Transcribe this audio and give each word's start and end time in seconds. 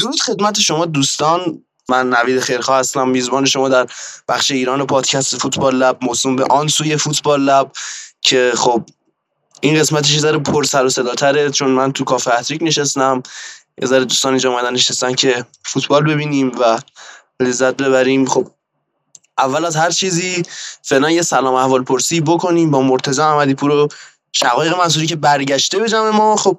درود 0.00 0.20
خدمت 0.20 0.60
شما 0.60 0.86
دوستان. 0.86 1.62
من 1.88 2.10
نوید 2.10 2.40
خیرخواه 2.40 2.78
هستم 2.78 3.08
میزبان 3.08 3.44
شما 3.44 3.68
در 3.68 3.86
بخش 4.28 4.50
ایران 4.50 4.86
پادکست 4.86 5.36
فوتبال 5.36 5.76
لب 5.76 5.98
موسوم 6.02 6.36
به 6.36 6.44
آن 6.44 6.68
سوی 6.68 6.96
فوتبال 6.96 7.40
لب 7.40 7.72
که 8.20 8.52
خب 8.56 8.84
این 9.60 9.80
قسمتش 9.80 10.12
یه 10.12 10.20
ذره 10.20 10.38
پر 10.38 10.64
سر 10.64 10.84
و 10.84 10.88
صداتره 10.88 11.50
چون 11.50 11.70
من 11.70 11.92
تو 11.92 12.04
کافه 12.04 12.30
هتریک 12.30 12.62
نشستم. 12.62 13.22
یه 13.82 13.88
ذره 13.88 14.04
دوستان 14.04 14.32
اینجا 14.32 14.50
اومدن 14.50 14.72
نشستن 14.72 15.14
که 15.14 15.44
فوتبال 15.64 16.02
ببینیم 16.14 16.52
و 16.60 16.78
لذت 17.40 17.76
ببریم. 17.76 18.26
خب 18.26 18.50
اول 19.38 19.64
از 19.64 19.76
هر 19.76 19.90
چیزی 19.90 20.42
فعلا 20.82 21.10
یه 21.10 21.22
سلام 21.22 21.54
احوال 21.54 21.84
پرسی 21.84 22.20
بکنیم 22.20 22.70
با 22.70 22.82
مرتضی 22.82 23.22
احمدی 23.22 23.54
پور 23.54 23.70
و 23.70 23.88
شقایق 24.32 24.78
منصوری 24.78 25.06
که 25.06 25.16
برگشته 25.16 25.78
به 25.78 25.88
جمع 25.88 26.10
ما. 26.10 26.36
خب 26.36 26.58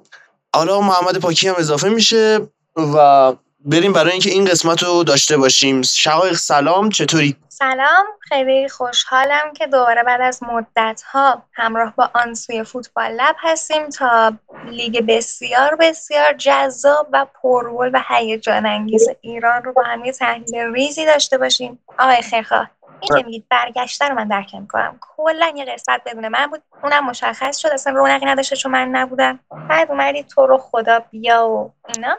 حالا 0.54 0.80
محمد 0.80 1.18
پاکی 1.18 1.48
هم 1.48 1.54
اضافه 1.58 1.88
میشه. 1.88 2.48
و 2.76 3.32
بریم 3.64 3.92
برای 3.92 4.12
اینکه 4.12 4.30
این 4.30 4.44
قسمت 4.44 4.82
رو 4.82 5.04
داشته 5.04 5.36
باشیم. 5.36 5.82
شقایق 5.82 6.34
سلام 6.34 6.88
چطوری؟ 6.88 7.36
سلام 7.48 8.06
خیلی 8.20 8.68
خوشحالم 8.68 9.52
که 9.56 9.66
دوباره 9.66 10.02
بعد 10.02 10.20
از 10.20 10.42
مدت 10.42 11.02
ها 11.12 11.42
همراه 11.52 11.94
با 11.96 12.10
آنسوی 12.14 12.64
فوتبال 12.64 13.12
لب 13.12 13.36
هستیم 13.38 13.88
تا 13.88 14.32
لیگ 14.66 15.06
بسیار 15.08 15.76
بسیار 15.76 16.32
جذاب 16.32 17.08
و 17.12 17.26
پرگل 17.42 17.90
و 17.92 18.02
هیجان 18.08 18.66
انگیز 18.66 19.08
ایران 19.20 19.62
رو 19.62 19.72
با 19.72 19.82
هم 19.82 20.04
یه 20.04 20.12
تحلیل 20.12 20.72
ریزی 20.74 21.06
داشته 21.06 21.38
باشیم. 21.38 21.78
آقای 21.98 22.22
خیرخواه. 22.22 22.70
این 23.02 23.18
که 23.18 23.26
میگید 23.26 23.46
برگشته 23.50 24.08
رو 24.08 24.14
من 24.14 24.28
درک 24.28 24.68
کنم 24.68 24.98
کلا 25.00 25.52
یه 25.56 25.64
قسمت 25.64 26.00
بدون 26.06 26.28
من 26.28 26.46
بود. 26.46 26.62
اونم 26.82 27.06
مشخص 27.06 27.58
شد. 27.58 27.68
اصلا 27.68 27.92
رونقی 27.92 28.26
نداشته 28.26 28.56
چون 28.56 28.72
من 28.72 28.88
نبودم. 28.88 29.38
بعد 29.68 29.90
اومدی 29.90 30.22
تو 30.22 30.46
رو 30.46 30.58
خدا 30.58 30.98
بیا 30.98 31.46
و 31.46 31.72
اینا. 31.94 32.16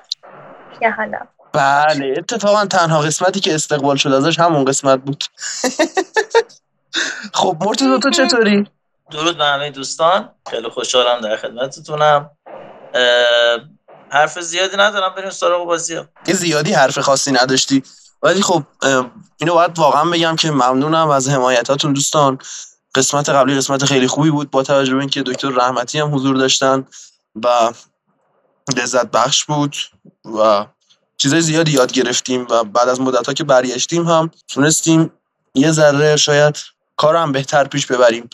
یا 0.81 0.91
حالا. 0.91 1.19
بله 1.53 2.13
اتفاقا 2.17 2.65
تنها 2.65 2.99
قسمتی 2.99 3.39
که 3.39 3.55
استقبال 3.55 3.95
شد 3.95 4.11
ازش 4.11 4.39
همون 4.39 4.65
قسمت 4.65 4.99
بود. 4.99 5.23
خب 7.33 7.57
مرتضی 7.61 7.99
تو 7.99 8.09
چطوری؟ 8.09 8.67
درود 9.11 9.37
به 9.37 9.45
همه 9.45 9.71
دوستان. 9.71 10.29
خیلی 10.49 10.69
خوشحالم 10.69 11.21
در 11.21 11.37
خدمتتونم. 11.37 12.29
حرف 14.09 14.39
زیادی 14.39 14.77
ندارم 14.77 15.15
بریم 15.15 15.29
سراغ 15.29 15.65
بازی 15.65 16.01
یه 16.27 16.33
زیادی 16.33 16.73
حرف 16.73 16.99
خاصی 16.99 17.31
نداشتی. 17.31 17.83
ولی 18.23 18.41
خب 18.41 18.63
اینو 19.37 19.53
باید 19.53 19.79
واقعا 19.79 20.05
بگم 20.05 20.35
که 20.35 20.51
ممنونم 20.51 21.09
از 21.09 21.29
حمایتاتون 21.29 21.93
دوستان. 21.93 22.37
قسمت 22.95 23.29
قبلی 23.29 23.55
قسمت 23.55 23.85
خیلی 23.85 24.07
خوبی 24.07 24.29
بود 24.29 24.51
با 24.51 24.63
توجه 24.63 24.93
به 24.93 24.99
اینکه 24.99 25.23
دکتر 25.23 25.49
رحمتی 25.49 25.99
هم 25.99 26.15
حضور 26.15 26.35
داشتن 26.35 26.87
و 27.43 27.73
لذت 28.77 29.11
بخش 29.11 29.45
بود 29.45 29.75
و 30.39 30.65
چیزای 31.17 31.41
زیادی 31.41 31.71
یاد 31.71 31.91
گرفتیم 31.91 32.47
و 32.49 32.63
بعد 32.63 32.89
از 32.89 33.01
مدت 33.01 33.27
ها 33.27 33.33
که 33.33 33.43
برگشتیم 33.43 34.07
هم 34.07 34.31
تونستیم 34.47 35.11
یه 35.55 35.71
ذره 35.71 36.15
شاید 36.15 36.57
کار 36.97 37.31
بهتر 37.31 37.63
پیش 37.63 37.85
ببریم. 37.85 38.29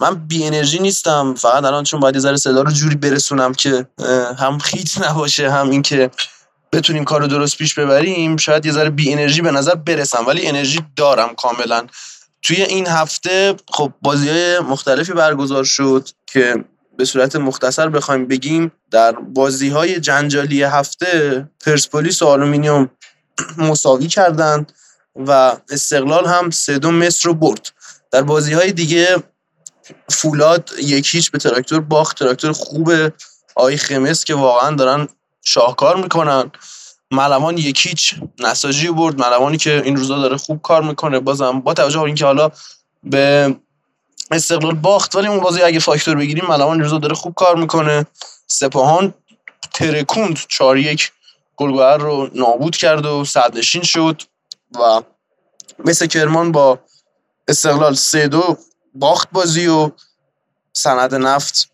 من 0.00 0.14
بی 0.14 0.44
انرژی 0.44 0.78
نیستم 0.78 1.34
فقط 1.34 1.64
الان 1.64 1.84
چون 1.84 2.00
باید 2.00 2.14
یه 2.14 2.20
ذره 2.20 2.36
صدا 2.36 2.62
رو 2.62 2.70
جوری 2.70 2.96
برسونم 2.96 3.54
که 3.54 3.86
هم 4.38 4.58
خیت 4.58 4.98
نباشه 5.08 5.50
هم 5.50 5.70
اینکه 5.70 6.10
بتونیم 6.72 7.04
کار 7.04 7.26
درست 7.26 7.58
پیش 7.58 7.74
ببریم 7.74 8.36
شاید 8.36 8.66
یه 8.66 8.72
ذره 8.72 8.90
بی 8.90 9.12
انرژی 9.12 9.42
به 9.42 9.50
نظر 9.50 9.74
برسم 9.74 10.26
ولی 10.26 10.46
انرژی 10.46 10.80
دارم 10.96 11.34
کاملا. 11.34 11.86
توی 12.42 12.62
این 12.62 12.86
هفته 12.86 13.54
خب 13.68 13.92
بازی 14.02 14.28
های 14.28 14.60
مختلفی 14.60 15.12
برگزار 15.12 15.64
شد 15.64 16.08
که 16.26 16.64
به 16.98 17.04
صورت 17.04 17.36
مختصر 17.36 17.88
بخوایم 17.88 18.26
بگیم 18.26 18.72
در 18.90 19.12
بازی 19.12 19.68
های 19.68 20.00
جنجالی 20.00 20.62
هفته 20.62 21.48
پرسپولیس 21.66 22.22
و 22.22 22.26
آلومینیوم 22.26 22.90
مساوی 23.58 24.06
کردند 24.06 24.72
و 25.16 25.56
استقلال 25.70 26.26
هم 26.26 26.50
سه 26.50 26.78
دو 26.78 26.90
مس 26.90 27.28
رو 27.28 27.34
برد. 27.34 27.70
در 28.10 28.22
بازی 28.22 28.52
های 28.52 28.72
دیگه 28.72 29.16
فولاد 30.08 30.70
یک 30.82 31.03
هیچ 31.03 31.30
به 31.30 31.38
تراکتور 31.38 31.80
باخت. 31.80 32.18
تراکتور 32.18 32.52
خوب 32.52 32.92
آقای 33.56 33.76
خمز 33.76 34.24
که 34.24 34.34
واقعا 34.34 34.76
دارن 34.76 35.08
شاهکار 35.44 35.96
می‌کنن. 35.96 36.50
ملوان 37.10 37.58
یک 37.58 37.82
هیچ 37.82 38.14
نساجی 38.38 38.88
برد. 38.88 39.20
ملوانی 39.20 39.56
که 39.56 39.82
این 39.84 39.96
روزا 39.96 40.18
داره 40.18 40.36
خوب 40.36 40.62
کار 40.62 40.82
می‌کنه. 40.82 41.20
بازم 41.20 41.60
با 41.60 41.74
توجه 41.74 41.98
به 41.98 42.04
اینکه 42.04 42.24
حالا 42.24 42.50
به 43.04 43.56
استقلال 44.30 44.74
باخت 44.74 45.16
ولی 45.16 45.26
اون 45.26 45.40
بازی 45.40 45.62
اگه 45.62 45.78
فاکتور 45.78 46.16
بگیریم 46.16 46.46
ملوان 46.46 46.80
روزا 46.80 46.98
داره 46.98 47.14
خوب 47.14 47.34
کار 47.34 47.56
می‌کنه. 47.56 48.06
سپاهان 48.46 49.14
ترکوند 49.72 50.38
4 50.48 50.78
یک 50.78 51.12
گلگوهر 51.56 51.96
رو 51.96 52.30
نابود 52.34 52.76
کرد 52.76 53.06
و 53.06 53.24
صدنشین 53.24 53.82
شد 53.82 54.22
و 54.74 55.02
مثل 55.78 56.06
کرمان 56.06 56.52
با 56.52 56.78
استقلال 57.48 57.94
سه 57.94 58.28
دو 58.28 58.58
باخت 58.94 59.28
بازی 59.32 59.66
و 59.66 59.90
سند 60.72 61.14
نفت 61.14 61.70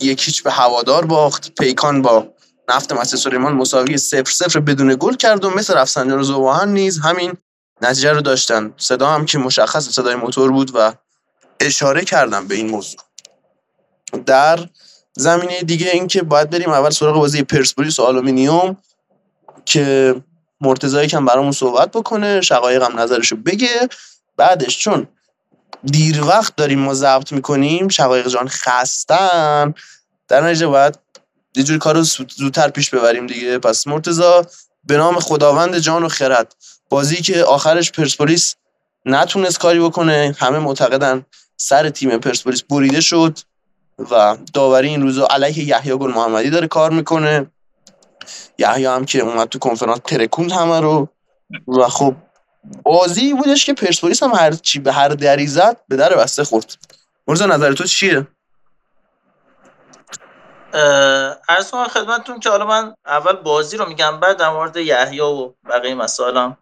یکیچ 0.00 0.42
به 0.42 0.50
هوادار 0.50 1.04
باخت. 1.04 1.54
پیکان 1.54 2.02
با 2.02 2.26
نفت 2.68 2.92
مسجد 2.92 3.16
سلیمان 3.16 3.52
مساوی 3.52 3.98
سفر 3.98 4.30
سفر 4.30 4.60
بدون 4.60 4.96
گل 5.00 5.14
کرد 5.14 5.44
و 5.44 5.50
مثل 5.50 5.74
رفسنجان 5.74 6.18
و 6.18 6.22
زباهن 6.22 6.68
نیز 6.68 6.98
همین 6.98 7.32
نتیجه 7.82 8.12
رو 8.12 8.20
داشتن. 8.20 8.74
صدا 8.76 9.08
هم 9.08 9.26
که 9.26 9.38
مشخص 9.38 9.88
صدای 9.88 10.14
موتور 10.14 10.52
بود 10.52 10.70
و 10.74 10.92
اشاره 11.60 12.04
کردم 12.04 12.48
به 12.48 12.54
این 12.54 12.70
موضوع. 12.70 13.00
در 14.26 14.68
زمینه 15.12 15.62
دیگه 15.62 15.90
اینکه 15.90 16.22
باید 16.22 16.50
بریم 16.50 16.70
اول 16.70 16.90
سراغ 16.90 17.16
بازی 17.16 17.42
پرسپولیس 17.42 18.00
و 18.00 18.02
آلومینیوم 18.02 18.76
که 19.64 20.14
مرتضی 20.60 20.94
یه 20.94 21.08
کم 21.08 21.24
برامون 21.24 21.52
صحبت 21.52 21.90
بکنه 21.90 22.40
شقایق 22.40 22.82
هم 22.82 23.00
نظرشو 23.00 23.36
بگه. 23.36 23.88
بعدش 24.36 24.78
چون 24.78 25.08
دیر 25.84 26.24
وقت 26.24 26.56
داریم 26.56 26.78
ما 26.78 26.94
ضبط 26.94 27.32
می‌کنیم 27.32 27.88
شقایق 27.88 28.28
جان 28.28 28.48
خسته‌ن 28.48 29.74
در 30.28 30.40
نتیجه 30.40 30.66
باید 30.66 30.98
یه 31.56 31.62
جوری 31.62 31.78
کار 31.78 31.94
رو 31.94 32.02
زودتر 32.36 32.68
پیش 32.68 32.90
ببریم 32.90 33.26
دیگه. 33.26 33.58
پس 33.58 33.86
مرتضی 33.86 34.46
به 34.84 34.96
نام 34.96 35.18
خداوند 35.18 35.78
جان 35.78 36.04
و 36.04 36.08
خرد. 36.08 36.56
بازی 36.88 37.16
که 37.16 37.44
آخرش 37.44 37.92
پرسپولیس 37.92 38.54
نتونست 39.04 39.58
کاری 39.58 39.80
بکنه. 39.80 40.36
همه 40.38 40.58
معتقدن 40.58 41.26
سر 41.56 41.90
تیم 41.90 42.18
پرسپولیس 42.18 42.62
بریده 42.62 43.00
شد 43.00 43.38
و 44.10 44.36
داوری 44.54 44.88
این 44.88 45.02
روزا 45.02 45.26
علیه 45.30 45.64
یحیی 45.64 45.96
گل 45.96 46.10
محمدی 46.10 46.50
داره 46.50 46.66
کار 46.66 46.90
می‌کنه. 46.90 47.50
یحیی 48.58 48.84
هم 48.84 49.04
که 49.04 49.18
اومد 49.18 49.48
تو 49.48 49.58
کنفرانس 49.58 50.00
ترکوند 50.04 50.52
همه 50.52 50.80
رو 50.80 51.08
و 51.68 51.88
خب 51.88 52.14
بازی 52.82 53.34
بودش 53.34 53.66
که 53.66 53.74
پرسپولیس 53.74 54.22
هم 54.22 54.30
هر 54.34 54.52
چی 54.52 54.78
به 54.78 54.92
هر 54.92 55.08
دری 55.08 55.46
زد 55.46 55.76
به 55.88 55.96
در 55.96 56.16
بسته 56.16 56.44
خورد. 56.44 56.76
مرزا 57.26 57.46
نظر 57.46 57.72
تو 57.72 57.84
چیه؟ 57.84 58.26
ارز 61.48 61.70
کنم 61.70 61.88
خدمتتون 61.88 62.40
که 62.40 62.50
حالا 62.50 62.66
من 62.66 62.94
اول 63.06 63.32
بازی 63.32 63.76
رو 63.76 63.88
میگم 63.88 64.20
بعد 64.20 64.36
در 64.36 64.50
مورد 64.50 64.76
یحیی 64.76 65.20
و 65.20 65.52
بقیه 65.68 65.94
مسائلم 65.94 66.56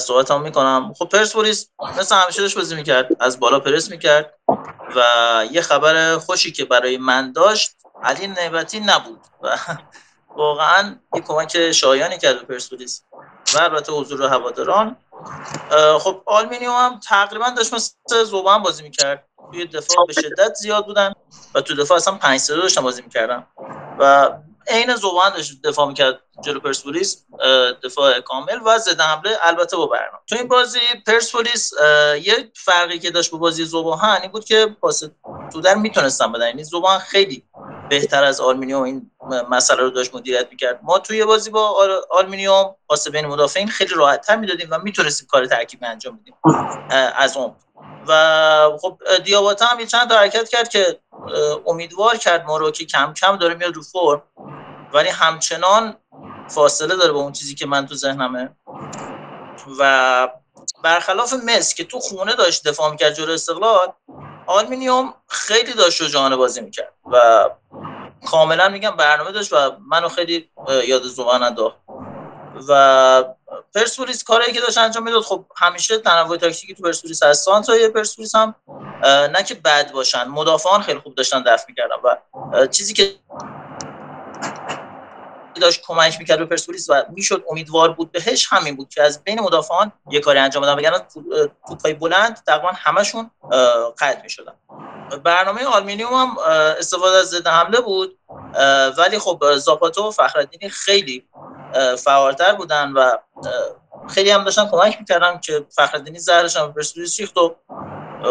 صحبت 0.00 0.30
هم 0.30 0.42
می‌کنم. 0.42 0.92
خب 0.98 1.08
پرسپولیس 1.08 1.70
مثل 1.98 2.14
همیشه 2.16 2.42
داشت 2.42 2.56
بازی 2.56 2.74
می‌کرد 2.74 3.08
از 3.20 3.40
بالا 3.40 3.60
پرس 3.60 3.90
می‌کرد 3.90 4.34
و 4.96 5.00
یه 5.50 5.62
خبر 5.62 6.18
خوشی 6.18 6.52
که 6.52 6.64
برای 6.64 6.98
من 6.98 7.32
داشت 7.32 7.76
علی 8.02 8.26
نعمتی 8.26 8.80
نبود 8.80 9.20
و 9.42 9.58
واقعا 10.36 10.96
یه 11.14 11.20
کمک 11.20 11.72
شایانی 11.72 12.18
کرد 12.18 12.42
پرسپولیس 12.42 13.02
و 13.54 13.58
البته 13.58 13.92
حضور 13.92 14.22
هواداران. 14.22 14.96
خب 16.00 16.22
آلمینیوم 16.26 16.74
هم 16.74 17.00
تقریبا 17.08 17.50
داشت 17.50 17.74
مثل 17.74 18.24
زوبان 18.24 18.62
بازی 18.62 18.82
می‌کرد. 18.82 19.25
توی 19.52 19.66
دفاع 19.66 20.06
به 20.06 20.12
شدت 20.12 20.54
زیاد 20.54 20.86
بودن 20.86 21.12
و 21.54 21.60
تو 21.60 21.74
دفاع 21.74 21.96
اصلا 21.96 22.14
5 22.14 22.40
3 22.40 22.56
داشتن 22.56 22.80
بازی 22.80 23.02
می‌کردن 23.02 23.46
و 23.98 24.30
عین 24.68 24.94
ذوب‌آهن 24.94 25.30
داشت 25.30 25.62
دفاع 25.62 25.88
می‌کرد 25.88 26.20
جلو 26.44 26.60
پرسپولیس 26.60 27.24
دفاع 27.84 28.20
کامل 28.20 28.58
و 28.64 28.78
ضد 28.78 29.00
حمله. 29.00 29.38
البته 29.42 29.76
با 29.76 29.86
برنامه. 29.86 30.18
تو 30.26 30.36
این 30.36 30.48
بازی 30.48 30.78
پرسپولیس 31.06 31.72
یه 32.22 32.50
فرقی 32.54 32.98
که 32.98 33.10
داشت 33.10 33.30
با 33.30 33.38
بازی 33.38 33.64
ذوب‌آهن 33.64 34.20
این 34.22 34.30
بود 34.30 34.44
که 34.44 34.76
پاس 34.80 35.02
تو 35.52 35.60
در 35.60 35.74
می‌تونستن 35.74 36.32
بدن. 36.32 36.46
یعنی 36.46 36.64
ذوب‌آهن 36.64 36.98
خیلی 36.98 37.44
بهتر 37.90 38.24
از 38.24 38.40
آلومینیوم 38.40 38.82
این 38.82 39.10
مسئله 39.50 39.80
رو 39.80 39.90
داشت 39.90 40.14
مدیریت 40.14 40.48
می‌کرد. 40.50 40.80
ما 40.82 40.98
توی 40.98 41.24
بازی 41.24 41.50
با 41.50 41.88
آلومینیوم 42.10 42.74
پاس 42.88 43.08
بین 43.08 43.26
مدافعین 43.26 43.68
خیلی 43.68 43.94
راحت 43.94 44.26
تر 44.26 44.36
می‌دادیم 44.36 44.68
و 44.70 44.78
می‌تونستیم 44.78 45.28
کار 45.30 45.46
ترکیبی 45.46 45.86
انجام 45.86 46.16
بدیم 46.16 46.34
از 47.16 47.36
اون 47.36 47.54
و 48.08 48.78
خب 48.80 48.98
دیاباتا 49.24 49.66
هم 49.66 49.86
چند 49.86 50.08
تا 50.08 50.18
حرکت 50.18 50.48
کرد 50.48 50.68
که 50.68 51.00
امیدوار 51.66 52.16
کرد 52.16 52.44
ما 52.44 52.56
رو 52.56 52.70
که 52.70 52.84
کم 52.84 53.14
کم 53.14 53.36
داره 53.36 53.54
میاد 53.54 53.74
رو 53.74 53.82
فرم. 53.82 54.22
ولی 54.92 55.08
همچنان 55.08 55.96
فاصله 56.48 56.96
داره 56.96 57.12
با 57.12 57.20
اون 57.20 57.32
چیزی 57.32 57.54
که 57.54 57.66
من 57.66 57.86
تو 57.86 57.94
ذهنمه. 57.94 58.56
و 59.78 60.28
برخلاف 60.82 61.32
مس 61.32 61.74
که 61.74 61.84
تو 61.84 62.00
خونه 62.00 62.34
داشت 62.34 62.68
دفاع 62.68 62.90
می‌کرد 62.90 63.14
جلو 63.14 63.32
استقلال 63.32 63.92
آلمینیوم 64.46 65.14
خیلی 65.28 65.72
داشت 65.72 65.96
شجاعانه 65.96 66.36
بازی 66.36 66.60
می‌کرد. 66.60 66.92
و 67.12 67.48
کاملا 68.26 68.68
میگم 68.68 68.90
برنامه 68.90 69.32
داشت 69.32 69.52
و 69.52 69.56
منو 69.88 70.08
خیلی 70.08 70.50
یاد 70.88 71.02
زبان 71.02 71.42
انداخت. 71.42 71.76
و 72.68 73.24
پرسپولیس 73.74 74.24
کاری 74.24 74.52
که 74.52 74.60
داشت 74.60 74.78
انجام 74.78 75.02
می‌داد 75.02 75.22
خب 75.22 75.44
همیشه 75.56 75.98
تنوع 75.98 76.36
تاکتیکی 76.36 76.74
تو 76.74 76.82
پرسپولیس 76.82 77.22
هست. 77.22 77.44
سانتای 77.44 77.88
پرسپولیس 77.88 78.34
هم 78.34 78.54
نه 79.04 79.42
که 79.42 79.54
بد 79.54 79.92
باشن 79.92 80.24
مدافعان 80.24 80.82
خیلی 80.82 80.98
خوب 80.98 81.14
داشتن 81.14 81.42
دفع 81.42 81.64
می‌کردن 81.68 81.96
و 82.04 82.66
چیزی 82.66 82.92
که 82.92 83.14
داشت 85.60 85.82
کمک 85.86 86.18
می‌کرد 86.18 86.38
به 86.38 86.44
پرسپولیس 86.44 86.90
و 86.90 87.02
می‌شد 87.08 87.44
امیدوار 87.50 87.92
بود 87.92 88.12
بهش 88.12 88.46
همین 88.50 88.76
بود 88.76 88.88
که 88.88 89.02
از 89.02 89.24
بین 89.24 89.40
مدافعان 89.40 89.92
یه 90.10 90.20
کاری 90.20 90.38
انجام 90.38 90.62
بدن. 90.62 90.74
وگرنه 90.74 90.98
توپای 91.68 91.94
بلند 91.94 92.42
تقریبا 92.46 92.70
همشون 92.74 93.30
قطع 93.98 94.22
می‌شدن. 94.22 94.52
برنامه 95.24 95.64
آلمینیوم 95.64 96.14
هم 96.14 96.38
استفاده 96.78 97.16
از 97.16 97.30
ضد 97.30 97.46
حمله 97.46 97.80
بود 97.80 98.18
ولی 98.98 99.18
خب 99.18 99.56
زاپاتو 99.56 100.08
و 100.08 100.10
فخرالدینی 100.10 100.70
خیلی 100.70 101.28
فعالتر 101.98 102.54
بودن 102.54 102.92
و 102.92 103.10
خیلی 104.08 104.30
هم 104.30 104.44
داشتن 104.44 104.68
کمک 104.70 104.96
می‌کردن 105.00 105.40
که 105.40 105.66
فخرالدینی 105.70 106.18
زهرش 106.18 106.56
هم 106.56 106.72
پرسپولیس 106.72 107.20
ریخت 107.20 107.38
و 107.38 107.56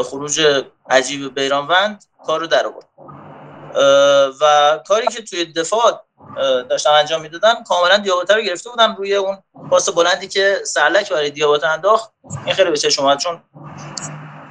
خروج 0.03 0.63
عجیب 0.89 1.39
بیرانوند 1.39 2.03
کار 2.25 2.39
رو 2.39 2.47
در 2.47 2.65
آورد. 2.65 2.85
و 4.41 4.79
کاری 4.87 5.07
که 5.07 5.21
توی 5.21 5.45
دفاع 5.45 6.05
داشتن 6.69 6.89
انجام 6.89 7.21
می‌دادن 7.21 7.63
کاملا 7.63 7.97
دیاباته 7.97 8.35
رو 8.35 8.41
گرفته 8.41 8.69
بودن 8.69 8.95
روی 8.95 9.15
اون 9.15 9.43
پاس 9.69 9.89
بلندی 9.89 10.27
که 10.27 10.59
سرلک 10.63 11.11
برای 11.11 11.29
دیاباته 11.29 11.67
انداخت. 11.67 12.11
این 12.45 12.55
خیلی 12.55 12.69
به 12.69 12.77
چشم 12.77 13.17
چون 13.17 13.43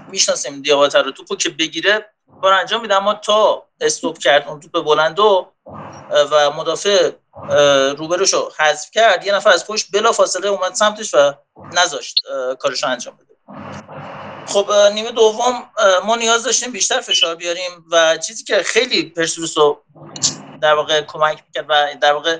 می‌شناسیم 0.09 0.63
دیاباته 0.63 1.03
رو 1.03 1.11
توپو 1.11 1.37
که 1.37 1.51
بگیره 1.51 2.14
کار 2.43 2.53
انجام 2.53 2.81
میده 2.83 2.95
اما 2.95 3.15
تا 3.15 3.67
استوب 3.81 4.19
کرد 4.19 4.49
اون 4.49 4.61
توپ 4.61 4.85
بلندو 4.85 5.53
و 6.31 6.51
مدافع 6.51 7.11
روبروشو 7.99 8.51
حذف 8.59 8.91
کرد 8.91 9.27
یه 9.27 9.35
نفر 9.35 9.51
از 9.51 9.67
پشت 9.67 9.87
بلا 9.93 10.13
فاصله 10.13 10.49
اومد 10.49 10.75
سمتش 10.75 11.15
و 11.15 11.33
نذاشت 11.73 12.21
کارشو 12.59 12.89
انجام 12.89 13.17
بده. 13.17 13.35
خب 14.47 14.73
نیمه 14.73 15.11
دوم 15.13 15.71
ما 16.05 16.17
نیاز 16.17 16.45
داشتیم 16.45 16.73
بیشتر 16.73 17.01
فشار 17.01 17.35
بیاریم 17.35 17.85
و 17.91 18.17
چیزی 18.17 18.45
که 18.45 18.63
خیلی 18.63 19.03
پرسپولیس 19.03 19.55
در 20.63 20.75
واقع 20.75 21.01
کمک 21.01 21.43
می‌کرد 21.47 21.67
و 21.69 21.95
در 22.01 22.13
واقع 22.13 22.39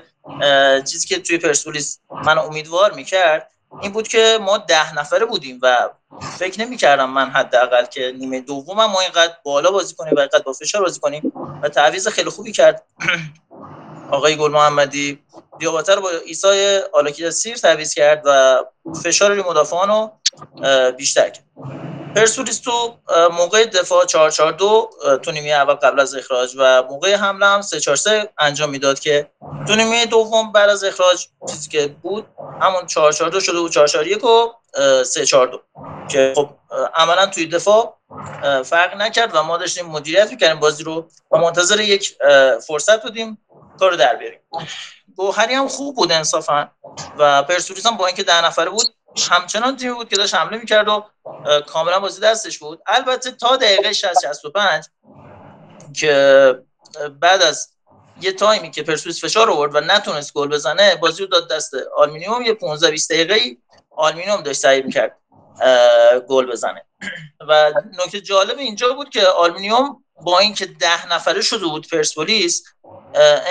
چیزی 0.81 1.07
که 1.07 1.19
توی 1.19 1.37
پرسپولیس 1.37 1.99
من 2.11 2.37
امیدوار 2.37 2.91
می‌کرد 2.91 3.51
این 3.81 3.91
بود 3.91 4.07
که 4.07 4.39
ما 4.41 4.57
ده 4.57 4.95
نفره 4.95 5.25
بودیم 5.25 5.59
و 5.61 5.89
فکر 6.37 6.61
نمی‌کردم 6.61 7.09
من 7.09 7.29
حداقل 7.29 7.85
که 7.85 8.13
نیمه 8.17 8.39
دوم 8.39 8.77
ما 8.85 9.01
اینقدر 9.01 9.33
بالا 9.43 9.71
بازی 9.71 9.95
کنیم 9.95 10.13
و 10.15 10.19
اینقدر 10.19 10.43
با 10.43 10.53
فشار 10.53 10.81
بازی 10.81 10.99
کنیم. 10.99 11.31
و 11.63 11.69
تعویض 11.69 12.07
خیلی 12.07 12.29
خوبی 12.29 12.51
کرد. 12.51 12.83
آقای 14.11 14.35
گل 14.35 14.51
محمدی 14.51 15.19
دیاباتر 15.59 15.99
با 15.99 16.09
ایسای 16.25 16.81
آلاکی 16.93 17.31
سیر 17.31 17.57
تعویض 17.57 17.93
کرد 17.93 18.21
و 18.25 18.59
فشار 19.03 19.31
روی 19.31 19.43
مدافعان 19.49 19.87
رو 19.87 20.11
بیشتر 20.91 21.29
کرد. 21.29 21.45
پرسپولیس 22.15 22.59
تو 22.59 22.97
موقع 23.31 23.65
دفاع 23.65 24.05
442 24.05 24.89
تو 25.23 25.31
نیمه 25.31 25.49
اول 25.49 25.73
قبل 25.73 25.99
از 25.99 26.15
اخراج 26.15 26.55
و 26.57 26.83
موقع 26.83 27.15
حمله 27.15 27.45
هم 27.45 27.61
343 27.61 28.29
انجام 28.39 28.69
می‌داد 28.69 28.99
که 28.99 29.31
تو 29.67 29.75
نیمه 29.75 30.05
دوم 30.05 30.51
بعد 30.51 30.69
از 30.69 30.83
اخراج 30.83 31.27
چیزی 31.49 31.69
که 31.69 31.87
بود 31.87 32.27
همون 32.61 32.85
442 32.87 33.39
شده 33.39 33.57
و 33.57 33.69
441 33.69 34.23
و 34.23 34.53
342 35.03 35.61
که 36.11 36.33
خب 36.35 36.49
عملا 36.95 37.25
توی 37.25 37.47
دفاع 37.47 37.97
فرق 38.65 38.95
نکرد 38.95 39.35
و 39.35 39.43
ما 39.43 39.57
داشتیم 39.57 39.85
مدیریت 39.85 40.31
می‌کردیم 40.31 40.59
بازی 40.59 40.83
رو 40.83 41.09
و 41.31 41.37
منتظر 41.37 41.79
یک 41.79 42.17
فرصت 42.67 43.03
بودیم 43.03 43.37
کارو 43.79 43.95
در 43.95 44.15
بیاریم. 44.15 44.39
گوهری 45.15 45.53
هم 45.53 45.67
خوب 45.67 45.95
بود 45.95 46.11
انصافا 46.11 46.71
و 47.17 47.43
پرسپولیس 47.43 47.85
هم 47.85 47.97
با 47.97 48.07
اینکه 48.07 48.23
ده 48.23 48.45
نفره 48.45 48.69
بود 48.69 48.94
همچنان 49.31 49.77
تیمی 49.77 49.93
بود 49.93 50.09
که 50.09 50.15
داشت 50.15 50.35
حمله 50.35 50.57
می‌کرد 50.57 50.87
و 50.87 51.03
کاملا 51.67 51.99
بازی 51.99 52.21
دستش 52.21 52.59
بود. 52.59 52.81
البته 52.87 53.31
تا 53.31 53.55
دقیقه 53.55 53.93
60 53.93 54.21
65 54.21 54.85
که 55.95 56.55
بعد 57.19 57.41
از 57.41 57.69
یه 58.21 58.31
تایمی 58.31 58.71
که 58.71 58.83
پرسپولیس 58.83 59.25
فشار 59.25 59.51
آورد 59.51 59.75
و 59.75 59.79
نتونست 59.79 60.33
گل 60.33 60.49
بزنه 60.49 60.95
بازی 60.95 61.23
رو 61.23 61.29
داد 61.29 61.49
دست 61.49 61.73
آلمینیوم. 61.97 62.41
یه 62.41 62.53
15 62.53 62.91
20 62.91 63.11
دقیقه 63.11 63.57
آلمینیوم 63.91 64.41
داشت 64.41 64.59
سعی 64.59 64.81
می‌کرد 64.81 65.17
گل 66.27 66.51
بزنه. 66.51 66.85
و 67.47 67.73
نکته 68.05 68.21
جالب 68.21 68.57
اینجا 68.57 68.93
بود 68.93 69.09
که 69.09 69.27
آلمینیوم 69.27 70.03
با 70.21 70.39
اینکه 70.39 70.65
ده 70.65 71.13
نفره 71.13 71.41
شده 71.41 71.65
بود 71.65 71.89
پرسپولیس 71.89 72.63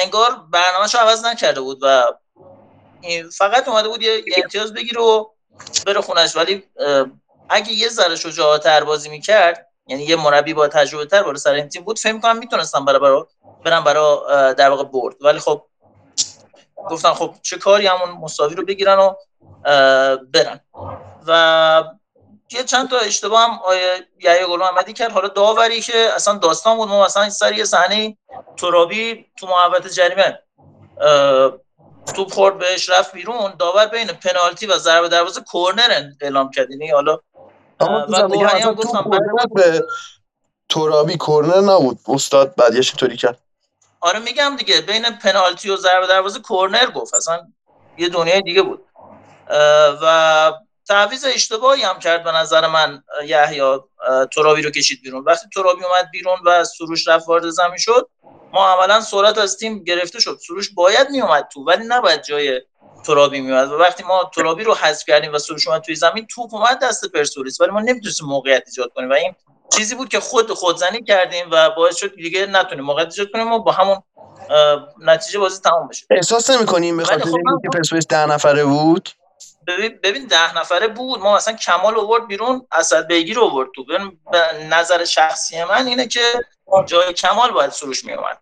انگار 0.03 0.41
برنامه‌شو 0.51 0.99
عوض 0.99 1.25
نکرده 1.25 1.61
بود 1.61 1.79
و 1.83 2.05
فقط 3.39 3.69
اومده 3.69 3.89
بود 3.89 4.03
یه 4.03 4.25
امتیاز 4.37 4.73
بگیره 4.73 5.01
و 5.01 5.34
بره 5.87 6.01
خونش. 6.01 6.37
ولی 6.37 6.65
اگه 7.49 7.73
یه 7.73 7.89
ذره 7.89 8.17
شجاعتر 8.17 8.85
بازی 8.85 9.09
می‌کرد 9.09 9.71
یعنی 9.87 10.03
یه 10.03 10.17
مربی 10.17 10.55
با 10.55 10.69
تجربه 10.69 11.07
تر 11.07 11.23
بالا 11.23 11.39
سر 11.39 11.53
این 11.53 11.69
تیم 11.69 11.85
بود 11.85 11.99
فکر 11.99 12.19
کنم 12.19 12.39
می‌تونستم 12.39 12.85
برای 12.85 13.01
برای 13.01 13.25
برم 13.65 13.85
برای 13.85 14.55
در 14.55 14.71
واقع 14.71 14.85
برد. 14.85 15.17
ولی 15.21 15.39
خب 15.39 15.65
گفتن 16.77 17.15
خب 17.15 17.35
چه 17.43 17.59
کاری 17.59 17.87
همون 17.87 18.11
مساوی 18.11 18.55
رو 18.55 18.65
بگیرن 18.65 18.99
و 18.99 19.15
برن. 20.33 20.61
و 21.27 21.85
یه 22.51 22.65
چند 22.65 22.91
تا 22.91 22.99
اشتباه 22.99 23.43
هم 23.43 23.59
آیه 23.65 24.07
یحیی 24.21 24.47
گل 24.47 24.59
محمدی 24.59 24.93
کرد. 24.93 25.13
حالا 25.13 25.29
داوری 25.29 25.81
که 25.81 26.11
اصلا 26.15 26.35
داستان 26.35 26.77
بود 26.77 26.89
ما 26.89 27.05
مثلا 27.05 27.31
سر 27.31 27.53
یه 27.53 27.65
صحنه 27.65 28.17
ترابی 28.57 29.27
تو 29.39 29.47
محوطه 29.47 29.89
جریمه 29.89 30.39
توپ 32.13 32.33
خورد 32.33 32.59
بهش 32.59 32.91
رفت 32.91 33.13
بیرون. 33.13 33.53
داور 33.59 33.87
بین 33.87 34.07
پنالتی 34.07 34.67
و 34.67 34.79
ضربه 34.79 35.09
دروازه 35.09 35.41
کورنر 35.41 36.11
اعلام 36.21 36.51
کرد. 36.51 36.71
یعنی 36.71 36.91
حالا 36.91 37.19
هم 37.81 38.75
گفتم 38.75 39.11
به 39.55 39.87
ترابی 40.69 41.17
کورنر 41.17 41.61
نبود. 41.61 41.99
استاد 42.09 42.55
بعدیش 42.55 42.97
طوری 42.97 43.17
کرد. 43.17 43.39
آره 44.01 44.19
میگم 44.19 44.57
دیگه 44.59 44.81
بین 44.81 45.03
پنالتی 45.03 45.71
و 45.71 45.77
ضربه 45.77 46.07
دروازه 46.07 46.41
کورنر 46.41 46.87
گفت. 46.87 47.15
اصلا 47.15 47.47
یه 47.99 48.09
دنیای 48.09 48.43
دیگه 48.43 48.63
بود. 48.63 48.85
و 50.03 50.53
تعویض 50.89 51.25
اشتباهی 51.35 51.83
هم 51.83 51.99
کرد 51.99 52.25
به 52.25 52.33
نظر 52.33 52.67
من 52.67 53.03
یحیی 53.27 53.79
ترابی 54.33 54.63
رو 54.63 54.71
کشید 54.71 55.03
بیرون. 55.03 55.25
وقتی 55.25 55.47
ترابی 55.55 55.85
اومد 55.85 56.11
بیرون 56.13 56.39
و 56.45 56.65
سروش 56.65 57.09
رفت 57.09 57.29
وارد 57.29 57.51
زمین 57.51 57.79
شد 57.79 58.09
ما 58.55 58.69
عملا 58.69 59.01
سرعت 59.01 59.39
از 59.39 59.57
تیم 59.57 59.85
گرفته 59.85 60.21
شد. 60.21 60.39
سروش 60.47 60.71
باید 60.75 61.11
میومد 61.11 61.49
تو 61.53 61.65
ولی 61.65 61.85
نباید 61.89 62.23
جای 62.23 62.61
ترابی 63.07 63.41
میومد 63.41 63.73
و 63.73 63.75
وقتی 63.75 64.03
ما 64.03 64.31
ترابی 64.35 64.65
رو 64.65 64.75
حذف 64.75 65.05
کردیم 65.07 65.35
و 65.35 65.39
سروش 65.39 65.69
اومد 65.69 65.83
توی 65.83 65.95
زمین 65.95 66.27
توپ 66.27 66.55
اومد 66.55 66.79
دست 66.83 67.05
پرسپولیس. 67.05 67.61
ولی 67.61 67.71
ما 67.71 67.81
نمی‌تونستیم 67.81 68.29
موقعیت 68.29 68.63
ایجاد 68.67 68.93
کنیم. 68.95 69.11
و 69.11 69.13
این 69.13 69.35
چیزی 69.77 69.95
بود 69.95 70.09
که 70.09 70.21
خود 70.21 70.53
خودزنی 70.53 71.03
کردیم 71.03 71.47
و 71.51 71.71
باعث 71.71 71.97
شد 71.97 72.15
دیگه 72.15 72.47
نتونیم 72.47 72.85
موقعیت 72.85 73.09
ایجاد 73.09 73.31
کنیم 73.33 73.53
و 73.53 73.59
با 73.59 73.73
همون 73.73 74.03
نتیجه 74.99 75.39
بازی 75.39 75.61
تمام 75.61 75.89
بشه. 75.89 76.07
احساس 76.11 76.51
نمی‌کنیم 76.51 76.97
به 76.97 77.05
خاطر 77.05 77.31
خب 77.31 77.35
اینکه 77.35 77.69
پرسپولیس 77.79 78.07
ده 78.07 78.27
نفره 78.27 78.65
بود؟ 78.65 79.09
ببین 80.03 80.27
ده 80.27 80.59
نفره 80.59 80.89
بود. 80.89 81.21
ما 81.21 81.37
اصلا 81.37 81.55
کمال 81.55 81.99
آورد 81.99 82.27
بیرون 82.27 82.67
اسد 82.73 83.07
بیگیر 83.07 83.41
آورد 83.41 83.69
تو. 83.75 83.85
به 83.85 84.65
نظر 84.71 85.05
شخصی 85.05 85.65
من 85.65 85.87
اینه 85.87 86.07
که 86.07 86.21
جای 86.87 87.13
کمال 87.13 87.51
باید 87.51 87.71
سروش 87.71 88.05
می 88.05 88.13
اومد 88.13 88.39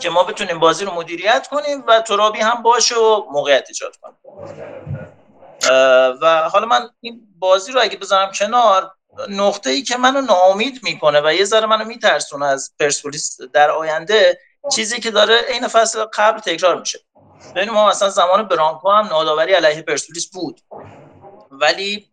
که 0.00 0.10
ما 0.10 0.22
بتونیم 0.24 0.58
بازی 0.58 0.84
رو 0.84 0.94
مدیریت 0.94 1.48
کنیم 1.50 1.84
و 1.86 2.00
ترابی 2.00 2.40
هم 2.40 2.62
باشه 2.62 2.94
و 2.94 3.24
موقعیت 3.30 3.64
ایجاد 3.68 3.96
کنیم. 3.96 4.16
و 6.22 6.48
حالا 6.52 6.66
من 6.66 6.90
این 7.00 7.20
بازی 7.38 7.72
رو 7.72 7.80
اگه 7.82 7.96
بذارم 7.96 8.32
کنار 8.32 8.90
نقطه 9.28 9.70
ای 9.70 9.82
که 9.82 9.96
منو 9.96 10.20
ناامید 10.20 10.80
می‌کنه 10.82 11.20
و 11.20 11.34
یه 11.34 11.44
ذره 11.44 11.66
منو 11.66 11.84
میترسونه 11.84 12.46
از 12.46 12.72
پرسپولیس 12.80 13.40
در 13.40 13.70
آینده 13.70 14.38
چیزی 14.74 15.00
که 15.00 15.10
داره 15.10 15.40
عین 15.48 15.68
فصل 15.68 16.04
قبل 16.04 16.40
تکرار 16.40 16.80
میشه. 16.80 16.98
ببین 17.54 17.70
ما 17.70 17.88
مثلا 17.88 18.08
زمان 18.08 18.48
برانکو 18.48 18.90
هم 18.90 19.06
ناداوری 19.06 19.52
علیه 19.52 19.82
پرسپولیس 19.82 20.30
بود. 20.30 20.60
ولی 21.50 22.06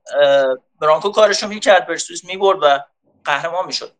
برانکو 0.81 1.09
کارشو 1.09 1.48
می‌کرد 1.48 1.88
پرسپولیس 1.88 2.25
می‌برد 2.25 2.59
و 2.62 2.79
قهرمان 3.25 3.65
می‌شد. 3.65 3.91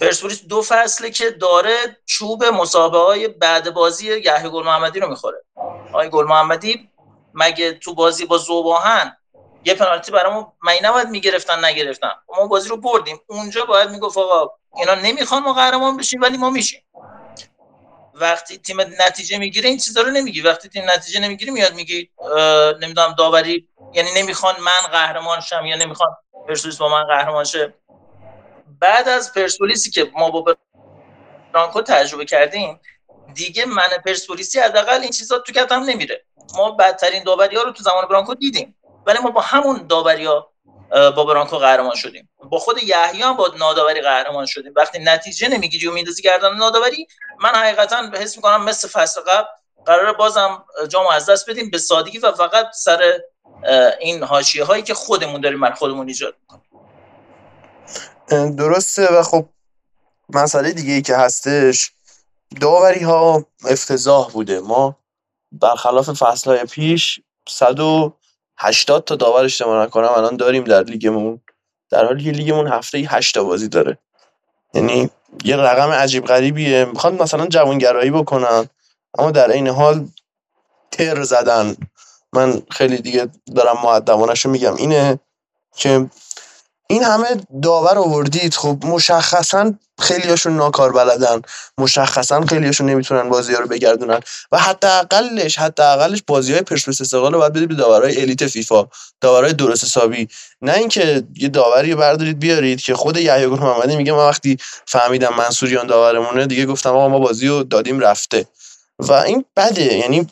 پرسپولیس 0.00 0.44
دو 0.44 0.62
فصله 0.62 1.10
که 1.10 1.30
داره 1.30 1.76
چوب 2.06 2.44
مسابقه 2.44 2.98
های 2.98 3.28
بعد 3.28 3.74
بازی 3.74 4.06
یحیی 4.06 4.50
گل 4.50 4.64
محمدی 4.64 5.00
رو 5.00 5.08
می‌خوره. 5.08 5.44
آقای 5.92 6.10
گل 6.10 6.24
محمدی 6.24 6.90
مگه 7.34 7.72
تو 7.72 7.94
بازی 7.94 8.26
با 8.26 8.38
زوباهن 8.38 9.16
یه 9.64 9.74
پنالتی 9.74 10.12
برامون 10.12 10.46
مگه 10.62 10.84
نباید 10.84 11.08
می‌گرفتن 11.08 11.64
نگرفتن؟ 11.64 12.10
ما 12.38 12.46
بازی 12.46 12.68
رو 12.68 12.76
بردیم. 12.76 13.20
اونجا 13.26 13.64
باید 13.64 13.90
می‌گفت 13.90 14.18
آقا 14.18 14.54
اینا 14.76 14.94
نمی‌خوان 14.94 15.42
ما 15.42 15.52
قهرمان 15.52 15.96
بشیم 15.96 16.20
ولی 16.20 16.36
ما 16.36 16.50
میشیم. 16.50 16.82
وقتی 18.20 18.58
تیم 18.58 18.80
نتیجه 18.80 19.38
می‌گیره 19.38 19.68
این 19.68 19.78
چیزا 19.78 20.00
رو 20.00 20.10
نمیگی. 20.10 20.40
وقتی 20.40 20.68
تیم 20.68 20.90
نتیجه 20.90 21.20
نمی‌گیره 21.20 21.52
میاد 21.52 21.74
میگی 21.74 22.10
نمی‌دونم 22.80 23.14
داوری 23.18 23.68
یعنی 23.92 24.08
نمی‌خوان 24.16 24.54
من 24.60 24.90
قهرمان 24.92 25.40
شم 25.40 25.66
یا 25.66 25.76
نمی‌خوان 25.76 26.16
پرسپولیس 26.48 26.78
با 26.78 26.88
من 26.88 27.04
قهرمان 27.04 27.44
شه. 27.44 27.74
بعد 28.80 29.08
از 29.08 29.34
پرسپولیسی 29.34 29.90
که 29.90 30.10
ما 30.14 30.30
با 30.30 30.56
برانکو 31.52 31.82
تجربه 31.82 32.24
کردیم 32.24 32.80
دیگه 33.34 33.64
من 33.64 33.88
پرسپولیسی 34.06 34.60
حداقل 34.60 35.00
این 35.00 35.10
چیزا 35.10 35.38
تو 35.38 35.52
کتم 35.52 35.82
نمیره. 35.82 36.24
ما 36.54 36.70
بدترین 36.70 37.24
داوری 37.24 37.56
ها 37.56 37.62
رو 37.62 37.72
تو 37.72 37.82
زمان 37.82 38.08
برانکو 38.08 38.34
دیدیم. 38.34 38.76
ولی 39.06 39.18
ما 39.18 39.30
با 39.30 39.40
همون 39.40 39.86
داوری 39.86 40.24
ها 40.24 40.52
با 40.90 41.24
برانکو 41.24 41.58
قهرمان 41.58 41.94
شدیم. 41.94 42.28
با 42.50 42.58
خود 42.58 42.82
یحیی 42.82 43.22
هم 43.22 43.36
با 43.36 43.50
ناداوری 43.58 44.00
قهرمان 44.00 44.46
شدیم. 44.46 44.72
وقتی 44.76 44.98
نتیجه 44.98 45.48
نمی‌گیری 45.48 45.86
و 45.86 45.92
میندازی 45.92 46.22
گردن 46.22 46.56
ناداوری 46.56 47.06
من 47.40 47.50
حقیقتا 47.54 48.10
حس 48.14 48.36
می‌کنم 48.36 48.64
مثل 48.64 48.88
فصل 48.88 49.20
قبل 49.20 49.46
قرار 49.86 50.12
بازم 50.12 50.64
جام 50.88 51.06
از 51.06 51.30
دست 51.30 51.50
بدیم 51.50 51.70
به 51.70 51.78
سادگی 51.78 52.18
و 52.18 52.32
فقط 52.32 52.66
سر 52.74 53.18
این 54.00 54.22
حاشیه 54.22 54.64
هایی 54.64 54.82
که 54.82 54.94
خودمون 54.94 55.40
داریم 55.40 55.58
من 55.58 55.72
خودمون 55.72 56.08
ایجاد 56.08 56.34
درسته 58.58 59.12
و 59.12 59.22
خب 59.22 59.48
مسئله 60.28 60.72
دیگه 60.72 60.92
ای 60.92 61.02
که 61.02 61.16
هستش 61.16 61.92
داوری 62.60 63.02
ها 63.02 63.46
افتضاح 63.70 64.30
بوده. 64.30 64.60
ما 64.60 64.96
برخلاف 65.52 66.10
فصل 66.10 66.50
های 66.50 66.64
پیش 66.64 67.20
180 68.60 69.04
تا 69.04 69.16
داور 69.16 69.44
اشتباه 69.44 69.86
نکنم 69.86 70.08
الان 70.16 70.36
داریم 70.36 70.64
در 70.64 70.82
لیگمون. 70.82 71.40
در 71.90 72.04
حالی 72.04 72.24
که 72.24 72.30
لیگمون 72.30 72.68
هفته 72.68 72.98
ای 72.98 73.04
8 73.04 73.34
تا 73.34 73.44
بازی 73.44 73.68
داره. 73.68 73.98
یعنی 74.74 75.10
یه 75.44 75.56
رقم 75.56 75.90
عجیب 75.90 76.24
غریبیه. 76.24 76.84
می‌خوان 76.84 77.22
مثلا 77.22 77.46
جوانگرایی 77.46 78.10
بکنن 78.10 78.68
اما 79.18 79.30
در 79.30 79.50
این 79.50 79.68
حال 79.68 80.08
تر 80.90 81.22
زدن. 81.22 81.76
من 82.32 82.62
خیلی 82.70 82.98
دیگه 82.98 83.28
دارم 83.56 83.76
معدبانش 83.84 84.44
رو 84.44 84.50
میگم. 84.50 84.74
اینه 84.74 85.20
که 85.76 86.10
این 86.86 87.04
همه 87.04 87.26
داور 87.62 87.98
آوردید. 87.98 88.54
خب 88.54 88.78
مشخصا 88.84 89.74
خیلیاشون 90.00 90.56
ناکار 90.56 90.92
بلدن. 90.92 91.42
مشخصا 91.78 92.40
خیلیاشون 92.40 92.90
نمی‌تونن 92.90 93.28
بازی 93.28 93.54
ها 93.54 93.60
رو 93.60 93.66
بگردونن. 93.66 94.20
و 94.52 94.58
حتی 94.58 94.86
اقلش 94.86 95.58
حتی 95.58 95.82
اقلش 95.82 96.22
بازی 96.26 96.52
های 96.52 96.62
پرسپولیس 96.62 97.00
استقلال 97.00 97.32
رو 97.32 97.38
باید 97.38 97.52
بدید 97.52 97.68
به 97.68 97.74
داورای 97.74 98.20
الیت 98.20 98.46
فیفا. 98.46 98.86
داورای 99.20 99.52
درست 99.52 99.84
حسابی. 99.84 100.28
نه 100.62 100.72
اینکه 100.74 101.22
یه 101.36 101.48
داوری 101.48 101.94
بردارید 101.94 102.38
بیارید 102.38 102.80
که 102.80 102.94
خود 102.94 103.16
یحیی 103.16 103.46
گل 103.46 103.58
محمدی 103.58 103.96
میگه 103.96 104.12
ما 104.12 104.28
وقتی 104.28 104.58
فهمیدم 104.86 105.34
منصوریان 105.34 105.86
داورمونه 105.86 106.46
دیگه 106.46 106.66
گفتم 106.66 106.90
آقا 106.90 107.08
ما 107.08 107.18
بازی 107.18 107.48
رو 107.48 107.62
دادیم 107.62 108.00
رفته. 108.00 108.46
و 108.98 109.12
این 109.12 109.44
بده. 109.56 109.94
یعنی 109.94 110.26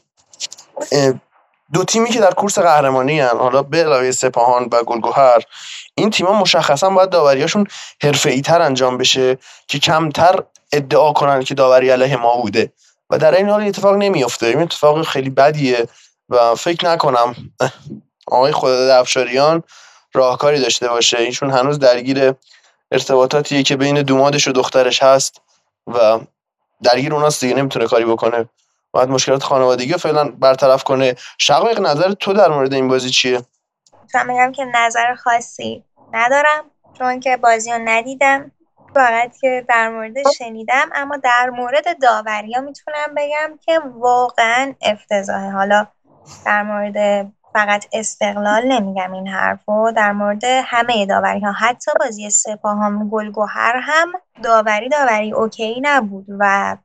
دو 1.73 1.85
تیمی 1.85 2.11
که 2.11 2.21
در 2.21 2.31
کورس 2.31 2.59
قهرمانی 2.59 3.21
هن. 3.21 3.39
حالا 3.39 3.63
به 3.63 3.85
علاوه 3.85 4.11
سپاهان 4.11 4.69
و 4.73 4.83
گلگهر 4.83 5.43
این 5.95 6.11
تیم‌ها 6.11 6.33
مشخصا 6.33 6.91
باید 6.91 7.11
داوریاشون 7.11 7.67
حرفه‌ای 8.03 8.41
تر 8.41 8.63
انجام 8.63 8.99
بشه 8.99 9.39
که 9.69 9.79
کمتر 9.79 10.43
ادعا 10.73 11.13
کنن 11.13 11.43
که 11.43 11.55
داوری 11.55 11.91
علیه 11.91 12.17
ما 12.17 12.37
بوده. 12.37 12.73
و 13.11 13.19
در 13.19 13.35
این 13.35 13.49
حال 13.49 13.63
اتفاق 13.63 13.95
نمیافته. 13.95 14.47
این 14.47 14.63
اتفاق 14.63 15.03
خیلی 15.03 15.31
بدیه 15.31 15.87
و 16.29 16.55
فکر 16.55 16.87
نکنم 16.87 17.35
آقای 18.27 18.53
خداداد 18.53 18.91
افشاریان 18.91 19.63
راهکاری 20.15 20.61
داشته 20.61 20.89
باشه. 20.89 21.19
ایشون 21.19 21.51
هنوز 21.51 21.79
درگیر 21.79 22.35
ارتباطاتیه 22.93 23.63
که 23.63 23.77
بین 23.77 24.03
دومادش 24.03 24.49
و 24.49 24.53
دخترش 24.53 25.03
هست 25.03 25.41
و 25.87 26.21
درگیر 26.83 27.15
اوناست 27.15 27.41
دیگه 27.41 27.55
نمی‌تونه 27.55 27.87
کاری 27.87 28.05
بکنه. 28.05 28.49
باید 28.93 29.09
مشکلات 29.09 29.43
خانوادگی 29.43 29.93
فعلا 29.93 30.29
برطرف 30.29 30.85
کنه. 30.85 31.17
شقایق 31.39 31.81
نظر 31.81 32.13
تو 32.13 32.33
در 32.33 32.49
مورد 32.49 32.75
این 32.75 32.89
بازی 32.89 33.11
چیه؟ 33.11 33.43
می‌تونم 34.05 34.27
بگم 34.27 34.53
که 34.53 34.65
نظر 34.65 35.15
خاصی 35.15 35.85
ندارم 36.13 36.65
چون 36.99 37.21
که 37.21 37.37
بازی 37.37 37.73
رو 37.73 37.79
ندیدم. 37.85 38.51
فقط 38.95 39.37
که 39.37 39.65
در 39.69 39.89
مورد 39.89 40.15
شنیدم 40.39 40.91
اما 40.95 41.17
در 41.17 41.51
مورد 41.51 42.01
داوری 42.03 42.53
ها 42.53 42.61
می‌تونم 42.61 43.15
بگم 43.17 43.59
که 43.67 43.81
واقعا 43.99 44.75
افتضاحه. 44.83 45.51
حالا 45.51 45.87
در 46.47 46.63
مورد 46.63 47.27
فقط 47.53 47.87
استقلال 47.93 48.73
نمیگم 48.73 49.13
این 49.13 49.29
حرفو 49.29 49.93
در 49.97 50.13
مورد 50.13 50.45
همه 50.45 51.07
داوری 51.07 51.41
ها 51.41 51.53
حتی 51.53 51.91
بازی 52.01 52.31
سپاهان 52.31 53.09
گلگوهر 53.13 53.77
هم 53.83 54.13
داوری 54.43 54.89
داوری 54.89 55.33
اوکی 55.33 55.81
نبود 55.83 56.27
و 56.39 56.77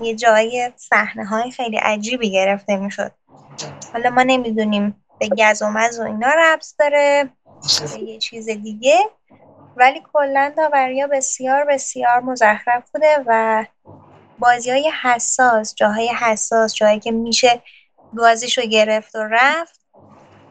یه 0.00 0.14
جای 0.14 0.72
صحنه 0.76 1.24
های 1.26 1.50
خیلی 1.50 1.76
عجیبی 1.76 2.30
گرفته 2.30 2.76
می‌شد. 2.76 3.12
حالا 3.92 4.10
ما 4.10 4.22
نمی‌دونیم 4.22 5.03
به 5.18 5.28
گز 5.28 5.62
و 5.62 5.66
مز 5.66 6.00
و 6.00 6.02
اینا 6.02 6.30
ربط 6.38 6.66
داره 6.78 7.30
به 7.94 8.00
یه 8.00 8.18
چیز 8.18 8.48
دیگه. 8.48 8.98
ولی 9.76 10.02
کلا 10.12 10.52
داوریا 10.56 11.06
بسیار 11.06 11.64
بسیار 11.64 12.20
مزخرف 12.20 12.90
بوده 12.90 13.24
و 13.26 13.64
بازی 14.38 14.70
های 14.70 14.92
حساس 15.02 15.74
جاهای 15.74 16.08
حساس 16.08 16.74
جایی 16.74 17.00
که 17.00 17.10
میشه 17.10 17.62
گازیشو 18.16 18.62
گرفت 18.62 19.14
و 19.14 19.18
رفت 19.30 19.80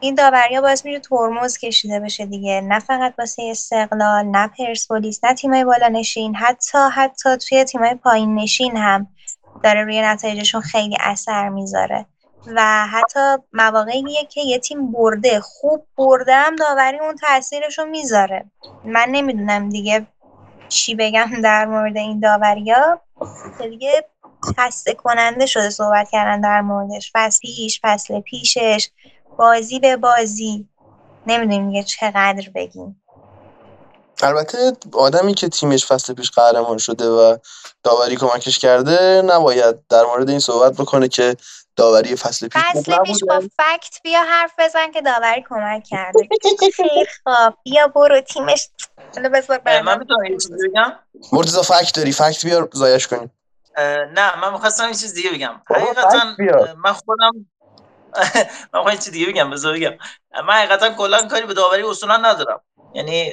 این 0.00 0.14
داوریا 0.14 0.60
باعث 0.60 0.84
میشه 0.84 1.00
ترمز 1.00 1.58
کشیده 1.58 2.00
بشه 2.00 2.26
دیگه. 2.26 2.60
نه 2.60 2.80
فقط 2.80 3.14
واسه 3.18 3.42
استقلال 3.50 4.26
نه 4.26 4.48
پرسپولیس 4.48 5.24
نه 5.24 5.34
تیمای 5.34 5.64
بالا 5.64 5.88
نشین 5.88 6.34
حتی 6.34 6.78
حتی 6.94 7.36
توی 7.36 7.64
تیمای 7.64 7.94
پایین 7.94 8.34
نشین 8.34 8.76
هم 8.76 9.06
داره 9.62 9.84
روی 9.84 10.02
نتایجشون 10.02 10.60
خیلی 10.60 10.96
اثر 11.00 11.48
می‌ذاره. 11.48 12.06
و 12.46 12.86
حتی 12.86 13.36
مواقعیه 13.52 14.24
که 14.24 14.40
یه 14.40 14.58
تیم 14.58 14.92
برده 14.92 15.40
خوب 15.40 15.86
برده 15.96 16.34
هم 16.34 16.56
داوری 16.56 16.98
اون 16.98 17.16
تاثیرشو 17.16 17.84
می‌ذاره. 17.84 18.50
من 18.84 19.06
نمی‌دونم 19.08 19.68
دیگه 19.68 20.06
چی 20.68 20.94
بگم 20.94 21.30
در 21.44 21.66
مورد 21.66 21.96
این 21.96 22.20
داوریا. 22.20 23.00
دیگه 23.70 24.04
خسته 24.58 24.94
کننده 24.94 25.46
شده 25.46 25.70
صحبت 25.70 26.10
کردن 26.10 26.40
در 26.40 26.60
موردش. 26.60 27.12
فصل 27.14 27.40
پیش 27.40 27.80
فصل 27.82 28.20
پیشش 28.20 28.88
بازی 29.36 29.78
به 29.78 29.96
بازی. 29.96 30.68
نمی‌دونیم 31.26 31.68
دیگه 31.68 31.82
چقدر 31.82 32.50
بگیم. 32.54 33.03
البته 34.22 34.72
آدمی 34.92 35.34
که 35.34 35.48
تیمش 35.48 35.86
فصل 35.86 36.14
پیش 36.14 36.30
قهرمان 36.30 36.78
شده 36.78 37.08
و 37.08 37.36
داوری 37.82 38.16
کمکش 38.16 38.58
کرده 38.58 39.22
نباید 39.26 39.86
در 39.86 40.04
مورد 40.04 40.30
این 40.30 40.38
صحبت 40.38 40.72
بکنه 40.72 41.08
که 41.08 41.36
داوری 41.76 42.16
فصل 42.16 42.48
پیش 42.48 42.62
فصل 42.62 42.98
پیش 43.04 43.24
با 43.28 43.40
فکت 43.40 44.02
بیا 44.04 44.22
حرف 44.24 44.52
بزن 44.58 44.90
که 44.90 45.02
داوری 45.02 45.44
کمک 45.48 45.84
کرده. 45.84 46.28
خیلی 46.76 47.06
خواب 47.24 47.58
بیا 47.64 47.88
برو 47.88 48.20
تیمش 48.20 48.68
من 49.16 49.98
می‌تونم 49.98 50.24
یه 50.24 50.38
چیزی 50.38 50.68
بگم؟ 50.68 50.92
مرتضی 51.32 51.62
فکت 51.62 51.96
داری. 51.96 52.12
فکت 52.12 52.44
بیار 52.46 52.68
زایش 52.72 53.06
کنیم. 53.06 53.30
نه 54.14 54.36
من 54.40 54.52
می‌خواستم 54.52 54.88
یه 54.88 54.94
چیز 54.94 55.14
دیگه 55.14 55.30
بگم. 55.30 55.62
حقیقتا 55.70 56.36
من 56.76 56.92
خودم 56.92 57.46
من 58.86 58.92
یه 58.92 58.98
چیز 58.98 59.10
دیگه 59.10 59.26
بگم. 59.26 59.50
بذار 59.50 59.74
بگم. 59.74 59.92
من 60.48 60.54
حقیقتا 60.54 60.90
کلا 60.90 61.28
کاری 61.28 61.46
به 61.46 61.54
داوری 61.54 61.82
اصولا 61.82 62.16
ندارم. 62.16 62.60
یعنی 62.94 63.32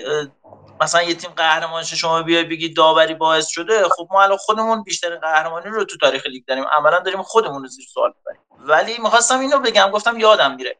مثلا 0.82 1.02
یه 1.04 1.14
تیم 1.14 1.32
قهرمان 1.32 1.84
شما 1.84 2.22
بیای 2.22 2.44
بگی 2.44 2.74
داوری 2.74 3.14
باعث 3.14 3.48
شده 3.48 3.84
خب 3.84 4.08
ما 4.12 4.24
الان 4.24 4.38
خودمون 4.38 4.84
بیشتر 4.84 5.16
قهرمانی 5.16 5.70
رو 5.70 5.84
تو 5.84 5.98
تاریخ 5.98 6.26
لیگ 6.26 6.46
داریم. 6.46 6.66
عملا 6.78 7.00
داریم 7.00 7.22
خودمون 7.22 7.62
رو 7.62 7.68
زیر 7.68 7.86
سوال 7.94 8.14
ببریم 8.22 8.42
ولی 8.60 8.98
می‌خواستم 8.98 9.40
اینو 9.40 9.60
بگم 9.60 9.92
گفتم 9.92 10.20
یادم 10.20 10.56
میره. 10.56 10.78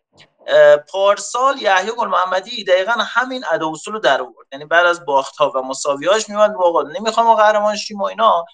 پارسال 0.92 1.62
یحیی 1.62 1.92
گل 1.98 2.08
محمدی 2.08 2.64
دقیقا 2.64 2.92
همین 2.92 3.44
ادا 3.52 3.70
اصول 3.70 3.94
رو 3.94 4.00
در 4.00 4.22
آورد. 4.22 4.48
یعنی 4.52 4.66
بعد 4.66 4.86
از 4.86 5.06
باخت 5.06 5.38
ها 5.38 5.52
و 5.56 5.62
مساویاش 5.62 6.30
میومد 6.30 6.56
واقعا 6.56 6.92
نمی‌خوام 6.92 7.26
ما 7.26 7.36
قهرمان 7.36 7.76
شیم 7.76 8.02
و 8.02 8.04
اینا. 8.04 8.46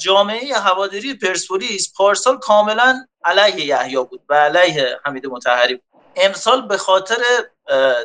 جامعه 0.00 0.54
هواداری 0.54 1.14
پرسپولیس 1.14 1.92
پارسال 1.96 2.38
کاملا 2.38 3.06
علیه 3.24 3.66
یحیی 3.66 3.96
بود 3.96 4.20
و 4.28 4.34
علیه 4.34 5.00
حمید 5.04 5.26
مطهری 5.26 5.82
امسال 6.16 6.68
به 6.68 6.76
خاطر 6.76 7.16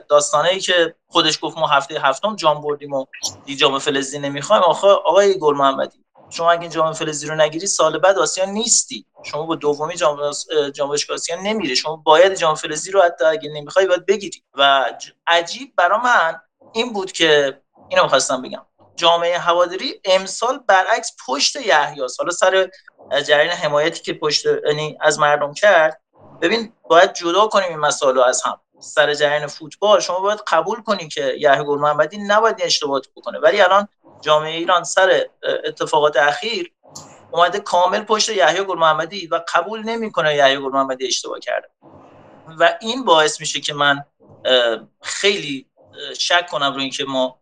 داستانه 0.09 0.59
که 0.59 0.95
خودش 1.07 1.39
گفت 1.41 1.57
ما 1.57 1.67
هفته 1.67 1.99
هفتم 2.01 2.35
جام 2.35 2.61
بردیم 2.61 2.93
و 2.93 3.05
دی 3.45 3.55
جام 3.55 3.79
فلزی 3.79 4.19
نمی‌خوایم. 4.19 4.63
آخه 4.63 4.87
آقای 4.87 5.39
گل 5.39 5.55
محمدی 5.55 6.03
شما 6.29 6.51
اگه 6.51 6.69
جام 6.69 6.93
فلزی 6.93 7.27
رو 7.27 7.35
نگیری 7.35 7.67
سال 7.67 7.99
بعد 7.99 8.17
آسیا 8.17 8.45
نیستی. 8.45 9.05
شما 9.23 9.43
با 9.43 9.55
دومی 9.55 9.95
جام 9.95 10.31
جام 10.73 10.91
آسیا 10.91 11.41
نمیره 11.41 11.75
شما 11.75 11.95
باید 11.95 12.35
جام 12.35 12.55
فلزی 12.55 12.91
رو 12.91 13.01
حتی 13.01 13.25
اگه 13.25 13.49
نمی‌خوای 13.49 13.87
باید 13.87 14.05
بگیری. 14.05 14.43
و 14.53 14.85
عجیب 15.27 15.73
برا 15.77 15.97
من 15.97 16.41
این 16.73 16.93
بود 16.93 17.11
که 17.11 17.61
اینو 17.89 18.07
خواستم 18.07 18.41
بگم. 18.41 18.65
جامعه 18.95 19.37
هواداری 19.37 20.01
امسال 20.05 20.59
برعکس 20.67 21.15
پشت 21.27 21.55
یحیاس 21.55 22.19
حالا 22.19 22.31
سر 22.31 22.69
جریان 23.27 23.55
حمایتی 23.55 24.01
که 24.01 24.13
پشت 24.13 24.45
یعنی 24.67 24.97
از 25.01 25.19
مردم 25.19 25.53
کرد 25.53 26.01
ببین 26.41 26.73
باید 26.89 27.13
جدا 27.13 27.47
کنیم 27.47 27.69
این 27.69 27.79
مسائل 27.79 28.19
از 28.19 28.41
هم. 28.41 28.59
سر 28.83 29.13
جریان 29.13 29.47
فوتبال 29.47 29.99
شما 29.99 30.19
باید 30.19 30.39
قبول 30.47 30.81
کنی 30.81 31.07
که 31.07 31.35
یحیی 31.39 31.63
محمدی 31.63 32.17
نباید 32.17 32.55
اشتباهات 32.59 33.07
بکنه. 33.15 33.39
ولی 33.39 33.61
الان 33.61 33.87
جامعه 34.21 34.57
ایران 34.57 34.83
سر 34.83 35.25
اتفاقات 35.65 36.17
اخیر 36.17 36.73
اومده 37.31 37.59
کامل 37.59 38.03
پشت 38.03 38.29
یحیی 38.29 38.61
محمدی 38.61 39.27
و 39.27 39.41
قبول 39.53 39.83
نمی‌کنه 39.83 40.35
یحیی 40.35 40.57
محمدی 40.57 41.07
اشتباه 41.07 41.39
کرده. 41.39 41.69
و 42.59 42.77
این 42.81 43.05
باعث 43.05 43.39
میشه 43.39 43.61
که 43.61 43.73
من 43.73 44.03
خیلی 45.01 45.67
شک 46.19 46.47
کنم 46.51 46.73
روی 46.73 46.81
اینکه 46.81 47.03
ما 47.03 47.39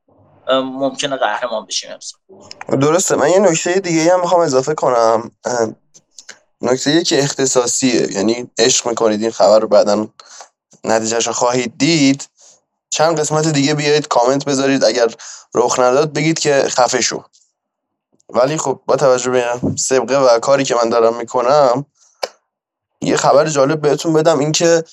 ممکنه 0.49 1.15
قهرمان 1.15 1.65
بشیم 1.65 1.99
درسته. 2.81 3.15
من 3.15 3.29
یه 3.29 3.39
نکته 3.39 3.79
دیگه 3.79 4.13
هم 4.13 4.21
می‌خوام 4.21 4.41
اضافه 4.41 4.73
کنم. 4.73 5.31
نکته 6.61 7.03
که 7.03 7.23
اختصاصیه. 7.23 8.11
یعنی 8.11 8.51
عشق 8.57 8.87
می‌کنید 8.87 9.21
این 9.21 9.31
خبر 9.31 9.59
رو 9.59 9.67
بعدا 9.67 10.07
نتیجهش 10.83 11.27
رو 11.27 11.33
خواهید 11.33 11.77
دید 11.77 12.27
چند 12.89 13.19
قسمت 13.19 13.47
دیگه 13.47 13.73
بیایید 13.73 14.07
کامنت 14.07 14.45
بذارید. 14.45 14.83
اگر 14.83 15.07
رخ 15.55 15.79
نداد 15.79 16.13
بگید 16.13 16.39
که 16.39 16.65
خفه 16.67 17.01
شو 17.01 17.23
ولی 18.29 18.57
خب 18.57 18.81
با 18.85 18.95
توجه 18.95 19.31
به 19.31 19.45
سبقه 19.77 20.17
و 20.17 20.39
کاری 20.39 20.63
که 20.63 20.75
من 20.75 20.89
دارم 20.89 21.17
می‌کنم 21.17 21.85
یه 23.01 23.17
خبر 23.17 23.47
جالب 23.47 23.81
بهتون 23.81 24.13
بدم 24.13 24.39
اینکه 24.39 24.83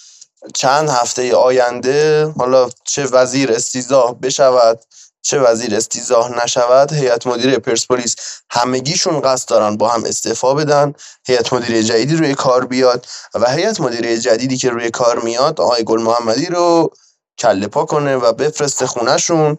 چند 0.54 0.88
هفته 0.88 1.36
آینده 1.36 2.26
حالا 2.38 2.70
چه 2.84 3.04
وزیر 3.06 3.52
استیزاه 3.52 4.20
بشود 4.20 4.80
چه 5.22 5.40
وزیر 5.40 5.76
استیزاه 5.76 6.44
نشود 6.44 6.92
هیئت 6.92 7.26
مدیره 7.26 7.58
پرسپولیس 7.58 8.16
همگیشون 8.50 9.20
قصد 9.20 9.48
دارن 9.48 9.76
با 9.76 9.88
هم 9.88 10.04
استعفا 10.04 10.54
بدن 10.54 10.92
هیئت 11.26 11.52
مدیره 11.52 11.82
جدیدی 11.82 12.16
روی 12.16 12.34
کار 12.34 12.66
بیاد 12.66 13.06
و 13.34 13.50
هیئت 13.50 13.80
مدیره 13.80 14.18
جدیدی 14.18 14.56
که 14.56 14.70
روی 14.70 14.90
کار 14.90 15.18
میاد 15.18 15.60
آقای 15.60 15.84
گل 15.84 16.02
محمدی 16.02 16.46
رو 16.46 16.90
کله 17.38 17.66
پا 17.66 17.84
کنه 17.84 18.16
و 18.16 18.32
بفرسته 18.32 18.86
خونهشون 18.86 19.58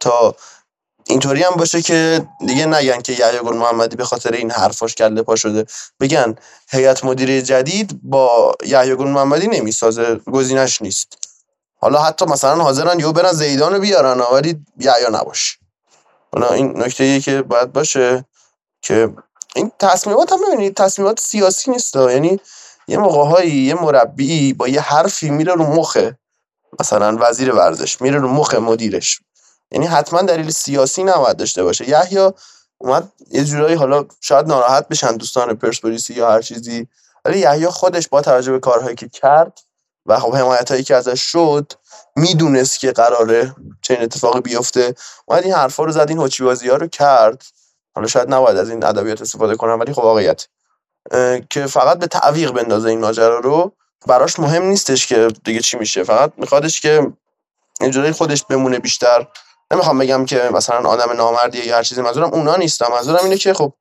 تا 0.00 0.36
اینطوری 1.08 1.42
هم 1.42 1.54
باشه 1.54 1.82
که 1.82 2.28
دیگه 2.46 2.66
نگن 2.66 3.00
که 3.02 3.12
یحیی 3.12 3.38
گل 3.38 3.56
محمدی 3.56 3.96
به 3.96 4.04
خاطر 4.04 4.32
این 4.32 4.50
حرفاش 4.50 4.94
کله 4.94 5.22
پا 5.22 5.36
شده. 5.36 5.66
بگن 6.00 6.34
هیئت 6.70 7.04
مدیره 7.04 7.42
جدید 7.42 8.00
با 8.02 8.54
یحیی 8.66 8.94
گل 8.94 9.08
محمدی 9.08 9.48
نمی‌سازه 9.48 10.14
گزینش 10.32 10.82
نیست. 10.82 11.25
حالا 11.86 12.02
حتی 12.02 12.24
مثلا 12.24 12.64
حاضرن 12.64 13.00
یهو 13.00 13.12
برن 13.12 13.32
زیدان 13.32 13.74
رو 13.74 13.80
بیارن 13.80 14.20
ولی 14.20 14.64
یحیی 14.78 15.06
نباشه 15.12 15.56
حالا 16.32 16.48
این 16.48 16.82
نکته 16.82 17.20
که 17.20 17.42
باید 17.42 17.72
باشه 17.72 18.24
که 18.82 19.14
این 19.54 19.72
تصمیمات 19.78 20.32
هم 20.32 20.38
ببینید 20.46 20.76
تصمیمات 20.76 21.20
سیاسی 21.20 21.70
نیست 21.70 21.96
یعنی 21.96 22.40
یه 22.88 22.98
موقع 22.98 23.46
یه 23.46 23.74
مربی 23.74 24.52
با 24.52 24.68
یه 24.68 24.80
حرفی 24.80 25.30
میره 25.30 25.54
رو 25.54 25.66
مخه 25.66 26.18
مثلا 26.80 27.16
وزیر 27.20 27.52
ورزش 27.52 28.00
میره 28.00 28.18
رو 28.18 28.28
مخ 28.28 28.54
مدیرش. 28.54 29.20
یعنی 29.70 29.86
حتما 29.86 30.22
دلیل 30.22 30.50
سیاسی 30.50 31.04
نباید 31.04 31.36
داشته 31.36 31.62
باشه. 31.62 31.88
یحیی 31.88 32.30
اومد 32.78 33.12
یه 33.30 33.44
جورایی 33.44 33.74
حالا 33.74 34.04
شاید 34.20 34.46
ناراحت 34.46 34.88
بشن 34.88 35.16
دوستان 35.16 35.54
پرسپولیسی 35.54 36.14
یا 36.14 36.30
هر 36.30 36.42
چیزی 36.42 36.88
ولی 37.24 37.38
یحیی 37.38 37.66
خودش 37.66 38.08
با 38.08 38.22
توجه 38.22 38.52
به 38.52 38.58
کارهایی 38.58 38.96
که 38.96 39.08
کرد 39.08 39.65
و 40.06 40.18
خب 40.18 40.36
حمایت 40.36 40.70
هایی 40.70 40.82
که 40.82 40.96
ازش 40.96 41.20
شد 41.20 41.72
می‌دونست 42.16 42.80
که 42.80 42.92
قراره 42.92 43.54
چنین 43.82 44.02
اتفاقی 44.02 44.40
بیفته. 44.40 44.94
اومد 45.26 45.42
این 45.44 45.52
حرفا 45.52 45.84
رو 45.84 45.92
زد 45.92 46.06
این 46.08 46.18
هوچی 46.18 46.44
بازی 46.44 46.68
ها 46.68 46.76
رو 46.76 46.86
کرد. 46.86 47.42
حالا 47.94 48.06
شاید 48.06 48.34
نباید 48.34 48.56
از 48.56 48.70
این 48.70 48.84
ادبیات 48.84 49.22
استفاده 49.22 49.56
کنم 49.56 49.80
ولی 49.80 49.92
خب 49.92 50.02
واقعیت. 50.02 50.46
که 51.50 51.66
فقط 51.66 51.98
به 51.98 52.06
تعویق 52.06 52.50
بندازه 52.50 52.88
این 52.88 53.00
ماجرا 53.00 53.38
رو 53.38 53.72
براش 54.06 54.38
مهم 54.38 54.62
نیستش 54.62 55.06
که 55.06 55.28
دیگه 55.44 55.60
چی 55.60 55.78
میشه. 55.78 56.04
فقط 56.04 56.32
میخوادش 56.36 56.80
که 56.80 57.12
اینجوری 57.80 58.12
خودش 58.12 58.44
بمونه 58.44 58.78
بیشتر. 58.78 59.26
نمی‌خوام 59.72 59.98
بگم 59.98 60.24
که 60.24 60.50
مثلا 60.52 60.88
آدم 60.88 61.12
نامردیه 61.12 61.66
یا 61.66 61.76
هر 61.76 61.82
چیزی 61.82 62.02
منظورم 62.02 62.34
اونا 62.34 62.56
نیستم 62.56 62.86
منظورم 62.90 63.24
اینه 63.24 63.36
که 63.36 63.54
خب 63.54 63.72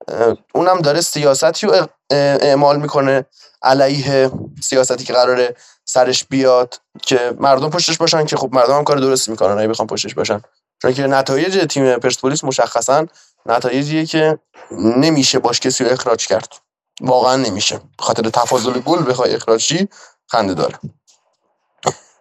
اونم 0.56 0.82
داره 0.82 1.02
سیاستی 1.02 1.68
رو 1.68 1.88
اعمال 2.12 2.80
می‌کنه 2.80 3.26
علیه 3.62 4.32
سیاستی 4.62 5.04
که 5.04 5.14
قراره 5.14 5.56
سرش 5.86 6.24
بیاد 6.24 6.82
که 7.02 7.34
مردم 7.40 7.70
پشتش 7.70 7.98
باشن 7.98 8.26
که 8.26 8.38
خب 8.38 8.50
مردم 8.54 8.74
هم 8.78 8.84
کار 8.84 8.98
درست 8.98 9.30
می‌کنن 9.30 9.58
اگه 9.58 9.68
بخوام 9.68 9.88
پشتش 9.88 10.14
باشن 10.14 10.42
چون 10.82 10.94
که 10.94 11.08
نتایج 11.08 11.66
تیم 11.70 11.98
پرسپولیس 11.98 12.44
مشخصا 12.44 13.06
نتایجیه 13.46 14.06
که 14.06 14.40
نمیشه 14.72 15.40
باش 15.40 15.60
کسی 15.60 15.84
رو 15.84 15.92
اخراج 15.92 16.28
کرد. 16.28 16.54
واقعا 17.02 17.36
نمیشه. 17.36 17.80
خاطر 18.00 18.30
تفاضل 18.30 18.80
گل 18.80 19.10
بخوای 19.12 19.36
اخراجی 19.36 19.88
خنده 20.28 20.54
داره. 20.54 20.80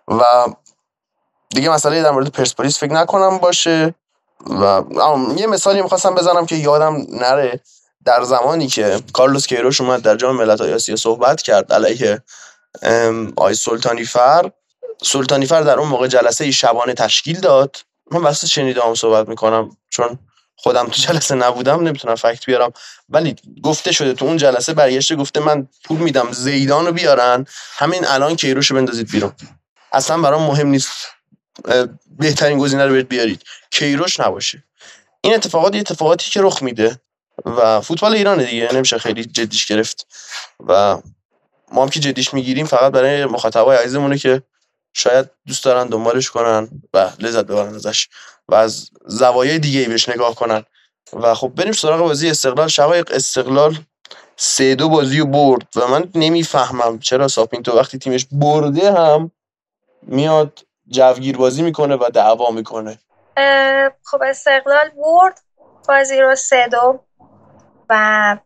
و 0.09 0.23
دیگه 1.55 1.71
مسئله 1.71 2.03
در 2.03 2.11
مورد 2.11 2.29
پرسپولیس 2.29 2.79
فکر 2.79 2.93
نکنم 2.93 3.39
باشه. 3.39 3.95
و 4.47 4.83
یه 5.37 5.47
مثالی 5.47 5.83
می‌خواستم 5.83 6.15
بزنم 6.15 6.47
که 6.47 6.57
یادم 6.57 7.07
نره. 7.11 7.61
در 8.05 8.23
زمانی 8.23 8.67
که 8.67 9.01
کارلوس 9.13 9.47
کیروش 9.47 9.81
اومد 9.81 10.03
در 10.03 10.17
جام 10.17 10.37
ملت‌های 10.37 10.75
آسیا 10.75 10.97
صحبت 10.97 11.43
کرد 11.43 11.73
علیه 11.73 12.23
آی 13.37 13.55
سلطانی 13.55 14.05
فر 14.05 14.51
در 15.51 15.79
اون 15.79 15.89
موقع 15.89 16.07
جلسه 16.07 16.51
شبانه 16.51 16.95
تشکیل 16.95 17.41
داد. 17.41 17.77
من 18.11 18.23
واسه 18.23 18.47
شنیده 18.47 18.83
هم 18.83 18.95
صحبت 18.95 19.29
می‌کنم 19.29 19.77
چون 19.91 20.19
خودم 20.57 20.87
تو 20.87 21.03
جلسه 21.03 21.35
نبودم 21.35 21.83
نمی‌تونم 21.83 22.15
فکت 22.15 22.47
بیارم. 22.47 22.73
ولی 23.09 23.37
گفته 23.63 23.93
شده 23.93 24.15
تو 24.15 24.25
اون 24.25 24.37
جلسه 24.37 24.75
برگشته 24.75 25.17
گفته 25.17 25.41
من 25.41 25.69
پول 25.85 25.99
میدم 25.99 26.33
زیدان 26.33 26.87
رو 26.87 26.93
بیارن. 26.93 27.47
همین 27.77 28.07
الان 28.07 28.37
کیروش 28.37 28.71
رو 28.71 28.77
بندازید 28.77 29.11
بیرون. 29.11 29.33
اصلا 29.93 30.19
برام 30.19 30.43
مهم 30.43 30.67
نیست 30.67 30.93
بهترین 32.19 32.59
گزینه 32.59 32.87
رو 32.87 33.03
بیارید. 33.03 33.43
کیروش 33.71 34.21
نباشه. 34.21 34.65
این 35.21 35.35
اتفاقات 35.35 35.77
اتفاقاتی 35.77 36.31
که 36.31 36.43
رخ 36.43 36.63
میده 36.63 37.01
و 37.45 37.81
فوتبال 37.81 38.15
ایران 38.15 38.45
دیگه 38.45 38.69
نمیشه 38.73 38.99
خیلی 38.99 39.25
جدیش 39.25 39.67
گرفت 39.67 40.07
و 40.69 40.99
ما 41.73 41.83
هم 41.83 41.89
که 41.89 42.01
جدیش 42.01 42.35
می‌گیریم 42.35 42.67
فقط 42.67 42.93
برای 42.93 43.25
مخاطبای 43.25 43.77
عزیزمونه 43.77 44.19
که 44.19 44.43
شاید 44.93 45.31
دوست 45.47 45.65
دارن 45.65 45.87
دنبالش 45.87 46.31
کنن 46.31 46.69
و 46.95 47.11
لذت 47.19 47.45
ببرن 47.45 47.75
ازش 47.75 48.09
و 48.49 48.55
از 48.55 48.91
زوایای 49.07 49.59
دیگه 49.59 49.89
بهش 49.89 50.09
نگاه 50.09 50.35
کنن. 50.35 50.65
و 51.13 51.35
خب 51.35 51.49
بریم 51.49 51.73
سراغ 51.73 52.01
بازی 52.01 52.31
استقلال. 52.31 52.69
شقایق 52.69 53.11
استقلال 53.13 53.79
سه 54.37 54.75
دو 54.75 54.89
بازی 54.89 55.19
رو 55.19 55.27
برد 55.27 55.69
و 55.77 55.89
من 55.89 56.11
نمی‌فهمم 56.15 56.99
چرا 56.99 57.29
ساپینتو 57.29 57.73
وقتی 57.73 57.99
تیمش 57.99 58.27
برده 58.33 58.93
هم 58.93 59.31
میاد 60.03 60.67
جوگیر 60.89 61.37
بازی 61.37 61.63
می‌کنه 61.63 61.97
و 61.97 62.11
دعوا 62.15 62.51
می‌کنه. 62.51 62.99
خب 64.05 64.23
استقلال 64.23 64.91
برد 64.91 65.41
بازی 65.89 66.21
رو 66.21 66.35
سه 66.35 66.69
دو 66.69 67.01
و 67.89 68.37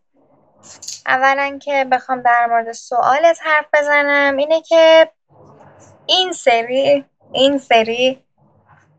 اولا 1.05 1.59
که 1.61 1.87
بخوام 1.91 2.21
در 2.21 2.45
مورد 2.49 2.71
سوالت 2.71 3.39
حرف 3.43 3.65
بزنم 3.73 4.37
اینه 4.37 4.61
که 4.61 5.09
این 6.05 6.31
سری 6.31 7.05
این 7.31 7.57
سری 7.57 8.23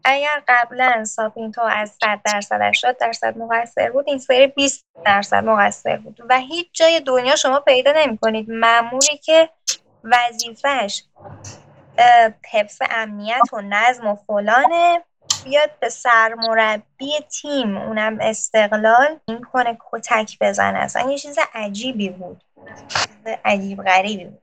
اگر 0.05 0.43
قبلا 0.49 1.05
ساپینتو 1.05 1.63
از 1.63 1.91
100 2.01 2.21
درصد 2.25 2.63
80 2.63 2.97
درصد 2.97 3.39
مقصر 3.39 3.91
بود 3.91 4.05
این 4.09 4.19
سری 4.19 4.47
20 4.47 4.87
درصد 5.05 5.45
مقصر 5.45 5.97
بود 5.97 6.21
و 6.29 6.39
هیچ 6.39 6.69
جای 6.73 7.01
دنیا 7.01 7.37
شما 7.37 7.61
پیدا 7.61 7.93
نمی 7.97 8.19
کنید 8.19 8.51
معمولی 8.51 9.19
که 9.25 9.49
وظیفش 10.05 11.03
حفظ 12.51 12.83
امنیت 12.91 13.53
و 13.53 13.61
نظم 13.61 14.07
و 14.07 14.15
فلانه. 14.15 15.03
بیاد 15.45 15.71
به 15.81 15.89
سرمربی 15.89 17.21
تیم 17.41 17.77
اونم 17.77 18.19
استقلال 18.21 19.19
این 19.25 19.41
کنه 19.53 19.79
کتک 19.93 20.39
بزنه. 20.41 20.79
اصلا 20.79 21.11
یه 21.11 21.19
چیز 21.19 21.39
عجیبی 21.55 22.09
بود. 22.09 22.45
عجیب 23.45 23.83
غریبی 23.83 24.25
بود. 24.25 24.43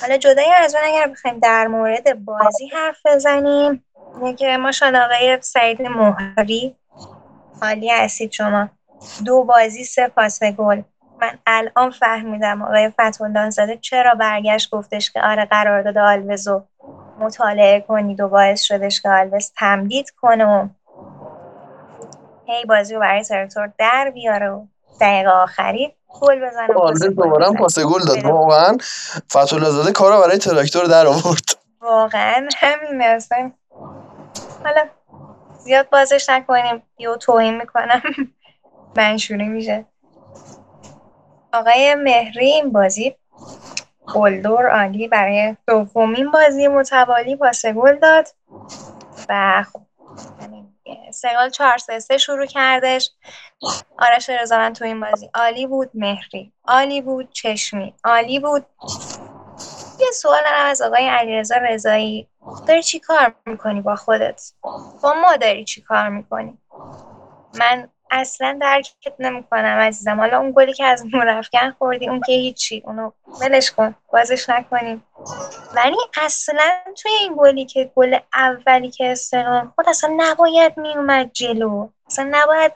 حالا 0.00 0.16
جدای 0.16 0.52
از 0.52 0.74
اون 0.74 0.84
اگر 0.84 1.06
بخوایم 1.06 1.38
در 1.38 1.66
مورد 1.66 2.24
بازی 2.24 2.66
حرف 2.66 3.06
بزنیم 3.06 3.84
که 4.38 4.58
شاید 4.72 4.94
آقای 4.94 5.38
سعید 5.40 5.82
مهری 5.82 6.76
حالی 7.60 7.90
هستید 7.90 8.32
شما. 8.32 8.68
دو 9.24 9.44
بازی 9.44 9.84
سه 9.84 10.08
پاس 10.08 10.42
گل. 10.42 10.82
من 11.20 11.38
الان 11.46 11.90
فهمیدم 11.90 12.62
آقای 12.62 12.90
فتحالله 12.90 13.50
زاده 13.50 13.76
چرا 13.76 14.14
برگشت 14.14 14.70
گفتش 14.70 15.10
که 15.10 15.20
آره 15.22 15.44
قرارداد 15.44 15.98
آلوز 15.98 16.41
رو 16.41 16.62
مطالعه 17.18 17.80
کنید 17.80 18.20
و 18.20 18.28
باعث 18.28 18.62
شدش 18.62 19.02
که 19.02 19.10
آلوز 19.10 19.52
تمدید 19.56 20.10
کنه 20.10 20.44
و 20.44 20.68
هی 22.46 22.64
بازی 22.64 22.94
رو 22.94 23.00
برای 23.00 23.24
تراکتور 23.24 23.72
در 23.78 24.10
بیاره 24.14 24.50
و 24.50 24.66
دقیقه 25.00 25.30
آخری 25.30 25.94
گل 26.20 26.46
بزنه 26.46 26.74
آلوز 26.74 27.02
دوباره 27.02 27.52
پاس 27.52 27.78
گل 27.78 28.04
داد. 28.06 28.24
واقعا 28.24 28.76
فتحالله 29.28 29.70
زاده 29.70 29.92
کارا 29.92 30.20
برای 30.20 30.38
تراکتور 30.38 30.84
در 30.84 31.06
آورد. 31.06 31.44
واقعا 31.80 32.48
همین 32.56 33.02
اصلا 33.02 33.52
حالا 34.64 34.84
زیاد 35.58 35.90
بازش 35.90 36.28
نکنیم. 36.28 36.82
یه 36.98 37.16
توهین 37.16 37.56
می‌کنم. 37.56 38.02
منشوری 38.96 39.48
میشه. 39.48 39.84
آقای 41.54 41.94
مهری 41.94 42.46
این 42.46 42.72
بازی 42.72 43.16
گلدور 44.14 44.70
عالی 44.70 45.08
برای 45.08 45.56
دومین 45.66 46.30
بازی 46.30 46.68
متوالی 46.68 47.36
پاس 47.36 47.66
گل 47.66 47.98
داد 47.98 48.28
و 49.28 49.64
سگال 51.10 51.50
4 51.50 51.78
3 51.78 52.18
شروع 52.18 52.46
کردش. 52.46 53.10
آرش 53.98 54.30
رضا 54.30 54.70
تو 54.70 54.84
این 54.84 55.00
بازی 55.00 55.30
عالی 55.34 55.66
بود. 55.66 55.90
مهری 55.94 56.52
عالی 56.64 57.00
بود. 57.02 57.32
چشمی 57.32 57.94
عالی 58.04 58.40
بود. 58.40 58.66
یه 60.00 60.10
سوال 60.12 60.40
دارم 60.44 60.66
از 60.66 60.82
آقای 60.82 61.08
علیرضا 61.08 61.56
رضایی. 61.56 62.28
داری 62.66 62.82
چی 62.82 63.00
کار 63.00 63.34
می‌کنی 63.46 63.80
با 63.80 63.96
خودت؟ 63.96 64.42
با 65.02 65.14
ما 65.22 65.36
داری 65.36 65.64
چی 65.64 65.82
کار 65.82 66.08
می‌کنی؟ 66.08 66.58
من 67.58 67.88
اصلا 68.10 68.58
درکت 68.60 69.14
نمی‌کنم 69.18 69.78
عزیزم. 69.78 70.20
حالا 70.20 70.38
اون 70.38 70.52
گلی 70.56 70.72
که 70.72 70.84
از 70.84 71.04
مرفکن 71.12 71.70
خوردی 71.70 72.08
اون 72.08 72.20
که 72.20 72.32
هیچی. 72.32 72.82
اونو 72.86 73.10
ولش 73.40 73.70
کن 73.70 73.94
بازش 74.12 74.48
نکنیم. 74.48 75.04
ولی 75.76 75.96
اصلا 76.22 76.70
توی 77.02 77.12
این 77.12 77.34
گلی 77.38 77.64
که 77.64 77.90
گل 77.94 78.18
اولی 78.34 78.90
که 78.90 79.12
استقلال 79.12 79.68
خود 79.74 79.88
اصلا 79.88 80.14
نباید 80.16 80.78
میومد 80.78 81.32
جلو. 81.32 81.88
اصلا 82.06 82.28
نباید 82.30 82.72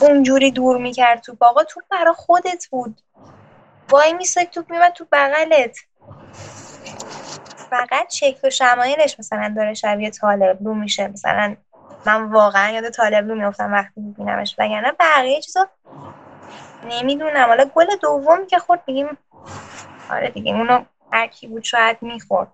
اونجوری 0.00 0.50
دور 0.50 0.78
می‌کرد 0.78 1.20
تو 1.20 1.34
باقا 1.34 1.64
تو 1.64 1.80
برا 1.90 2.12
خودت 2.12 2.66
بود. 2.70 3.00
وای 3.90 4.12
میسه 4.12 4.44
توپ 4.44 4.70
میومد 4.70 4.92
تو 4.92 5.06
بغلت. 5.12 5.78
فقط 7.70 8.12
شکل 8.12 8.48
و 8.48 8.50
شمایلش 8.50 9.16
مثلا 9.18 9.54
داره 9.56 9.74
شبیه 9.74 10.10
طالبلو 10.10 10.74
میشه. 10.74 11.08
مثلا 11.08 11.56
من 12.06 12.22
واقعا 12.22 12.70
یاد 12.70 12.90
طالبلو 12.90 13.34
میافتم 13.34 13.72
وقتی 13.72 14.00
میبینمش 14.00 14.54
وگرنه 14.58 14.92
بقیه 15.00 15.40
چیزا 15.40 15.68
نمی‌دونم. 16.84 17.46
حالا 17.48 17.64
گل 17.74 17.86
دوم 18.02 18.46
که 18.46 18.58
خورد 18.58 18.84
بگیم 18.86 19.18
آره 20.10 20.28
دیگه 20.30 20.52
اونو 20.52 20.84
هر 21.12 21.26
کی 21.26 21.46
بود 21.46 21.64
شاید 21.64 21.96
می‌خورد. 22.00 22.48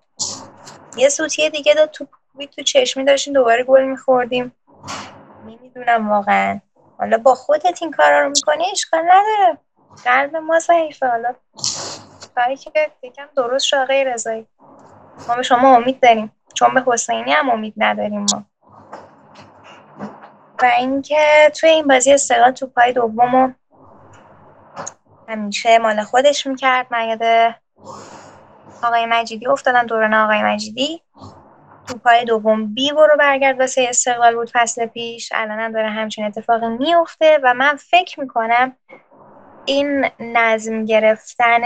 یه 0.97 1.09
سوتیه 1.09 1.49
دیگه 1.49 1.73
داد 1.73 1.91
تو 1.91 2.07
تو 2.55 2.63
چشمی 2.63 3.05
داشتیم 3.05 3.33
دوباره 3.33 3.63
گل 3.63 3.83
میخوردیم. 3.83 4.55
نمی‌دونم 5.45 6.09
واقعا. 6.09 6.59
حالا 6.97 7.17
با 7.17 7.35
خودت 7.35 7.81
این 7.81 7.91
کارا 7.91 8.21
رو 8.21 8.29
می‌کنی 8.29 8.63
اشکال 8.71 9.03
نداره. 9.03 9.57
قلب 10.03 10.35
ما 10.35 10.59
ضعیفه. 10.59 11.07
حالا 11.07 11.35
کاری 12.35 12.57
که 12.57 12.91
یکم 13.03 13.27
درست 13.37 13.73
آقای 13.73 14.03
رضایی. 14.03 14.47
ما 15.27 15.35
به 15.35 15.43
شما 15.43 15.75
امید 15.75 15.99
داریم. 15.99 16.31
چون 16.53 16.73
به 16.73 16.83
حسینی 16.87 17.31
هم 17.31 17.49
امید 17.49 17.73
نداریم 17.77 18.25
ما. 18.31 18.45
و 20.61 20.65
اینکه 20.77 21.51
توی 21.55 21.69
این 21.69 21.87
بازی 21.87 22.13
استقلال 22.13 22.51
تو 22.51 22.67
پای 22.67 22.93
دوم 22.93 23.55
همیشه 25.27 25.77
مال 25.77 26.03
خودش 26.03 26.47
می‌کرد. 26.47 26.87
من 26.89 27.07
یاد 27.07 27.53
آقای 28.83 29.05
مجیدی 29.05 29.47
افتادم 29.47 29.83
دوران 29.83 30.13
آقای 30.13 30.43
مجیدی؟ 30.43 31.01
تو 31.87 31.97
پای 31.97 32.25
دوم 32.25 32.73
بی 32.73 32.91
برو 32.91 33.17
برگرد 33.19 33.59
واسه 33.59 33.85
استقلال 33.89 34.35
بود 34.35 34.51
فصل 34.53 34.85
پیش. 34.85 35.31
الان 35.35 35.71
داره 35.71 35.89
همچین 35.89 36.25
اتفاقی 36.25 36.67
میفته 36.67 37.39
و 37.43 37.53
من 37.53 37.75
فکر 37.75 38.19
می‌کنم 38.19 38.75
این 39.65 40.05
نظم 40.19 40.85
گرفتن 40.85 41.61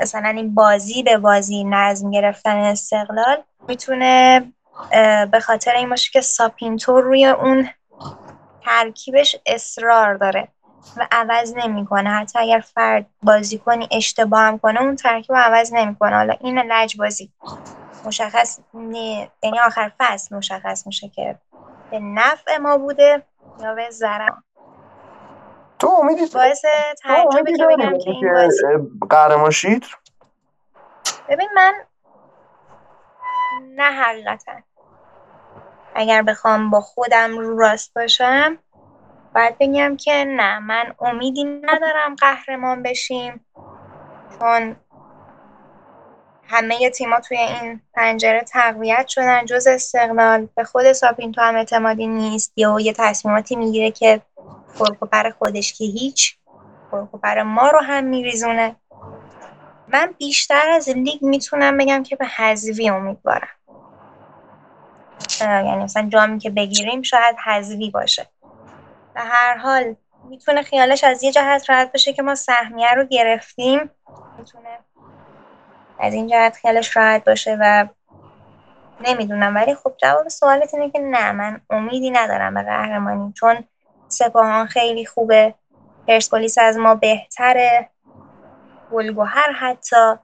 مثلا 0.00 0.28
این 0.28 0.54
بازی 0.54 1.02
به 1.02 1.18
بازی 1.18 1.64
نظم 1.64 2.10
گرفتن 2.10 2.56
استقلال 2.56 3.42
می‌تونه 3.68 4.52
به 5.30 5.40
خاطر 5.42 5.74
این 5.74 5.90
باشه 5.90 6.10
که 6.12 6.20
ساپینتور 6.20 7.04
روی 7.04 7.26
اون 7.26 7.68
ترکیبش 8.64 9.36
اصرار 9.46 10.14
داره 10.14 10.48
و 10.96 11.06
عوض 11.12 11.54
نمی‌کنه. 11.56 12.10
حتی 12.10 12.38
اگر 12.38 12.60
فرد 12.60 13.06
بازی 13.22 13.58
کنی 13.58 13.88
اشتباه 13.90 14.40
هم 14.40 14.58
کنه 14.58 14.80
اون 14.82 14.96
ترکیب 14.96 15.36
عوض 15.36 15.72
نمی‌کنه. 15.72 16.16
حالا 16.16 16.34
این 16.40 16.58
لج 16.58 16.96
بازی 16.96 17.32
مشخص 18.04 18.60
یعنی 18.74 19.58
آخر 19.66 19.92
فصل 19.98 20.36
مشخص 20.36 20.86
میشه 20.86 21.08
که 21.08 21.38
به 21.90 21.98
نفع 21.98 22.58
ما 22.58 22.78
بوده 22.78 23.22
یا 23.62 23.74
به 23.74 23.90
ضرر. 23.90 24.30
تو 25.78 25.88
امیدی 25.88 26.26
باعث 26.34 26.64
تعجبه 27.02 27.52
که 27.52 27.66
بگم 27.66 27.98
که 27.98 28.10
این 28.10 28.32
بازی 28.32 28.62
قهرمان 29.10 29.50
ببین 31.28 31.48
من 31.54 31.74
نه 33.76 33.82
حقیقتا. 33.82 34.52
اگر 35.98 36.22
بخوام 36.22 36.70
با 36.70 36.80
خودم 36.80 37.38
رو 37.38 37.58
راست 37.58 37.94
باشم 37.94 38.58
باید 39.34 39.56
بگم 39.60 39.96
که 39.96 40.24
نه 40.28 40.58
من 40.58 40.94
امیدی 41.00 41.44
ندارم 41.44 42.14
قهرمان 42.14 42.82
بشیم 42.82 43.46
چون 44.38 44.76
همه 46.48 46.90
تیما 46.90 47.20
توی 47.20 47.38
این 47.38 47.80
پنجره 47.94 48.40
تقویت 48.40 49.08
شدن 49.08 49.44
جز 49.44 49.66
استقلال. 49.66 50.48
به 50.56 50.64
خود 50.64 50.92
ساپینتو 50.92 51.40
هم 51.40 51.56
اعتمادی 51.56 52.06
نیست. 52.06 52.52
یا 52.56 52.80
یه 52.80 52.92
تصمیماتی 52.92 53.56
می‌گیره 53.56 53.90
که 53.90 54.22
پر 55.10 55.30
خودش 55.30 55.72
که 55.72 55.84
هیچ 55.84 56.36
پر 56.90 57.42
ما 57.42 57.68
رو 57.68 57.78
هم 57.78 58.04
میریزونه. 58.04 58.76
من 59.88 60.14
بیشتر 60.18 60.70
از 60.70 60.88
لیگ 60.88 61.24
می‌تونم 61.24 61.76
بگم 61.76 62.02
که 62.02 62.16
به 62.16 62.26
حذوی 62.26 62.88
امیدوارم. 62.88 63.57
یعنی 65.44 65.84
مثلا 65.84 66.08
جامی 66.08 66.38
که 66.38 66.50
بگیریم 66.50 67.02
شاید 67.02 67.36
حذوی 67.36 67.90
باشه. 67.90 68.26
به 69.14 69.20
هر 69.20 69.56
حال 69.56 69.96
می‌تونه 70.24 70.62
خیالش 70.62 71.04
از 71.04 71.22
یه 71.22 71.32
جهت 71.32 71.70
راحت 71.70 71.92
باشه 71.92 72.12
که 72.12 72.22
ما 72.22 72.34
سهمیه 72.34 72.94
رو 72.94 73.04
گرفتیم. 73.04 73.90
می‌تونه 74.38 74.78
از 76.00 76.14
این 76.14 76.26
جهت 76.26 76.56
خیالش 76.56 76.96
راحت 76.96 77.24
باشه 77.24 77.56
و 77.60 77.86
نمی‌دونم 79.00 79.54
ولی 79.54 79.74
خب 79.74 79.94
جواب 79.96 80.28
سوالت 80.28 80.74
اینه 80.74 80.90
که 80.90 80.98
نه 80.98 81.32
من 81.32 81.60
امیدی 81.70 82.10
ندارم 82.10 82.54
به 82.54 82.62
قهرمانی 82.62 83.32
چون 83.32 83.64
سپاهان 84.08 84.66
خیلی 84.66 85.06
خوبه. 85.06 85.54
پرسپولیس 86.08 86.58
از 86.58 86.76
ما 86.76 86.94
بهتره. 86.94 87.88
گلگوهر 88.92 89.52
حتی. 89.52 90.14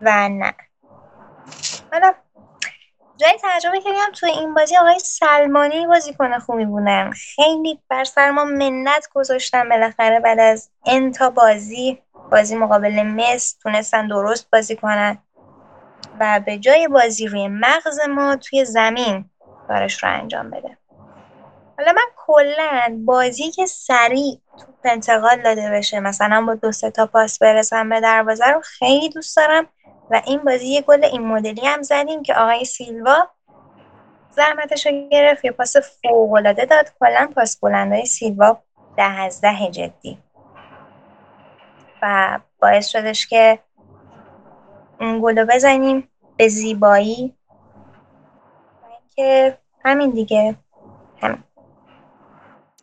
و 0.00 0.28
نه. 0.28 0.54
حالا 1.92 2.14
جای 3.16 3.38
تجربه 3.42 3.80
کردیم 3.80 4.12
توی 4.14 4.30
این 4.30 4.54
بازی 4.54 4.76
آقای 4.76 4.98
سلمانی 4.98 5.86
بازی 5.86 6.14
کنه 6.14 6.38
خوبی 6.38 6.64
بودن. 6.64 7.10
خیلی 7.10 7.82
بر 7.88 8.04
سر 8.04 8.30
ما 8.30 8.44
منت 8.44 9.08
گذاشتن 9.14 9.68
بالاخره 9.68 10.20
بعد 10.20 10.40
از 10.40 10.70
انتا 10.86 11.30
بازی. 11.30 12.02
بازی 12.30 12.56
مقابل 12.56 13.02
مصر 13.02 13.56
تونستن 13.62 14.08
درست 14.08 14.50
بازی 14.50 14.76
کنن. 14.76 15.18
و 16.20 16.40
به 16.46 16.58
جای 16.58 16.88
بازی 16.88 17.26
روی 17.26 17.48
مغز 17.48 18.00
ما 18.08 18.36
توی 18.36 18.64
زمین 18.64 19.30
کارش 19.68 20.02
رو 20.02 20.10
انجام 20.10 20.50
بده. 20.50 20.78
حالا 21.78 21.92
من 21.92 22.06
کلا 22.16 23.02
بازی 23.04 23.50
که 23.50 23.66
سریع 23.66 24.40
توپ 24.56 24.76
انتقال 24.84 25.42
داده 25.42 25.70
بشه 25.70 26.00
مثلا 26.00 26.44
با 26.46 26.54
دو 26.54 26.72
سه 26.72 26.90
تا 26.90 27.06
پاس 27.06 27.38
برسم 27.38 27.88
به 27.88 28.00
دروازه 28.00 28.46
رو 28.46 28.60
خیلی 28.60 29.08
دوست 29.08 29.36
دارم. 29.36 29.68
و 30.10 30.22
این 30.26 30.44
بازی 30.44 30.66
یه 30.66 30.82
گل 30.82 31.04
این 31.04 31.26
مدلی 31.26 31.66
هم 31.66 31.82
زدیم 31.82 32.22
که 32.22 32.34
آقای 32.34 32.64
سیلوا 32.64 33.28
زحمتش 34.30 34.86
رو 34.86 35.08
گرفت 35.10 35.44
یه 35.44 35.50
پاس 35.50 35.76
فوقالعاده 35.76 36.64
داد. 36.64 36.92
کلا 37.00 37.30
پاس 37.36 37.60
بلندهای 37.60 38.06
سیلوا 38.06 38.62
ده 38.96 39.02
از 39.02 39.40
ده 39.40 39.70
جدی. 39.70 40.18
و 42.02 42.38
باعث 42.58 42.88
شدش 42.88 43.26
که 43.26 43.58
اون 45.00 45.20
گل 45.22 45.38
رو 45.38 45.46
بزنیم 45.46 46.08
به 46.36 46.48
زیبایی. 46.48 47.36
که 49.16 49.58
همین 49.84 50.10
دیگه. 50.10 50.56
همین. 51.22 51.44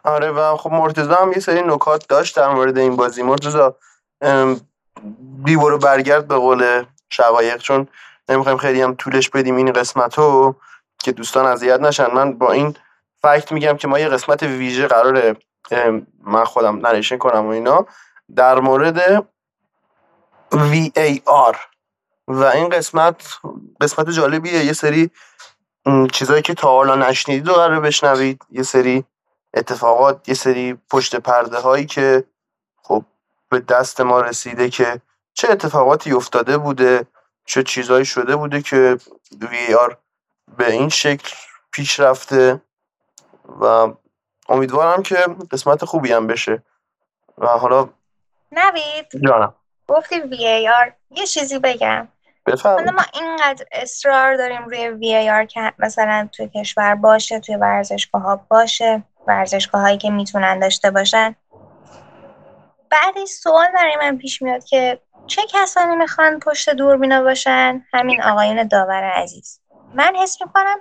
آره 0.04 0.32
و 0.32 0.58
خب 0.58 0.72
مرتضی 0.72 1.14
هم 1.14 1.32
یه 1.32 1.40
سری 1.40 1.62
نکات 1.62 2.08
داشت 2.08 2.36
در 2.36 2.50
مورد 2.50 2.78
این 2.78 2.96
بازی. 2.96 3.24
مرتضی 3.24 3.58
بی 5.20 5.58
برو 5.58 5.78
برگرد 5.78 6.28
به 6.28 6.36
قول 6.36 6.86
شقایق 7.14 7.58
چون 7.58 7.88
نمی‌خوایم 8.30 8.58
خیلی 8.58 8.82
هم 8.82 8.96
طولش 8.96 9.30
بدیم 9.30 9.56
این 9.56 9.74
قسمت 9.74 10.18
رو 10.18 10.56
که 11.00 11.12
دوستان 11.12 11.46
اذیت 11.46 11.80
نشن. 11.80 12.12
من 12.12 12.38
با 12.38 12.52
این 12.52 12.76
فکت 13.22 13.52
میگم 13.52 13.78
که 13.78 13.88
ما 13.88 14.00
یه 14.00 14.10
قسمت 14.10 14.44
ویژه 14.44 14.88
قراره 14.88 15.36
من 16.24 16.44
خودم 16.44 16.88
نریشن 16.88 17.18
کنم 17.18 17.46
و 17.46 17.50
اینا. 17.50 17.86
در 18.36 18.60
مورد 18.60 19.28
VAR 20.54 21.56
و 22.28 22.44
این 22.44 22.70
قسمت 22.70 23.40
قسمت 23.82 24.10
جالبیه. 24.10 24.66
یه 24.66 24.74
سری 24.74 25.12
چیزایی 26.12 26.42
که 26.42 26.54
تا 26.54 26.68
حالا 26.68 26.96
نشنیدید 26.96 27.48
رو 27.48 27.54
قراره 27.54 27.80
بشنوید. 27.80 28.42
یه 28.52 28.64
سری 28.64 29.06
اتفاقات 29.54 30.30
یه 30.30 30.36
سری 30.36 30.78
پشت 30.90 31.16
پرده 31.16 31.60
هایی 31.60 31.86
که 31.86 32.24
خب 32.84 33.06
به 33.50 33.60
دست 33.60 34.02
ما 34.02 34.22
رسیده 34.22 34.70
که 34.70 35.02
چه 35.34 35.52
اتفاقاتی 35.52 36.12
افتاده 36.12 36.58
بوده 36.58 37.08
چه 37.46 37.64
چیزهایی 37.64 38.06
شده 38.06 38.36
بوده 38.36 38.62
که 38.62 38.98
وی 39.42 39.74
آر 39.74 39.98
به 40.58 40.72
این 40.72 40.90
شکل 40.90 41.36
پیش 41.72 42.00
رفته؟ 42.00 42.62
و 43.62 43.94
امیدوارم 44.50 45.04
که 45.04 45.16
قسمت 45.52 45.86
خوبی 45.86 46.14
هم 46.14 46.28
بشه. 46.28 46.64
و 47.38 47.48
حالا 47.48 47.90
نوید؟ 48.52 49.28
جانم. 49.28 49.56
گفتی 49.88 50.20
وی 50.20 50.70
آر 50.70 50.94
یه 51.12 51.26
چیزی 51.26 51.60
بگم. 51.60 52.08
حالا 52.64 52.92
ما 52.92 53.04
اینقدر 53.14 53.66
اصرار 53.72 54.36
داریم 54.36 54.66
روی 54.66 54.88
وی 54.88 55.30
آر 55.30 55.46
که 55.46 55.74
مثلا 55.80 56.30
توی 56.32 56.50
کشور 56.56 56.96
باشه 56.96 57.40
توی 57.40 57.56
ورزشگاه 57.56 58.22
ها 58.22 58.36
باشه 58.36 59.04
ورزشگاه 59.28 59.82
هایی 59.82 59.98
که 59.98 60.10
می‌تونن 60.10 60.60
داشته 60.60 60.92
باشن. 60.92 61.36
بعد 62.90 63.26
سوال 63.26 63.68
برای 63.72 63.96
من 63.96 64.18
پیش 64.18 64.42
میاد 64.42 64.64
که 64.64 65.00
چه 65.28 65.42
کسانی 65.50 65.96
می‌خوان 65.96 66.40
پشت 66.40 66.70
دوربینا 66.70 67.22
باشن؟ 67.24 67.82
همین 67.94 68.24
آقایون 68.24 68.68
داور 68.68 69.04
عزیز. 69.04 69.60
من 69.94 70.14
حس 70.22 70.42
می‌کنم 70.42 70.78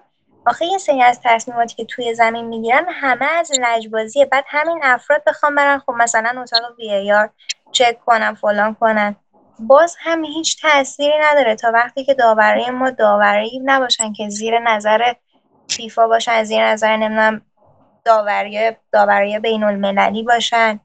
آخه 0.46 0.66
یه 0.66 0.78
سری 0.78 1.02
از 1.02 1.20
تصمیماتی 1.24 1.74
که 1.74 1.84
توی 1.84 2.14
زمین 2.14 2.44
می‌گیرن 2.48 2.84
همه 2.88 3.26
از 3.26 3.50
لجبازیه. 3.60 4.26
بعد 4.26 4.44
همین 4.48 4.80
افراد 4.82 5.22
بخوام 5.26 5.54
برن 5.54 5.78
خب 5.78 5.92
مثلا 5.92 6.42
اتاق 6.42 6.78
وی 6.78 7.12
آر 7.12 7.30
چک 7.72 7.98
کنن 8.06 8.34
فلان 8.34 8.74
کنن. 8.74 9.16
باز 9.58 9.96
هم 10.00 10.24
هیچ 10.24 10.62
تأثیری 10.62 11.18
نداره 11.22 11.54
تا 11.56 11.70
وقتی 11.74 12.04
که 12.04 12.14
داوری 12.14 12.70
ما 12.70 12.90
داوری 12.90 13.60
نباشن 13.64 14.12
که 14.12 14.28
زیر 14.28 14.58
نظر 14.58 15.12
فیفا 15.68 16.06
باشن 16.08 16.44
زیر 16.44 16.66
نظر 16.66 16.96
نمی‌دونم 16.96 17.42
داوری 18.04 18.76
داوری 18.92 19.38
بین 19.38 19.64
المللی 19.64 20.22
باشن. 20.22 20.80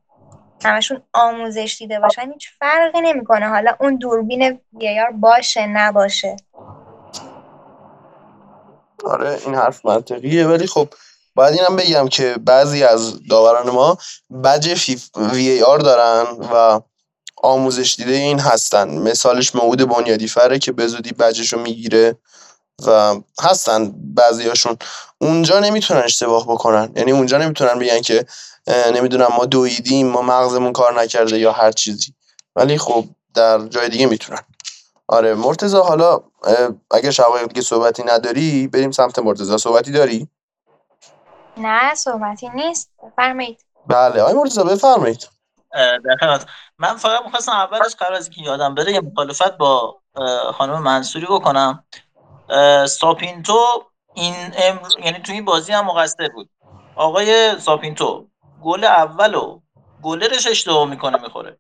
همشون 0.66 1.02
آموزش 1.14 1.76
دیده 1.80 2.00
باشن 2.00 2.32
هیچ 2.32 2.50
فرقی 2.60 3.02
نمی‌کنه. 3.02 3.50
حالا 3.50 3.76
اون 3.80 3.96
دوربین 3.96 4.60
ویار 4.74 5.12
باشه 5.12 5.68
نباشه. 5.68 6.36
آره 9.06 9.40
این 9.46 9.56
حرف 9.56 9.86
منطقیه. 9.86 10.48
ولی 10.48 10.68
خب 10.68 10.88
باید 11.36 11.60
اینم 11.60 11.76
بگم 11.76 12.08
که 12.08 12.36
بعضی 12.46 12.84
از 12.84 13.28
داوران 13.30 13.70
ما 13.70 13.98
بج 14.44 14.96
وی 15.16 15.50
ای 15.50 15.64
آر 15.64 15.80
دارن 15.80 16.26
و 16.54 16.82
آموزش 17.44 17.96
دیده 17.96 18.12
این 18.12 18.40
هستن. 18.40 18.98
مثالش 18.98 19.56
موعود 19.56 19.90
بنیادی 19.90 20.28
فره 20.28 20.60
که 20.60 20.72
به 20.72 20.88
زودی 20.88 21.12
بجش 21.12 21.54
می‌گیره 21.54 22.18
و 22.88 23.16
هستن 23.44 23.94
بعضیاشون 23.96 24.78
اونجا 25.18 25.60
نمی‌تونن 25.60 26.02
اشتباه 26.04 26.48
بکنن. 26.48 26.92
یعنی 26.96 27.12
اونجا 27.12 27.38
نمی‌تونن 27.38 27.80
بگن 27.80 28.02
که 28.02 28.26
نمی‌دونم 28.68 29.28
ما 29.38 29.46
دویدیم 29.46 30.08
ما 30.08 30.22
مغزمون 30.22 30.74
کار 30.74 31.02
نکرده 31.02 31.40
یا 31.40 31.52
هر 31.52 31.72
چیزی. 31.72 32.14
ولی 32.56 32.78
خب 32.78 33.06
در 33.34 33.68
جای 33.68 33.90
دیگه 33.90 34.06
می‌تونن. 34.06 34.42
آره 35.08 35.34
مرتضی 35.34 35.84
حالا 35.84 36.20
اگه 36.92 37.12
شقایق 37.12 37.48
دیگه 37.48 37.62
صحبتی 37.62 38.04
نداری 38.04 38.68
بریم 38.68 38.92
سمت 38.92 39.20
مرتضی 39.20 39.58
صحبتی 39.58 39.92
داری؟ 39.92 40.28
نه 41.58 41.96
صحبتی 41.96 42.50
نیست. 42.50 42.92
بفرمایید. 43.04 43.66
بله. 43.88 44.22
آی 44.22 44.34
مرتضی 44.34 44.64
بفرمایید. 44.64 45.30
من 46.78 46.98
فقط 46.98 47.26
می‌خواستم 47.26 47.52
اولش 47.52 47.96
قبل 47.96 48.16
از 48.16 48.26
اینکه 48.26 48.42
یادم 48.42 48.76
بره 48.76 48.92
یه 48.92 49.02
مخالفت 49.02 49.58
با 49.58 50.02
خانم 50.54 50.84
منصوری 50.84 51.26
بکنم. 51.26 51.84
ساپینتو 52.88 53.84
این 54.14 54.36
امر... 54.58 54.80
یعنی 55.06 55.20
تو 55.20 55.32
این 55.32 55.46
بازی 55.46 55.72
هم 55.72 55.86
مقصر 55.86 56.30
بود. 56.36 56.50
آقای 56.96 57.60
ساپینتو 57.60 58.28
گل 58.64 58.84
اول 58.84 59.36
و 59.36 59.60
گلرش 60.02 60.48
اشتباه 60.48 60.90
می‌کنه 60.90 61.22
می‌خوره. 61.22 61.58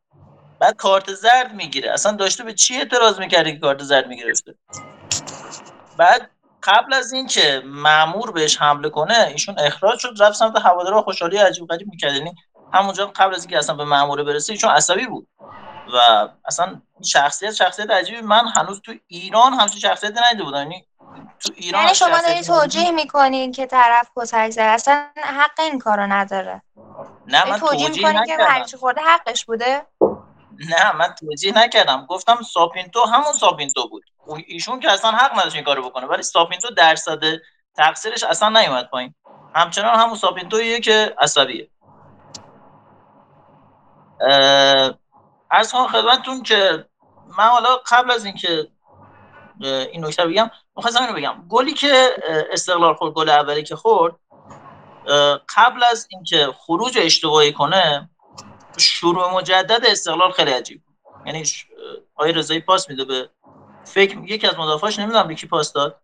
بعد 0.59 0.75
کارت 0.75 1.13
زرد 1.13 1.53
می‌گیره. 1.53 1.91
اصلا 1.91 2.11
داشته 2.11 2.43
به 2.43 2.53
چی 2.53 2.77
اعتراض 2.77 3.19
می‌کرده 3.19 3.51
که 3.51 3.59
کارت 3.59 3.83
زرد 3.83 4.07
می‌گرفته 4.07 4.55
بعد 5.97 6.31
قبل 6.63 6.93
از 6.93 7.13
اینکه 7.13 7.61
مامور 7.65 8.31
بهش 8.31 8.57
حمله 8.57 8.89
کنه 8.89 9.27
ایشون 9.31 9.59
اخراج 9.59 9.99
شد 9.99 10.13
رفت 10.19 10.37
سمت 10.37 10.57
هوادارا 10.57 11.01
خوشحالی 11.01 11.37
عجیب 11.37 11.67
غریب 11.67 11.87
می‌کرد. 11.87 12.13
یعنی 12.13 12.35
همونجا 12.73 13.11
قبل 13.15 13.35
از 13.35 13.41
اینکه 13.43 13.57
اصلا 13.57 13.75
به 13.75 13.83
ماموره 13.83 14.23
برسه 14.23 14.53
ایشون 14.53 14.69
عصبی 14.69 15.05
بود. 15.05 15.27
و 15.93 16.27
اصلا 16.45 16.81
شخصیت 17.05 17.53
شخصیت 17.53 17.89
عجیبی. 17.89 18.21
من 18.21 18.47
هنوز 18.47 18.81
تو 18.81 18.93
ایران 19.07 19.53
همچین 19.53 19.79
شخصیتی 19.79 20.19
ندیده 20.23 20.43
بودم. 20.43 20.57
یعنی 20.57 20.86
تو 21.39 21.53
ایران 21.55 21.83
یعنی 21.83 21.95
شما 21.95 22.21
دارید 22.21 22.43
توجیه 22.43 22.91
می‌کنین 22.91 23.51
که 23.51 23.65
طرف 23.65 24.09
کتک 24.15 24.49
زد 24.49 24.59
اصلا 24.59 25.07
حق 25.15 25.59
این 25.59 25.79
کارو 25.79 26.07
نداره. 26.07 26.61
نه 27.27 27.49
من 27.49 27.59
توجیه, 27.59 27.87
توجیه 27.87 28.21
نکردم. 28.21 28.65
که 28.65 28.77
خورده 28.77 29.01
حقش 29.01 29.45
بوده؟ 29.45 29.85
نه 30.69 30.95
من 30.95 31.15
توجیه 31.19 31.57
نکردم. 31.57 32.05
گفتم 32.05 32.41
ساپینتو 32.41 33.05
همون 33.05 33.33
ساپینتو 33.33 33.89
بود. 33.89 34.03
ایشون 34.47 34.79
که 34.79 34.91
اصلا 34.91 35.11
حق 35.11 35.39
نداشت 35.39 35.55
این 35.55 35.63
کارو 35.63 35.89
بکنه 35.89 36.05
ولی 36.05 36.23
ساپینتو 36.23 36.69
درصد 36.69 37.19
تقصیرش 37.75 38.23
اصلا 38.23 38.49
نیومد 38.49 38.89
پایین. 38.89 39.15
همچنان 39.55 39.99
همون 39.99 40.15
ساپینتویه 40.15 40.79
که 40.79 41.15
عصبیه. 41.19 41.69
عرض 45.51 45.71
خواهم 45.71 45.87
خدمتتون 45.87 46.43
که 46.43 46.85
من 47.37 47.47
حالا 47.47 47.69
قبل 47.91 48.11
از 48.11 48.25
اینکه 48.25 48.67
این 49.61 50.05
نکته 50.05 50.25
بگم. 50.25 50.51
می‌خواستم 50.75 51.01
اینو 51.01 51.13
بگم. 51.13 51.45
گلی 51.49 51.73
که 51.73 52.09
استقلال 52.51 52.93
خورد 52.93 53.13
گل 53.13 53.29
اولی 53.29 53.63
که 53.63 53.75
خورد 53.75 54.15
قبل 55.55 55.83
از 55.83 56.07
اینکه 56.11 56.49
خروج 56.57 56.97
اشتباهی 57.01 57.53
کنه 57.53 58.09
شروع 58.77 59.33
مجدد 59.33 59.85
استقلال 59.85 60.31
خیلی 60.31 60.51
عجیب 60.51 60.81
یعنی 61.25 61.43
آقای 62.15 62.31
رضایی 62.31 62.59
پاس 62.59 62.89
میده 62.89 63.05
به 63.05 63.29
فکر 63.83 64.17
یکی 64.17 64.47
از 64.47 64.59
مدافعاش 64.59 64.99
نمی‌دونم 64.99 65.27
به 65.27 65.35
کی 65.35 65.47
پاس 65.47 65.73
داد. 65.73 66.01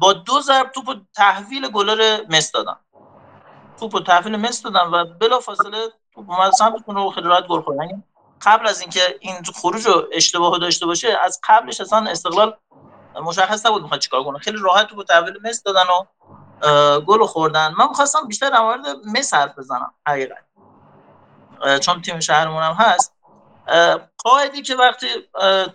با 0.00 0.12
دو 0.12 0.40
ضرب 0.40 0.70
توپ 0.70 0.96
تحویل 1.16 1.68
گلر 1.68 2.20
مس 2.28 2.52
دادن. 2.52 2.76
توپ 3.80 4.06
تحویل 4.06 4.36
مس 4.36 4.62
دادن 4.62 4.90
و 4.90 5.04
بلافاصله 5.04 5.88
توپ 6.14 6.30
اومد 6.30 6.52
سمتتون 6.52 6.94
رو 6.94 7.10
خیلی 7.10 7.28
راحت 7.28 7.46
گل 7.46 7.60
خوردن 7.60 7.82
یعنی 7.82 8.04
قبل 8.42 8.68
از 8.68 8.80
اینکه 8.80 9.00
این 9.20 9.36
خروج 9.54 9.86
رو 9.86 10.08
اشتباه 10.12 10.58
داشته 10.58 10.86
باشه 10.86 11.18
از 11.24 11.40
قبلش 11.48 11.80
اصلا 11.80 12.10
استقلال 12.10 12.56
مشخص 13.22 13.66
نبود 13.66 13.82
می‌خواد 13.82 14.00
چیکار 14.00 14.24
کنه. 14.24 14.38
خیلی 14.38 14.58
راحت 14.60 14.86
تو 14.88 15.04
تحویل 15.04 15.38
مس 15.44 15.62
دادن 15.62 15.84
و 15.90 16.04
گل 17.00 17.26
خوردن. 17.26 17.74
من 17.78 17.88
می‌خواستم 17.88 18.28
بیشتر 18.28 18.50
در 18.50 18.60
مورد 18.60 18.86
مس 19.16 19.34
حرف 19.34 19.58
بزنم 19.58 19.94
حقیقت. 20.08 20.44
چون 21.80 22.02
تیم 22.02 22.20
شهرمون 22.20 22.62
هم 22.62 22.72
هست. 22.72 23.14
قاعدی 24.24 24.62
که 24.62 24.76
وقتی 24.76 25.06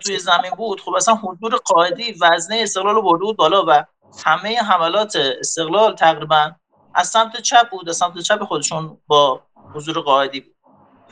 توی 0.00 0.18
زمین 0.18 0.50
بود 0.50 0.80
خب 0.80 0.94
اصلا 0.94 1.14
حضور 1.14 1.56
قاعدی 1.56 2.16
وزنه 2.20 2.56
استقلال 2.62 2.94
رو 2.94 3.02
برده 3.02 3.24
بود 3.24 3.36
بالا 3.36 3.64
و 3.68 3.84
همه 4.24 4.62
حملات 4.62 5.16
استقلال 5.16 5.94
تقریبا 5.94 6.52
از 6.94 7.08
سمت 7.08 7.40
چپ 7.40 7.70
بود 7.70 7.88
از 7.88 7.96
سمت 7.96 8.18
چپ 8.18 8.44
خودشون 8.44 8.98
با 9.06 9.42
حضور 9.74 10.00
قاعدی 10.00 10.40
بود. 10.40 10.53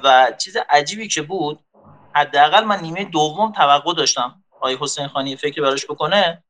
و 0.05 0.33
چیز 0.39 0.57
عجیبی 0.71 1.09
که 1.09 1.23
بود 1.23 1.61
حداقل 2.15 2.65
من 2.65 2.81
نیمه 2.81 3.05
دوم 3.05 3.53
توقع 3.53 3.95
داشتم 3.95 4.43
آقای 4.57 4.79
حسین 4.81 5.09
خانی 5.09 5.37
فکری 5.37 5.61
براش 5.61 5.87
بکنه 5.87 6.43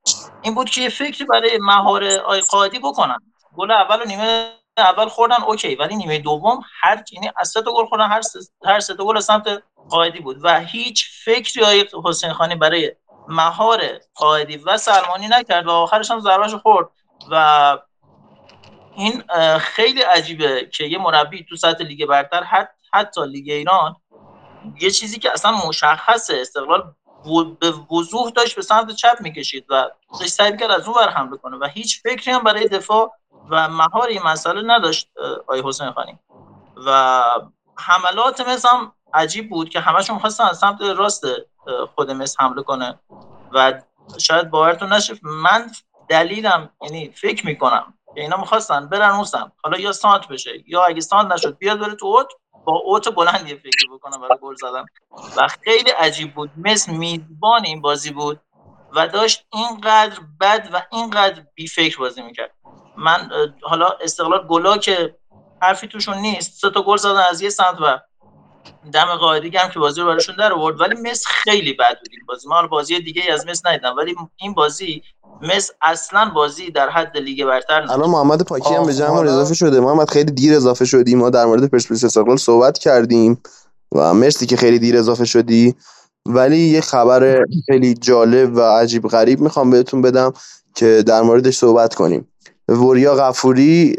این 0.42 0.54
بود 0.54 0.70
که 0.70 0.80
یه 0.80 0.88
فکری 0.88 1.24
برای 1.24 1.58
مهار 1.60 2.04
آقای 2.04 2.40
قایدی 2.40 2.78
بکنن. 2.78 3.18
گل 3.56 3.70
اول 3.70 4.00
و 4.00 4.04
نیمه 4.04 4.50
اول 4.78 5.08
خوردن 5.08 5.42
okay 5.42 5.74
ولی 5.74 5.96
نیمه 5.96 6.18
دوم 6.18 6.60
هر 6.80 7.04
یعنی 7.12 7.30
از 7.36 7.54
گل 7.56 7.86
خوردن 7.86 8.08
هر 8.08 8.22
سه 8.22 8.38
هر 8.64 8.80
سه 8.80 8.94
گل 8.94 9.20
سمت 9.20 9.62
قایدی 9.90 10.20
بود 10.20 10.36
و 10.42 10.60
هیچ 10.60 11.10
فکری 11.24 11.62
آقای 11.62 11.88
حسین 12.04 12.32
خانی 12.32 12.54
برای 12.54 12.92
مهار 13.28 13.82
قایدی 14.14 14.56
و 14.56 14.76
سلمانی 14.76 15.28
نکرد 15.28 15.66
و 15.66 15.70
آخرش 15.70 16.10
هم 16.10 16.20
ضربهش 16.20 16.54
خورد 16.54 16.88
و 17.30 17.78
این 18.96 19.22
خیلی 19.58 20.02
عجیبه 20.02 20.70
که 20.72 20.84
یه 20.84 20.98
مربی 20.98 21.44
تو 21.48 21.56
سطح 21.56 21.84
لیگ 21.84 22.06
برتر 22.06 22.42
حتی 22.42 22.81
حتی 22.94 23.26
لیگ 23.26 23.50
ایران 23.50 23.96
یه 24.80 24.90
چیزی 24.90 25.18
که 25.18 25.32
اصلا 25.32 25.52
مشخصه 25.68 26.38
استقلال 26.40 26.94
به 27.60 27.70
وضوح 27.70 28.30
داشت 28.30 28.56
به 28.56 28.62
سمت 28.62 28.90
چپ 28.90 29.16
می‌کشید 29.20 29.66
و 29.68 29.90
سعی 30.26 30.56
کرد 30.56 30.70
از 30.70 30.88
اون 30.88 30.96
ور 30.96 31.08
حمله 31.08 31.36
کنه 31.36 31.56
و 31.56 31.64
هیچ 31.64 32.02
فکری 32.02 32.30
هم 32.30 32.42
برای 32.42 32.68
دفاع 32.68 33.12
و 33.50 33.68
مهار 33.68 34.08
این 34.08 34.22
مسئله 34.22 34.62
نداشت 34.74 35.10
آی 35.46 35.62
حسین 35.64 35.90
خانی. 35.90 36.18
و 36.86 37.22
حملات 37.78 38.40
مثل 38.40 38.68
عجیب 39.14 39.50
بود 39.50 39.68
که 39.68 39.80
همشون 39.80 40.18
خواستن 40.18 40.44
از 40.44 40.58
سمت 40.58 40.80
راست 40.80 41.24
خود 41.94 42.10
مس 42.10 42.40
حمله 42.40 42.62
کنه 42.62 42.98
و 43.52 43.82
شاید 44.18 44.50
باورتون 44.50 44.92
نشه 44.92 45.14
من 45.22 45.70
دلیلم 46.08 46.70
یعنی 46.82 47.10
فکر 47.10 47.46
می‌کنم 47.46 47.94
که 48.14 48.20
اینا 48.20 48.36
می‌خواستن 48.36 48.88
برن 48.88 49.10
اون 49.10 49.26
حالا 49.64 49.78
یا 49.78 49.92
سانت 49.92 50.28
بشه 50.28 50.50
یا 50.66 50.84
اگه 50.84 51.00
سانت 51.00 51.32
نشد 51.32 51.58
بیاد 51.58 51.78
بره 51.78 51.94
تو 51.94 52.06
اوت. 52.06 52.28
با 52.64 52.72
اوت 52.84 53.14
بلندی 53.14 53.56
فکر 53.56 53.86
بکنم 53.92 54.20
برای 54.20 54.38
گل 54.42 54.54
زدن. 54.54 54.84
و 55.36 55.48
خیلی 55.64 55.90
عجیب 55.90 56.34
بود. 56.34 56.50
مثل 56.56 56.92
میزبان 56.92 57.64
این 57.64 57.80
بازی 57.80 58.10
بود 58.10 58.40
و 58.96 59.08
داشت 59.08 59.46
اینقدر 59.52 60.20
بد 60.40 60.68
و 60.72 60.82
اینقدر 60.92 61.42
بی 61.54 61.66
فکر 61.66 61.98
بازی 61.98 62.22
می‌کرد. 62.22 62.54
من 62.96 63.30
حالا 63.62 63.88
استقلال 63.88 64.46
گلا 64.46 64.76
که 64.76 65.16
حرفی 65.62 65.88
توشون 65.88 66.18
نیست 66.18 66.60
سه 66.60 66.70
تا 66.70 66.82
گل 66.82 66.96
زدن 66.96 67.22
از 67.30 67.42
یه 67.42 67.50
سمت 67.50 67.80
و 67.80 68.00
دم 68.92 69.16
قاعدی 69.20 69.56
هم 69.56 69.70
که 69.70 69.78
بازی 69.78 70.00
رو 70.00 70.06
براشون 70.06 70.36
در 70.38 70.52
آورد. 70.52 70.80
ولی 70.80 70.94
مس 71.10 71.24
خیلی 71.26 71.72
بد 71.72 71.98
بود 71.98 72.08
این 72.10 72.20
بازی. 72.28 72.48
من 72.48 72.66
بازی 72.66 73.00
دیگه 73.00 73.22
ای 73.22 73.30
از 73.30 73.46
مس 73.46 73.66
ندیدم. 73.66 73.96
ولی 73.96 74.14
این 74.36 74.54
بازی 74.54 75.02
مس 75.42 75.70
اصلا 75.82 76.30
بازی 76.34 76.70
در 76.70 76.90
حد 76.90 77.16
لیگ 77.16 77.44
برتر 77.44 77.84
نه 77.84 77.92
الان 77.92 78.10
محمد 78.10 78.42
پاکی 78.42 78.74
هم 78.74 78.86
به 78.86 78.94
جمع 78.94 79.18
اضافه 79.18 79.54
شده. 79.54 79.80
محمد 79.80 80.10
خیلی 80.10 80.32
دیر 80.32 80.56
اضافه 80.56 80.84
شدیم. 80.84 81.18
ما 81.18 81.30
در 81.30 81.44
مورد 81.44 81.70
پرسپولیس 81.70 82.04
استقلال 82.04 82.36
صحبت 82.36 82.78
کردیم 82.78 83.42
و 83.92 84.14
مرسی 84.14 84.46
که 84.46 84.56
خیلی 84.56 84.78
دیر 84.78 84.96
اضافه 84.96 85.24
شدی. 85.24 85.74
ولی 86.26 86.58
یه 86.58 86.80
خبر 86.80 87.44
خیلی 87.66 87.94
جالب 87.94 88.56
و 88.56 88.60
عجیب 88.60 89.08
غریب 89.08 89.40
می‌خوام 89.40 89.70
بهتون 89.70 90.02
بدم 90.02 90.32
که 90.74 91.02
در 91.06 91.22
موردش 91.22 91.56
صحبت 91.56 91.94
کنیم. 91.94 92.28
وریا 92.68 93.14
غفوری 93.14 93.96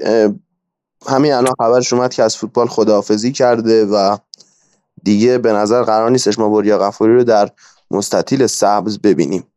همین 1.07 1.33
الان 1.33 1.53
خبرش 1.59 1.93
اومد 1.93 2.13
که 2.13 2.23
از 2.23 2.37
فوتبال 2.37 2.67
خداحافظی 2.67 3.31
کرده 3.31 3.85
و 3.85 4.17
دیگه 5.03 5.37
به 5.37 5.53
نظر 5.53 5.83
قرار 5.83 6.11
نیستش 6.11 6.39
ما 6.39 6.49
وریا 6.49 6.77
غفوری 6.77 7.15
رو 7.15 7.23
در 7.23 7.49
مستطیل 7.91 8.47
سبز 8.47 8.99
ببینیم. 8.99 9.47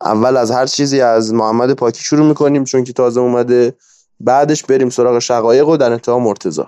اول 0.00 0.36
از 0.36 0.50
هر 0.50 0.66
چیزی 0.66 1.00
از 1.00 1.34
محمد 1.34 1.72
پاکی 1.72 2.04
شروع 2.04 2.26
می‌کنیم 2.26 2.64
چون 2.64 2.84
که 2.84 2.92
تازه 2.92 3.20
اومده. 3.20 3.74
بعدش 4.20 4.64
بریم 4.64 4.90
سراغ 4.90 5.18
شقایق 5.18 5.68
و 5.68 5.76
در 5.76 5.92
انتها 5.92 6.18
مرتضی. 6.18 6.62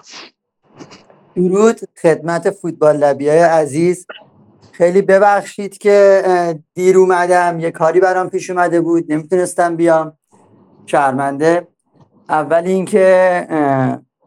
درود 1.37 1.81
خدمت 2.03 2.51
فوتبال 2.51 2.97
لبی 2.97 3.29
های 3.29 3.39
عزیز. 3.39 4.07
خیلی 4.73 5.03
ببخشید 5.03 5.79
که 5.79 6.23
دیر 6.75 6.99
اومدم. 6.99 7.61
یه 7.61 7.71
کاری 7.71 8.01
برام 8.01 8.29
پیش 8.29 8.51
اومده 8.51 8.81
بود. 8.81 9.13
نمی‌تونستم 9.13 9.77
بیام. 9.77 10.13
شرمنده. 10.87 11.69
اول 12.29 12.63
اینکه 12.65 13.49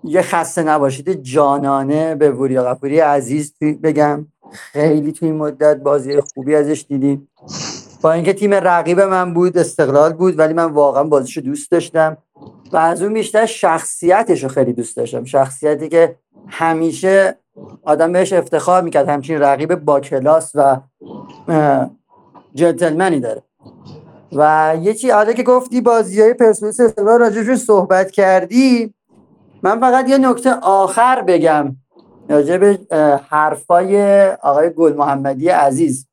یه 0.04 0.22
خسته 0.22 0.64
نباشید. 0.64 1.22
جانانه 1.22 2.16
به 2.16 2.32
وریا 2.32 2.64
غفوری 2.64 3.00
عزیز 3.00 3.54
بگم 3.84 4.26
خیلی 4.52 5.12
توی 5.12 5.28
این 5.28 5.38
مدت 5.38 5.78
بازی 5.78 6.22
خوبی 6.22 6.56
ازش 6.56 6.86
دیدیم. 6.90 7.30
با 8.02 8.12
اینکه 8.12 8.34
تیم 8.34 8.54
رقیب 8.54 9.02
من 9.02 9.34
بود 9.34 9.58
استقلال 9.58 10.14
بود 10.14 10.40
ولی 10.40 10.54
من 10.54 10.66
واقعا 10.66 11.04
بازیشو 11.04 11.42
دوست 11.42 11.72
داشتم. 11.72 12.18
و 12.72 12.78
از 12.78 13.02
اون 13.02 13.14
بیشتر 13.14 13.46
شخصیتش 13.46 14.46
خیلی 14.46 14.74
دوست 14.74 14.98
داشتم. 14.98 15.24
شخصیتی 15.24 15.90
که 15.90 16.16
همیشه 16.48 17.38
آدم 17.84 18.12
بهش 18.12 18.34
افتخار 18.34 18.82
می‌کرد. 18.82 19.10
همچین 19.10 19.40
رقیب 19.40 19.76
با 19.76 20.00
کلاس 20.00 20.52
و 20.56 20.78
جنتلمنی 22.54 23.20
داره. 23.20 23.44
و 24.36 24.76
یه 24.82 24.94
چی 24.94 25.12
آره 25.12 25.34
که 25.34 25.44
گفتی 25.44 25.82
بازی 25.82 26.22
های 26.22 26.34
پرسپولیس 26.34 26.80
استقلال 26.80 27.20
راجبشون 27.20 27.56
صحبت 27.56 28.12
کردی. 28.12 28.94
من 29.64 29.80
فقط 29.80 30.10
یه 30.10 30.18
نکته 30.18 30.54
آخر 30.62 31.22
بگم 31.22 31.76
راجع 32.30 32.58
به 32.58 32.80
حرفای 33.30 34.26
آقای 34.32 34.70
گل 34.70 34.94
محمدی 34.94 35.50
عزیز. 35.50 36.08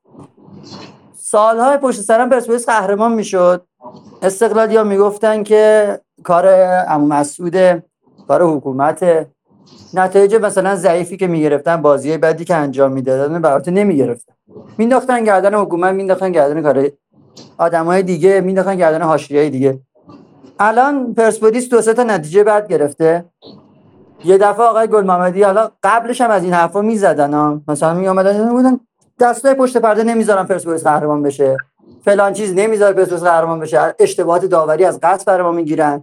سالهای 1.14 1.76
پشت 1.76 2.00
سرم 2.00 2.30
پرسپولیس 2.30 2.66
قهرمان 2.66 3.12
می‌شد. 3.12 3.66
استقلالی 4.22 4.76
ها 4.76 4.84
می‌گفتن 4.84 5.42
که 5.42 6.00
کار 6.24 6.46
امو 6.88 7.06
مسعود 7.06 7.56
کار 8.28 8.42
حکومت. 8.42 9.26
نتایج 9.94 10.34
مثلا 10.34 10.76
ضعیفی 10.76 11.16
که 11.16 11.26
می‌گرفتن 11.26 11.82
بازی 11.82 12.16
بعدی 12.16 12.44
که 12.44 12.54
انجام 12.54 12.92
می‌دادن 12.92 13.42
برات 13.42 13.68
نمی‌گرفتن. 13.68 14.32
مینداختن 14.78 15.24
گردن 15.24 15.54
حکومت 15.54 15.94
مینداختن 15.94 16.32
گردن 16.32 16.62
کار 16.62 16.88
آدمای 17.58 18.02
دیگه 18.02 18.40
مینداختن 18.40 18.76
گردن 18.76 19.02
حاشیه‌های 19.02 19.50
دیگه. 19.50 19.80
الان 20.62 21.14
پرسپولیس 21.14 21.68
دو 21.68 21.82
سه 21.82 21.94
تا 21.94 22.02
نتیجه 22.02 22.44
بعد 22.44 22.68
گرفته. 22.68 23.24
یه 24.24 24.38
دفعه 24.38 24.64
آقای 24.64 24.86
گل 24.86 25.04
محمدی 25.04 25.42
حالا 25.42 25.70
قبلش 25.82 26.20
هم 26.20 26.30
از 26.30 26.44
این 26.44 26.52
حرفا 26.52 26.82
می‌زدن 26.82 27.34
ها. 27.34 27.60
مثلا 27.68 27.94
می 27.94 28.08
اومدن 28.08 28.48
بودن 28.48 28.80
دستای 29.20 29.54
پشت 29.54 29.76
پرده 29.76 30.04
نمی‌ذارن 30.04 30.44
پرسپولیس 30.44 30.84
قهرمان 30.84 31.22
بشه. 31.22 31.56
فلان 32.04 32.32
چیز 32.32 32.54
نمی‌ذاره 32.54 32.92
پرسپولیس 32.92 33.24
قهرمان 33.24 33.60
بشه. 33.60 33.94
اشتباهات 33.98 34.44
داوری 34.44 34.84
از 34.84 35.00
قصد 35.02 35.40
ما 35.40 35.52
می‌گیرن. 35.52 36.02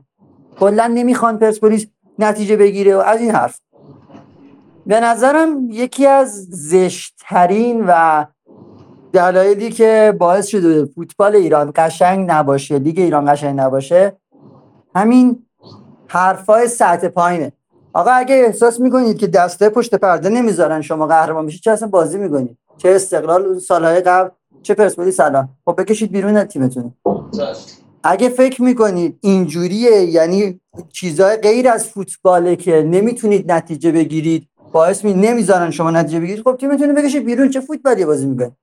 کلا 0.59 0.87
نمی‌خوان 0.87 1.37
پرسپولیس 1.37 1.87
نتیجه 2.19 2.57
بگیره 2.57 2.95
و 2.95 2.99
از 2.99 3.19
این 3.21 3.31
حرف. 3.31 3.59
به 4.85 4.99
نظرم 4.99 5.69
یکی 5.69 6.07
از 6.07 6.45
زشتترین 6.49 7.85
و 7.87 8.25
دلایلی 9.13 9.69
که 9.69 10.15
باعث 10.19 10.47
شده 10.47 10.85
فوتبال 10.85 11.35
ایران 11.35 11.71
قشنگ 11.75 12.31
نباشه 12.31 12.79
لیگ 12.79 12.99
ایران 12.99 13.33
قشنگ 13.33 13.59
نباشه 13.59 14.13
همین 14.97 15.45
حرفای 16.07 16.67
سطح 16.67 17.07
پایینه. 17.07 17.51
آقا 17.93 18.11
اگه 18.11 18.35
احساس 18.35 18.79
می‌کنید 18.79 19.17
که 19.17 19.27
دسته 19.27 19.69
پشت 19.69 19.95
پرده 19.95 20.29
نمی‌ذارن 20.29 20.81
شما 20.81 21.07
قهرمان 21.07 21.45
بشید 21.45 21.61
چه 21.61 21.71
اصلا 21.71 21.87
بازی 21.87 22.17
می‌کنید؟ 22.17 22.57
چه 22.77 22.89
استقلال 22.89 23.59
سالهای 23.59 24.01
قبل 24.01 24.29
چه 24.63 24.73
پرسپولیس 24.73 25.17
سلام 25.17 25.49
خب 25.65 25.81
بکشید 25.81 26.11
بیرون 26.11 26.37
از 26.37 26.47
تیمتون. 26.47 26.93
اگه 28.03 28.29
فکر 28.29 28.61
می‌کنید 28.61 29.19
اینجوریه 29.21 30.01
یعنی 30.01 30.59
چیزای 30.93 31.37
غیر 31.37 31.69
از 31.69 31.87
فوتباله 31.87 32.55
که 32.55 32.83
نمی‌تونید 32.83 33.51
نتیجه 33.51 33.91
بگیرید 33.91 34.47
باعث 34.71 35.03
می 35.03 35.13
نمی‌ذارن 35.13 35.71
شما 35.71 35.91
نتیجه 35.91 36.19
بگیرید 36.19 36.43
خب 36.43 36.57
تیمتون 36.57 36.95
بکشید 36.95 37.25
بیرون. 37.25 37.49
چه 37.49 37.59
فوتبالی 37.59 38.05
بازی 38.05 38.25
می‌کنید؟ 38.25 38.53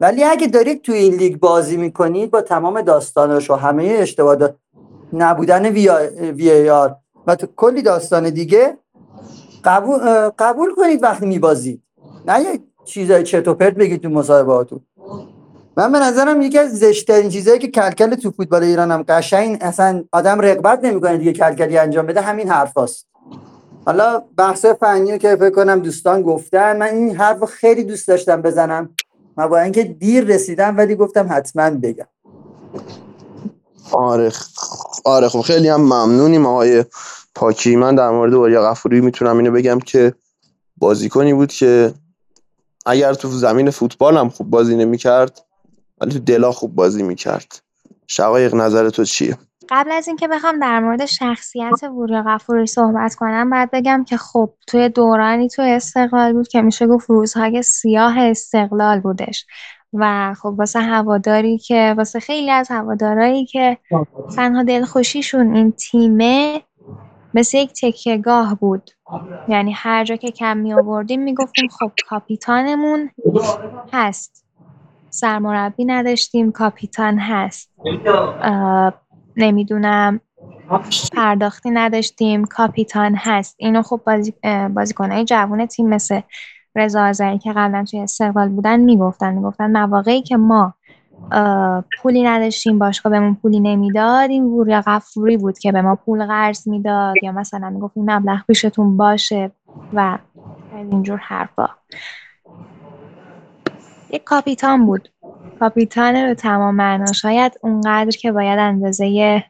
ولی 0.00 0.24
اگه 0.24 0.46
دارید 0.46 0.82
تو 0.82 0.92
این 0.92 1.14
لیگ 1.14 1.38
بازی 1.38 1.76
می‌کنید 1.76 2.30
با 2.30 2.40
تمام 2.40 2.80
داستانش 2.80 3.50
و 3.50 3.54
همه 3.54 3.84
اشتباهات 3.84 4.54
نبودن 5.12 5.66
وی 5.66 6.68
آر 6.70 6.96
و 7.26 7.36
تو 7.36 7.46
کلی 7.56 7.82
داستان 7.82 8.30
دیگه 8.30 8.78
قبول, 9.64 9.98
قبول 10.38 10.74
کنید 10.74 11.02
وقتی 11.02 11.26
میبازید. 11.26 11.82
نه 12.24 12.40
یه 12.40 12.60
چیزای 12.84 13.22
چرت 13.22 13.48
پرت 13.48 13.74
بگید 13.74 14.02
تو 14.02 14.08
مصاحبهاتون 14.08 14.80
من 15.76 15.92
به 15.92 15.98
نظرم 15.98 16.42
یکی 16.42 16.58
از 16.58 16.78
زشترین 16.78 17.30
چیزایی 17.30 17.58
که 17.58 17.68
کلکل 17.68 18.14
تو 18.14 18.30
فوتبال 18.30 18.62
ایران 18.62 18.90
هم 18.90 19.04
قشنگ 19.08 19.58
اصلا 19.60 20.04
آدم 20.12 20.40
رقبت 20.40 20.84
نمی‌کنه 20.84 21.16
دیگه 21.16 21.32
کلکلی 21.32 21.78
انجام 21.78 22.06
بده 22.06 22.20
همین 22.20 22.48
حرفاست. 22.48 23.06
حالا 23.86 24.24
بحث 24.36 24.64
فنی 24.64 25.18
که 25.18 25.36
فکر 25.36 25.50
کنم 25.50 25.80
دوستان 25.80 26.22
گفتن 26.22 26.76
من 26.76 26.86
این 26.86 27.16
حرف 27.16 27.44
خیلی 27.44 27.84
دوست 27.84 28.08
داشتم 28.08 28.42
بزنم. 28.42 28.96
و 29.36 29.48
با 29.48 29.60
اینکه 29.60 29.84
دیر 29.84 30.24
رسیدم 30.24 30.76
ولی 30.76 30.94
گفتم 30.94 31.26
حتما 31.30 31.70
بگم. 31.70 32.06
آره. 33.92 34.32
آره 35.04 35.28
خب 35.28 35.40
خیلی 35.40 35.68
هم 35.68 35.80
ممنونیم 35.80 36.46
آقای 36.46 36.84
پاکی. 37.34 37.76
من 37.76 37.94
در 37.94 38.10
مورد 38.10 38.34
وریا 38.34 38.62
غفوری 38.62 39.00
می‌تونم 39.00 39.38
اینو 39.38 39.50
بگم 39.50 39.78
که 39.78 40.14
بازیکنی 40.76 41.34
بود 41.34 41.52
که 41.52 41.94
اگر 42.86 43.14
تو 43.14 43.28
زمین 43.28 43.70
فوتبال 43.70 44.16
هم 44.16 44.28
خوب 44.28 44.50
بازی 44.50 44.76
نمی‌کرد 44.76 45.40
ولی 46.00 46.12
تو 46.12 46.18
دلا 46.18 46.52
خوب 46.52 46.74
بازی 46.74 47.02
می‌کرد. 47.02 47.62
شقایق 48.06 48.54
نظر 48.54 48.90
تو 48.90 49.04
چیه؟ 49.04 49.38
قبل 49.68 49.92
از 49.92 50.08
اینکه 50.08 50.28
بخوام 50.28 50.58
در 50.60 50.80
مورد 50.80 51.06
شخصیت 51.06 51.82
وریا 51.82 52.24
غفوری 52.26 52.66
صحبت 52.66 53.14
کنم 53.14 53.50
باید 53.50 53.70
بگم 53.70 54.04
که 54.04 54.16
خب 54.16 54.50
توی 54.66 54.88
دورانی 54.88 55.48
تو 55.48 55.62
استقلال 55.62 56.32
بود 56.32 56.48
که 56.48 56.62
میشه 56.62 56.86
گفت 56.86 57.10
روزهای 57.10 57.62
سیاه 57.62 58.18
استقلال 58.18 59.00
بودش. 59.00 59.46
و 59.92 60.34
خب 60.34 60.54
واسه 60.58 60.80
هواداری 60.80 61.58
که 61.58 61.94
واسه 61.96 62.20
خیلی 62.20 62.50
از 62.50 62.68
هوادارایی 62.70 63.44
که 63.46 63.78
تنها 64.36 64.62
دلخوشیشون 64.62 65.54
این 65.56 65.72
تیمه 65.72 66.62
مثل 67.34 67.58
یک 67.58 67.72
تکیهگاه 67.72 68.54
بود. 68.54 68.90
یعنی 69.48 69.72
هر 69.72 70.04
جا 70.04 70.16
که 70.16 70.30
کم 70.30 70.56
می 70.56 70.74
آوردیم 70.74 71.22
می‌گفتیم 71.22 71.68
خب 71.78 71.90
کاپیتانمون 72.08 73.10
هست. 73.92 74.46
سرمربی 75.10 75.84
نداشتیم 75.84 76.52
کاپیتان 76.52 77.18
هست. 77.18 77.70
نمی‌دونم 79.36 80.20
پرداختی 81.16 81.70
نداشتیم 81.70 82.44
کاپیتان 82.44 83.14
هست. 83.18 83.54
اینو 83.58 83.82
خب 83.82 84.00
بازی 84.06 84.34
بازیکنهای 84.74 85.24
جوون 85.24 85.66
تیم 85.66 85.88
مثل 85.88 86.20
رضا 86.76 87.08
آذری 87.08 87.38
که 87.38 87.52
قبلا 87.52 87.84
توی 87.84 88.00
استقلال 88.00 88.48
بودن 88.48 88.80
می‌گفتن 88.80 89.34
می‌گفتن 89.34 89.70
مواقعی 89.70 90.22
که 90.22 90.36
ما 90.36 90.74
پولی 92.02 92.22
نداشتیم 92.22 92.78
باشگاه 92.78 93.10
بهمون 93.10 93.34
پولی 93.34 93.60
نمی‌داد 93.60 94.30
این 94.30 94.44
وریا 94.44 94.82
غفوری 94.86 95.36
بود 95.36 95.58
که 95.58 95.72
به 95.72 95.82
ما 95.82 95.96
پول 95.96 96.26
قرض 96.26 96.68
می‌داد 96.68 97.14
یا 97.22 97.32
مثلا 97.32 97.70
می‌گفت 97.70 97.96
این 97.96 98.10
مبلغ 98.10 98.46
پیشتون 98.46 98.96
باشه 98.96 99.50
و 99.92 100.18
اینجور 100.74 101.18
حرفا. 101.18 101.68
یک 104.12 104.24
کاپیتان 104.24 104.86
بود. 104.86 105.08
کاپیتان 105.60 106.16
رو 106.16 106.34
تمام 106.34 106.74
معنا 106.74 107.12
شاید 107.12 107.52
اونقدر 107.62 108.10
که 108.10 108.32
باید 108.32 108.58
اندازه 108.58 109.44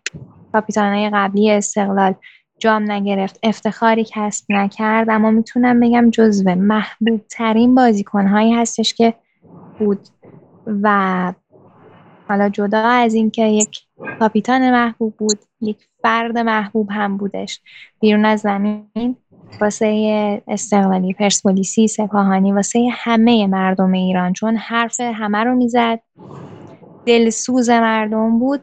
کاپیتانهای 0.52 1.10
قبلی 1.14 1.50
استقلال. 1.50 2.14
جام 2.60 2.92
نگرفت 2.92 3.38
افتخاری 3.42 4.04
کسب 4.08 4.44
نکرد 4.48 5.10
اما 5.10 5.30
می‌تونم 5.30 5.80
بگم 5.80 6.10
جزو 6.10 6.54
محبوب 6.54 7.20
ترین 7.30 7.74
بازیکنهایی 7.74 8.52
هستش 8.54 8.94
که 8.94 9.14
بود. 9.78 10.08
و 10.82 11.32
حالا 12.28 12.48
جدا 12.48 12.82
از 12.82 13.14
اینکه 13.14 13.42
یک 13.42 13.78
کاپیتان 14.18 14.70
محبوب 14.70 15.16
بود 15.16 15.38
یک 15.60 15.76
فرد 16.02 16.38
محبوب 16.38 16.88
هم 16.90 17.16
بودش. 17.16 17.60
بیرون 18.00 18.24
از 18.24 18.40
زمین 18.40 19.16
واسه 19.60 20.42
استقلالی 20.48 21.12
پرسپولیسی 21.12 21.88
سپاهانی 21.88 22.52
واسه 22.52 22.88
همه 22.92 23.46
مردم 23.46 23.92
ایران. 23.92 24.32
چون 24.32 24.56
حرف 24.56 25.00
همه 25.00 25.44
رو 25.44 25.54
می‌زد 25.54 26.00
دلسوز 27.06 27.70
مردم 27.70 28.38
بود 28.38 28.60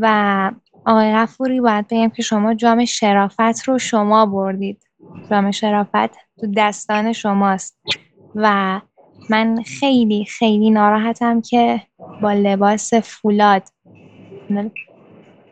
و 0.00 0.50
آقای 0.86 1.12
غفوری 1.12 1.60
باید 1.60 1.86
بگم 1.86 2.08
که 2.08 2.22
شما 2.22 2.54
جام 2.54 2.84
شرافت 2.84 3.62
رو 3.66 3.78
شما 3.78 4.26
بردید. 4.26 4.82
جام 5.30 5.50
شرافت 5.50 6.14
تو 6.40 6.52
دستان 6.56 7.12
شماست. 7.12 7.78
و 8.34 8.80
من 9.30 9.62
خیلی 9.62 10.24
خیلی 10.24 10.70
ناراحتم 10.70 11.40
که 11.40 11.80
با 12.22 12.32
لباس 12.32 12.94
فولاد. 12.94 13.62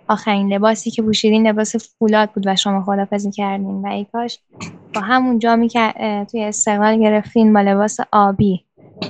آخرین 0.08 0.52
لباسی 0.52 0.90
که 0.90 1.02
پوشیدین 1.02 1.48
لباس 1.48 1.76
فولاد 1.98 2.30
بود 2.32 2.46
و 2.46 2.56
شما 2.56 2.82
خدافزی 2.82 3.30
کردین. 3.30 3.82
و 3.82 3.86
ای 3.86 4.04
کاش 4.04 4.38
با 4.94 5.00
همون 5.00 5.38
جامی 5.38 5.68
که 5.68 5.94
توی 6.30 6.44
استقلال 6.44 7.00
گرفتین 7.00 7.52
با 7.52 7.60
لباس 7.60 7.96
آبی 8.12 8.66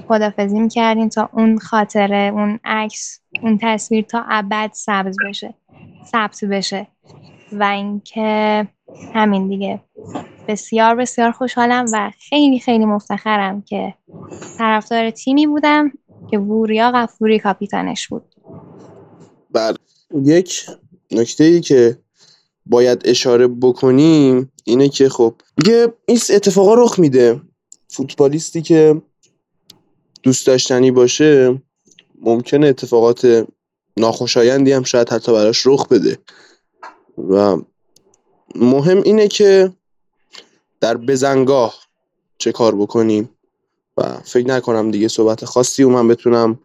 خدافزی 0.09 0.61
می‌کردیم 0.61 1.09
تا 1.09 1.31
اون 1.33 1.59
خاطره 1.59 2.31
اون 2.35 2.61
عکس 2.65 3.21
اون 3.43 3.59
تصویر 3.63 4.05
تا 4.05 4.25
ابد 4.29 4.71
سبز 4.73 5.17
بشه. 5.29 5.55
ثبت 6.05 6.45
بشه. 6.45 6.87
و 7.53 7.63
اینکه 7.63 8.69
همین 9.15 9.49
دیگه. 9.49 9.81
بسیار 10.49 10.95
بسیار 10.95 11.31
خوشحالم 11.31 11.85
و 11.93 12.11
خیلی 12.29 12.59
خیلی 12.59 12.85
مفتخرم 12.85 13.63
که 13.63 13.95
طرفدار 14.59 15.11
تیمی 15.11 15.47
بودم 15.47 15.93
که 16.31 16.39
ووریا 16.39 16.91
غفوری 16.95 17.39
کاپیتانش 17.39 18.09
بود. 18.09 18.35
بله. 19.51 19.77
یک 20.25 20.67
نکته 21.11 21.45
ای 21.45 21.61
که 21.61 21.99
باید 22.67 23.03
اشاره 23.05 23.49
بکنیم 23.49 24.53
اینه 24.65 24.89
که 24.89 25.09
خب 25.09 25.35
دیگه 25.57 25.93
این 26.07 26.19
اتفاقا 26.31 26.75
رخ 26.75 26.99
میده. 26.99 27.41
فوتبالیستی 27.89 28.63
که 28.63 29.03
دوست 30.23 30.47
داشتنی 30.47 30.91
باشه 30.91 31.63
ممکنه 32.21 32.67
اتفاقات 32.67 33.47
ناخوشایندی 33.97 34.73
هم 34.73 34.83
شاید 34.83 35.09
حتی 35.09 35.33
براش 35.33 35.67
رخ 35.67 35.89
بده. 35.89 36.19
و 37.31 37.57
مهم 38.55 39.03
اینه 39.03 39.29
که 39.29 39.73
در 40.81 40.97
بزنگاه 40.97 41.75
چه 42.39 42.53
کار 42.53 42.75
بکنیم. 42.75 43.31
و 43.97 44.17
فکر 44.25 44.47
نکنم 44.47 44.91
دیگه 44.91 45.09
صحبت 45.09 45.45
خاصی 45.45 45.83
و 45.83 45.89
من 45.89 46.09
بتونم 46.09 46.59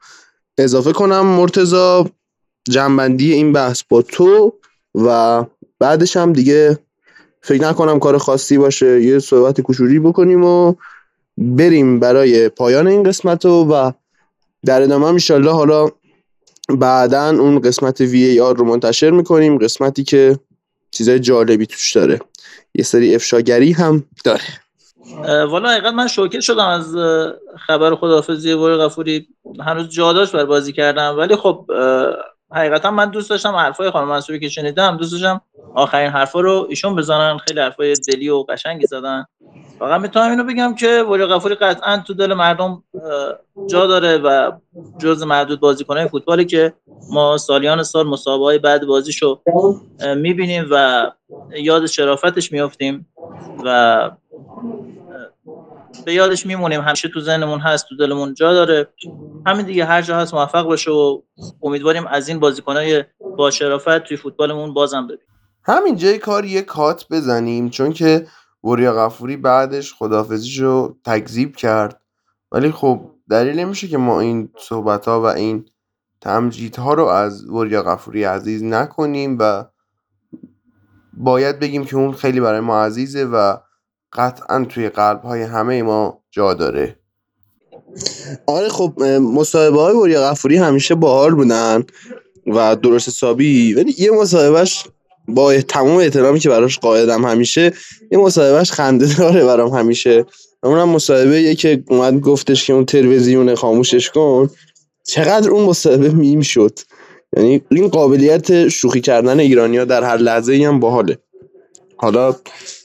اضافه 0.57 0.93
کنم. 0.93 1.25
مرتزا 1.25 2.09
جنبندی 2.69 3.33
این 3.33 3.53
بحث 3.53 3.83
با 3.89 4.01
تو 4.01 4.53
و 4.95 5.43
بعدش 5.79 6.17
هم 6.17 6.33
دیگه 6.33 6.79
فکر 7.41 7.61
نکنم 7.61 7.99
کار 7.99 8.17
خاصی 8.17 8.57
باشه. 8.57 9.03
یه 9.03 9.19
صحبت 9.19 9.61
کشوری 9.61 9.99
بکنیم 9.99 10.43
و 10.43 10.73
بریم 11.37 11.99
برای 11.99 12.49
پایان 12.49 12.87
این 12.87 13.03
قسمت 13.03 13.45
رو 13.45 13.51
و 13.51 13.91
در 14.65 14.81
ادامه 14.81 15.07
هم 15.07 15.47
حالا 15.47 15.89
بعدا 16.69 17.29
اون 17.29 17.59
قسمت 17.59 18.01
وی 18.01 18.39
آر 18.39 18.55
رو 18.55 18.65
منتشر 18.65 19.09
می‌کنیم 19.09 19.57
قسمتی 19.57 20.03
که 20.03 20.39
چیزای 20.91 21.19
جالبی 21.19 21.65
توش 21.65 21.95
داره. 21.95 22.19
یه 22.75 22.83
سری 22.83 23.15
افشاگری 23.15 23.71
هم 23.71 24.03
داره. 24.23 24.41
والا 25.45 25.69
حقیقت 25.69 25.93
من 25.93 26.07
شوکه 26.07 26.39
شدم 26.39 26.67
از 26.67 26.95
خبر 27.57 27.95
خداحافظی 27.95 28.53
وری 28.53 28.75
غفوری. 28.75 29.27
هنوز 29.65 29.89
جا 29.89 30.13
داشت 30.13 30.31
بر 30.31 30.45
بازی 30.45 30.73
کردم 30.73 31.15
ولی 31.17 31.35
خب 31.35 31.65
حقیقتا 32.51 32.91
من 32.91 33.09
دوست 33.09 33.29
داشتم 33.29 33.55
حرفای 33.55 33.91
خانم 33.91 34.07
منصوری 34.07 34.39
که 34.39 34.49
شنیدم 34.49 34.97
دوست 34.97 35.11
داشتم 35.11 35.41
آخرین 35.75 36.11
حرفا 36.11 36.39
رو 36.39 36.67
ایشون 36.69 36.95
بزنن. 36.95 37.37
خیلی 37.37 37.59
حرفای 37.59 37.93
دلی 37.93 38.29
و 38.29 38.43
قشنگی 38.43 38.85
زدن. 38.85 39.25
فقط 39.79 40.01
می‌تونم 40.01 40.29
اینو 40.29 40.43
بگم 40.43 40.75
که 40.75 41.05
ولی 41.09 41.25
غفوری 41.25 41.55
قطعا 41.55 41.97
تو 42.07 42.13
دل 42.13 42.33
مردم 42.33 42.83
جا 43.69 43.87
داره 43.87 44.17
و 44.17 44.51
جز 44.97 45.23
معدود 45.23 45.59
بازیکنهای 45.59 46.07
فوتبالی 46.07 46.45
که 46.45 46.73
ما 47.11 47.37
سالیان 47.37 47.83
سال 47.83 48.07
مسابقه 48.07 48.43
های 48.43 48.59
بعد 48.59 48.85
بازیشو 48.85 49.41
می‌بینیم 50.17 50.67
و 50.71 51.07
یاد 51.55 51.85
شرافتش 51.85 52.51
میافتیم 52.51 53.07
و 53.65 54.11
به 56.05 56.13
یادش 56.13 56.45
میمونیم. 56.45 56.81
همیشه 56.81 57.09
تو 57.09 57.19
ذهنمون 57.19 57.59
هست 57.59 57.85
تو 57.89 57.95
دلمون 57.95 58.33
جا 58.33 58.53
داره. 58.53 58.87
همین 59.45 59.65
دیگه 59.65 59.85
هر 59.85 60.01
جا 60.01 60.17
هست 60.17 60.33
موفق 60.33 60.63
باشه 60.63 60.91
و 60.91 61.21
امیدواریم 61.63 62.07
از 62.07 62.29
این 62.29 62.39
بازیکنای 62.39 63.03
با 63.37 63.51
شرافت 63.51 63.99
توی 63.99 64.17
فوتبالمون 64.17 64.73
بازم 64.73 65.07
ببینیم. 65.07 65.25
همین 65.63 65.95
جای 65.95 66.17
کار 66.17 66.45
یه 66.45 66.61
کات 66.61 67.05
بزنیم 67.11 67.69
چون 67.69 67.93
که 67.93 68.27
وریا 68.67 68.93
غفوری 68.93 69.37
بعدش 69.37 69.93
خدافزیشو 69.93 70.95
تکذیب 71.05 71.55
کرد. 71.55 72.01
ولی 72.51 72.71
خب 72.71 73.11
دلیل 73.29 73.59
نمیشه 73.59 73.87
که 73.87 73.97
ما 73.97 74.19
این 74.19 74.49
صحبت 74.59 75.07
ها 75.07 75.21
و 75.21 75.25
این 75.25 75.65
تمجیدها 76.21 76.93
رو 76.93 77.05
از 77.05 77.49
وریا 77.49 77.83
غفوری 77.83 78.23
عزیز 78.23 78.63
نکنیم 78.63 79.37
و 79.39 79.65
باید 81.13 81.59
بگیم 81.59 81.85
که 81.85 81.95
اون 81.95 82.11
خیلی 82.11 82.39
برای 82.39 82.59
ما 82.59 82.83
عزیزه 82.83 83.25
و 83.25 83.57
قطعا 84.13 84.65
توی 84.65 84.89
قلب 84.89 85.21
های 85.21 85.41
همه 85.41 85.83
ما 85.83 86.23
جا 86.31 86.53
داره. 86.53 86.99
آره 88.47 88.69
خب 88.69 89.03
مصاحبه 89.21 89.81
های 89.81 89.95
وریا 89.95 90.21
غفوری 90.21 90.57
همیشه 90.57 90.95
باحال 90.95 91.35
بودن 91.35 91.83
و 92.47 92.75
درست 92.75 93.07
حسابی 93.07 93.73
ولی 93.73 93.95
یه 93.97 94.11
مصاحبهش 94.11 94.87
با 95.27 95.61
تمام 95.61 95.97
احترامی 95.97 96.39
که 96.39 96.49
براش 96.49 96.79
قاعدم 96.79 97.25
همیشه 97.25 97.73
یه 98.11 98.17
مصاحبهش 98.17 98.71
خنده 98.71 99.17
داره 99.17 99.45
برام 99.45 99.69
همیشه. 99.69 100.25
اونم 100.63 100.89
مصاحبه 100.89 101.41
یه 101.41 101.55
که 101.55 101.83
اومد 101.89 102.19
گفتش 102.19 102.67
که 102.67 102.73
اون 102.73 102.85
تلویزیون 102.85 103.55
خاموشش 103.55 104.09
کن. 104.09 104.49
چقدر 105.05 105.49
اون 105.49 105.63
مصاحبه 105.63 106.09
میم 106.09 106.41
شد. 106.41 106.79
یعنی 107.37 107.61
این 107.71 107.87
قابلیت 107.87 108.67
شوخی 108.67 109.01
کردن 109.01 109.39
ایرانیا 109.39 109.85
در 109.85 110.03
هر 110.03 110.17
لحظه 110.17 110.53
ای 110.53 110.63
هم 110.63 110.79
باحاله. 110.79 111.17
حالا 111.97 112.35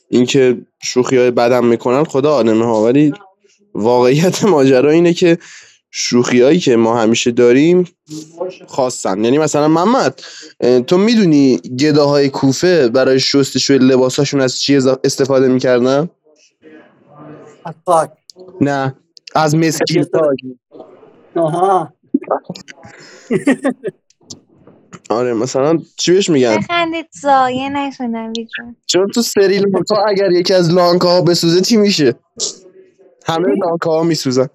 اینکه 0.08 0.58
شوخی 0.82 1.16
های 1.16 1.30
بدم 1.30 1.66
می‌کنن 1.66 2.04
خدا 2.04 2.34
آدمه 2.34 2.64
ها. 2.64 2.84
ولی 2.84 3.12
واقعیت 3.74 4.44
ماجرا 4.44 4.90
اینه 4.90 5.12
که 5.12 5.38
شوخی 5.94 6.40
هایی 6.40 6.58
که 6.58 6.76
ما 6.76 6.98
همیشه 6.98 7.30
داریم 7.30 7.88
خواستن 8.66 9.24
یعنی 9.24 9.38
مثلا 9.38 9.68
محمد 9.68 10.20
تو 10.86 10.98
می‌دونی 10.98 11.56
گداهای 11.56 12.28
کوفه 12.28 12.88
برای 12.88 13.20
شستشوی 13.20 13.78
لباساشون 13.78 14.40
از 14.40 14.60
چی 14.60 14.76
استفاده 15.04 15.48
می‌کردن؟ 15.48 16.10
نه 18.60 18.94
از 19.34 19.54
مسکین 19.54 20.06
آها. 21.36 21.92
آره 25.10 25.34
مثلا 25.34 25.78
چی 25.96 26.12
بهش 26.12 26.30
میگن؟ 26.30 26.56
بخندید 26.56 27.06
زایه 27.22 27.68
نشدن 27.68 28.32
چون 28.86 29.06
تو 29.08 29.22
سریل 29.22 29.82
تو 29.88 29.94
اگر 30.08 30.32
یکی 30.32 30.54
از 30.54 30.70
لانکه 30.70 31.08
ها 31.08 31.22
بسوزه 31.22 31.60
چی 31.60 31.76
میشه؟ 31.76 32.14
همه 33.26 33.48
لانکه 33.48 33.90
ها 33.90 34.02
میسوزن. 34.02 34.48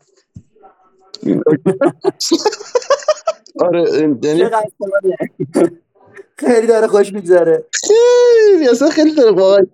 آره 3.60 3.92
یعنی 4.24 4.44
خیلی 6.38 6.68
داره 6.68 6.88
خوش 6.88 7.14
میگذره. 7.14 7.66
خیلی 7.74 8.68
اصلا 8.68 8.90
خیلی 8.90 9.16
داره 9.16 9.32
واقعا 9.32 9.66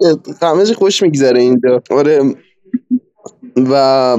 همه 0.42 0.74
خوش 0.74 1.02
میگذره 1.02 1.42
اینجا. 1.42 1.84
آره. 1.92 2.36
و 3.58 4.18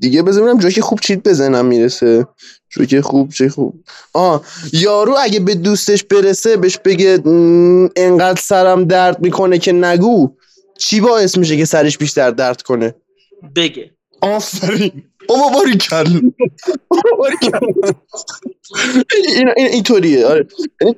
دیگه 0.00 0.22
بزنم 0.22 0.58
جوکی 0.58 0.80
خوب 0.80 1.00
چیت 1.00 1.28
بزنم 1.28 1.66
می‌رسه. 1.66 2.26
جوکی 2.70 3.00
خوب 3.00 3.32
چه 3.32 3.48
خوب. 3.48 3.74
آه 4.12 4.44
یارو 4.72 5.14
اگه 5.20 5.40
به 5.40 5.54
دوستش 5.54 6.04
برسه 6.04 6.56
بهش 6.56 6.78
بگه 6.78 7.18
انقدر 7.96 8.40
سرم 8.40 8.84
درد 8.84 9.20
می‌کنه 9.20 9.58
که 9.58 9.72
نگو. 9.72 10.36
چی 10.78 11.00
باعث 11.00 11.38
میشه 11.38 11.56
که 11.56 11.64
سرش 11.64 11.98
بیشتر 11.98 12.30
درد 12.30 12.62
کنه؟ 12.62 12.94
بگه. 13.56 13.90
آفرین. 14.22 15.02
بابا 15.28 15.48
باری 15.48 15.76
کل 15.76 16.20
این 19.36 19.48
اینطوریه 19.56 20.26
آره. 20.26 20.46
یعنی 20.80 20.96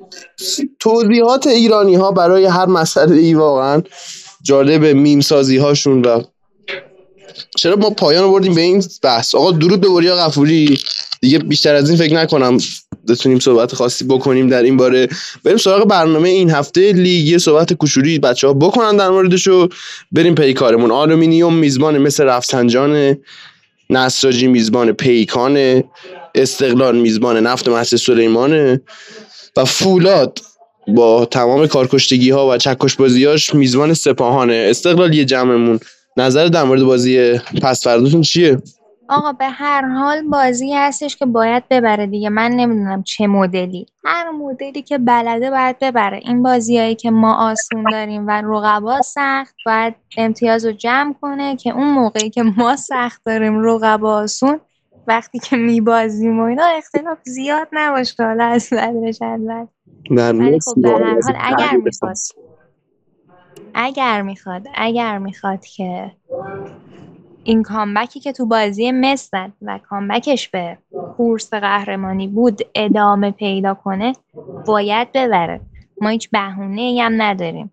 توضیحات 0.79 1.47
ایرانی 1.47 1.95
ها 1.95 2.11
برای 2.11 2.45
هر 2.45 2.65
مسئله 2.65 3.15
ای 3.15 3.33
واقعا 3.33 3.83
جالب 4.43 4.85
میم 4.85 5.21
سازی 5.21 5.57
هاشون 5.57 6.01
و 6.01 6.23
چرا 7.55 7.75
ما 7.75 7.89
پایان 7.89 8.31
بردیم 8.31 8.55
به 8.55 8.61
این 8.61 8.83
بحث؟ 9.03 9.35
آقا 9.35 9.51
درود 9.51 9.81
به 9.81 9.89
وریا 9.89 10.15
غفوری. 10.15 10.79
دیگه 11.21 11.39
بیشتر 11.39 11.75
از 11.75 11.89
این 11.89 11.97
فکر 11.97 12.15
نکنم 12.15 12.57
بتونیم 13.07 13.39
صحبت 13.39 13.75
خاصی 13.75 14.05
بکنیم 14.05 14.47
در 14.47 14.63
این 14.63 14.77
باره. 14.77 15.07
بریم 15.43 15.57
سراغ 15.57 15.87
برنامه 15.87 16.29
این 16.29 16.49
هفته 16.49 16.91
لیگ 16.93 17.27
یه 17.27 17.37
صحبت 17.37 17.73
کشوری 17.79 18.19
بچه 18.19 18.47
ها 18.47 18.53
بکنن 18.53 18.97
در 18.97 19.09
موردش 19.09 19.47
و 19.47 19.69
بریم 20.11 20.35
پی 20.35 20.53
کارمون. 20.53 20.91
آلومینیوم 20.91 21.53
میزبان 21.53 21.97
مس 21.97 22.23
رفسنجان 22.23 23.17
نساجی 23.91 24.47
میزبان 24.47 24.91
پیکان 24.91 25.83
استقلال 26.35 26.97
میزبان 26.97 27.37
نفت 27.37 27.67
مسجد 27.67 27.97
سلیمانه 27.97 28.81
و 29.57 29.65
فولاد 29.65 30.39
با 30.87 31.25
تمام 31.25 31.67
کارکشتگی 31.67 32.29
ها 32.29 32.49
و 32.49 32.57
چکش 32.57 32.95
بازیاش 32.95 33.53
میزبان 33.53 33.93
سپاهانه. 33.93 34.67
استقلالی 34.69 35.25
جمعمون. 35.25 35.79
نظر 36.17 36.47
در 36.47 36.63
مورد 36.63 36.83
بازی 36.83 37.37
پس 37.61 37.83
فرداتون 37.83 38.21
چیه؟ 38.21 38.57
آقا 39.11 39.31
به 39.31 39.45
هر 39.45 39.87
حال 39.87 40.21
بازی 40.21 40.73
هستش 40.73 41.17
که 41.17 41.25
باید 41.25 41.63
ببره 41.69 42.07
دیگه. 42.07 42.29
من 42.29 42.51
نمی‌دونم 42.51 43.03
چه 43.03 43.27
مدلی. 43.27 43.85
هر 44.03 44.31
مدلی 44.31 44.81
که 44.81 44.97
بلده 44.97 45.51
باید 45.51 45.79
ببره. 45.79 46.17
این 46.17 46.43
بازیهایی 46.43 46.95
که 46.95 47.11
ما 47.11 47.51
آسون 47.51 47.83
داریم 47.91 48.27
و 48.27 48.31
رقبا 48.31 49.01
سخت 49.01 49.55
باید 49.65 49.95
امتیاز 50.17 50.65
رو 50.65 50.71
جمع 50.71 51.15
کنه 51.21 51.55
که 51.55 51.71
اون 51.71 51.91
موقعی 51.91 52.29
که 52.29 52.43
ما 52.43 52.75
سخت 52.75 53.21
داریم 53.25 53.63
رقبا 53.63 54.15
آسون 54.15 54.59
وقتی 55.07 55.39
که 55.39 55.55
میبازیم 55.55 56.39
و 56.39 56.43
اینا 56.43 56.65
اختلاف 56.77 57.17
زیاد 57.23 57.67
نباشه. 57.71 58.23
حالا 58.23 58.45
از 58.45 58.69
بدرش 58.71 59.17
ولی 60.11 60.59
خب 60.59 60.81
به 60.81 60.89
هر 60.89 61.19
حال 61.23 61.35
اگر 61.39 61.77
می‌خواد. 61.77 62.15
اگر 63.73 64.21
می‌خواد. 64.21 64.67
اگر 64.75 65.17
می‌خواد 65.17 65.65
که 65.65 66.11
این 67.43 67.63
کامبکی 67.63 68.19
که 68.19 68.31
تو 68.31 68.45
بازی 68.45 68.91
مصر 68.91 69.49
و 69.61 69.79
کامبکش 69.89 70.49
به 70.49 70.77
کورس 71.17 71.53
قهرمانی 71.53 72.27
بود 72.27 72.61
ادامه 72.75 73.31
پیدا 73.31 73.73
کنه 73.73 74.13
باید 74.67 75.07
ببره. 75.13 75.61
ما 76.01 76.09
هیچ 76.09 76.29
بهونه 76.29 76.81
ای 76.81 77.01
هم 77.01 77.21
نداریم. 77.21 77.71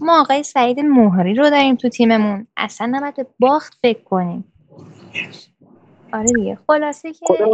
ما 0.00 0.20
آقای 0.20 0.42
سعید 0.42 0.80
موهری 0.80 1.34
رو 1.34 1.50
داریم 1.50 1.76
تو 1.76 1.88
تیممون. 1.88 2.46
اصلا 2.56 2.86
نباید 2.90 3.16
به 3.16 3.26
باخت 3.38 3.78
فکر 3.82 4.02
کنیم. 4.04 4.44
آره 6.12 6.32
دیگه. 6.32 6.58
خلاصه 6.66 7.12
که 7.12 7.26
خدا. 7.26 7.46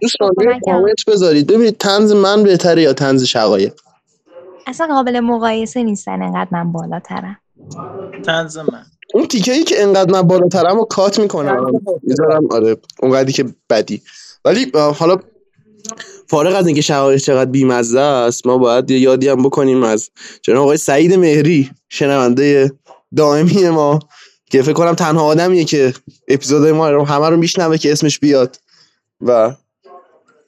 دوستان. 0.00 0.30
کامنت 0.64 1.04
بذارید. 1.08 1.46
ببینید 1.46 1.76
تنز 1.78 2.12
من 2.12 2.42
بهتره 2.42 2.82
یا 2.82 2.92
تنز 2.92 3.24
شقایق؟ 3.24 3.72
اصلا 4.66 4.86
قابل 4.86 5.20
مقایسه 5.20 5.82
نیستن 5.82 6.22
انقدر 6.22 6.48
من 6.50 6.72
بالاترم. 6.72 7.36
تنز 8.26 8.58
من. 8.58 8.84
اون 9.14 9.26
تیکه 9.26 9.52
ای 9.52 9.64
که 9.64 9.82
انقدر 9.82 10.12
من 10.12 10.22
بالاترم 10.22 10.76
رو 10.76 10.84
کات 10.84 11.18
می‌کنم. 11.18 11.80
می‌ذارم 12.02 12.46
آره 12.50 12.76
اونقدری 13.02 13.32
که 13.32 13.44
بدی. 13.70 14.02
ولی 14.44 14.72
حالا 14.74 15.16
فارغ 16.28 16.56
از 16.56 16.66
اینکه 16.66 16.82
شقایق 16.82 17.20
چقدر 17.20 17.50
بیمزه 17.50 18.00
است 18.00 18.46
ما 18.46 18.58
باید 18.58 18.90
یه 18.90 18.98
یادی 18.98 19.28
هم 19.28 19.42
بکنیم 19.42 19.82
از 19.82 20.10
جناب 20.42 20.62
آقای 20.62 20.76
سعید 20.76 21.14
مهری 21.14 21.70
شنونده 21.88 22.72
دائمی 23.16 23.68
ما 23.68 23.98
که 24.50 24.62
فکر 24.62 24.72
کنم 24.72 24.94
تنها 24.94 25.24
آدمیه 25.24 25.64
که 25.64 25.94
اپیزود 26.28 26.68
ما 26.68 26.90
رو 26.90 27.04
همه 27.04 27.28
رو 27.28 27.36
میشنوه 27.36 27.78
که 27.78 27.92
اسمش 27.92 28.18
بیاد. 28.18 28.58
و 29.20 29.54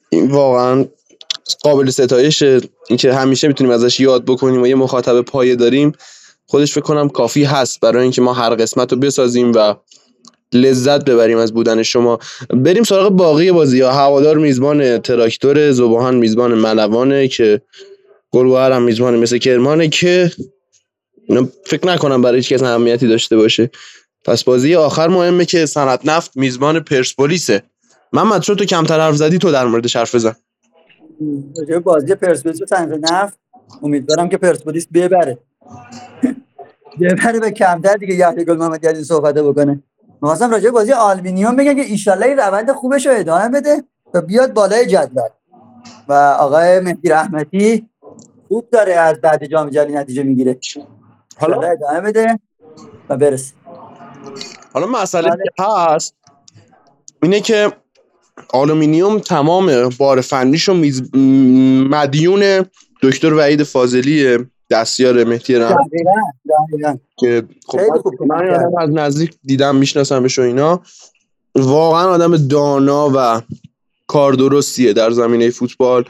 این 0.09 0.31
واقعا 0.31 0.85
قابل 1.63 1.89
ستایشه 1.89 2.61
اینکه 2.87 3.13
همیشه 3.13 3.47
می‌تونیم 3.47 3.73
ازش 3.73 3.99
یاد 3.99 4.25
بکنیم 4.25 4.61
و 4.61 4.67
یه 4.67 4.75
مخاطب 4.75 5.21
پایه 5.21 5.55
داریم. 5.55 5.91
خودش 6.47 6.73
فکر 6.73 6.81
کنم 6.81 7.09
کافی 7.09 7.43
هست 7.43 7.79
برای 7.79 8.03
اینکه 8.03 8.21
ما 8.21 8.33
هر 8.33 8.55
قسمت 8.55 8.93
رو 8.93 8.99
بسازیم 8.99 9.51
و 9.55 9.75
لذت 10.53 11.05
ببریم 11.05 11.37
از 11.37 11.53
بودن 11.53 11.83
شما. 11.83 12.19
بریم 12.49 12.83
سراغ 12.83 13.09
باقی 13.09 13.51
بازی. 13.51 13.81
ها 13.81 13.91
هوادار 13.91 14.37
میزبان 14.37 14.97
تراکتور 14.97 15.71
زباهان 15.71 16.15
میزبان 16.15 16.53
ملوانه 16.53 17.27
که 17.27 17.61
گلگوهر 18.31 18.71
هم 18.71 18.83
میزبان 18.83 19.15
مس 19.15 19.37
کرمانه 19.37 19.89
که 19.89 20.31
فکر 21.65 21.87
نکنم 21.87 22.21
برای 22.21 22.35
هیچ 22.35 22.53
کس 22.53 22.63
اهمیتی 22.63 23.07
داشته 23.07 23.37
باشه. 23.37 23.69
پس 24.25 24.43
بازی 24.43 24.75
آخر 24.75 25.07
مهمه 25.07 25.45
که 25.45 25.65
صنعت 25.65 26.05
نفت 26.05 26.37
میزبان 26.37 26.79
پرسپولیسه. 26.79 27.63
محمد 28.13 28.41
چون 28.41 28.55
تو 28.55 28.65
کمتر 28.65 28.99
حرف 28.99 29.15
زدی؟ 29.15 29.37
تو 29.37 29.51
در 29.51 29.65
موردش 29.65 29.95
حرف 29.95 30.15
بزن. 30.15 30.35
بازی 31.83 32.15
پرسپولیس 32.15 32.61
و 32.71 32.97
نفت 33.11 33.37
امیدوارم 33.83 34.29
که 34.29 34.37
پرسپولیس 34.37 34.87
ببره. 34.93 35.37
ببره 37.01 37.39
به 37.39 37.51
کمتر 37.51 37.93
دیگه 37.93 38.15
یحیی 38.15 38.45
گل 38.45 38.57
محمدی 38.57 38.87
از 38.87 38.93
این 38.93 39.03
صحبت 39.03 39.35
بکنه. 39.35 39.83
می‌خواستم 40.21 40.51
راجع 40.51 40.69
بازی 40.69 40.91
آلومینیوم 40.91 41.55
بگم 41.55 41.75
که 41.75 41.81
ایشالله 41.81 42.25
این 42.25 42.37
روند 42.37 42.71
خوبش 42.71 43.05
رو 43.05 43.13
ادامه 43.15 43.49
بده 43.49 43.83
و 44.13 44.21
بیاد 44.21 44.53
بالای 44.53 44.85
جدول. 44.85 45.29
و 46.07 46.13
آقای 46.39 46.79
مهدی 46.79 47.09
رحمتی 47.09 47.89
خوب 48.47 48.69
داره 48.71 48.93
از 48.93 49.21
بعد 49.21 49.45
جام 49.45 49.69
جهانی 49.69 49.93
نتیجه 49.93 50.23
می‌گیره. 50.23 50.57
حالا؟ 51.37 51.61
ادامه 51.61 52.01
بده 52.01 52.39
و 53.09 53.17
برسه. 53.17 53.53
حالا 54.73 54.87
مسئله 54.87 55.29
بله. 55.29 55.43
که 55.57 55.63
هست 55.63 56.15
اینه 57.23 57.39
که 57.39 57.71
آلومینیوم 58.53 59.19
تمام 59.19 59.89
بار 59.97 60.21
فنیشو 60.21 60.73
میز... 60.73 61.15
م- 61.15 61.87
مدیون 61.89 62.65
دکتر 63.01 63.33
وحید 63.33 63.63
فاضلی 63.63 64.37
دستیار 64.69 65.23
مهدی 65.23 65.53
دقیقاً 65.53 66.97
که 67.17 67.43
خب 67.67 67.79
من- 68.27 68.49
آدم 68.49 68.77
از 68.77 68.89
نزدیک 68.89 69.31
دیدم 69.43 69.75
میشناسمش 69.75 70.39
و 70.39 70.41
اینا. 70.41 70.81
واقعا 71.55 72.07
آدم 72.07 72.37
دانا 72.47 73.11
و 73.15 73.41
کار 74.07 74.33
درستیه 74.33 74.93
در 74.93 75.11
زمینه 75.11 75.49
فوتبال. 75.49 76.03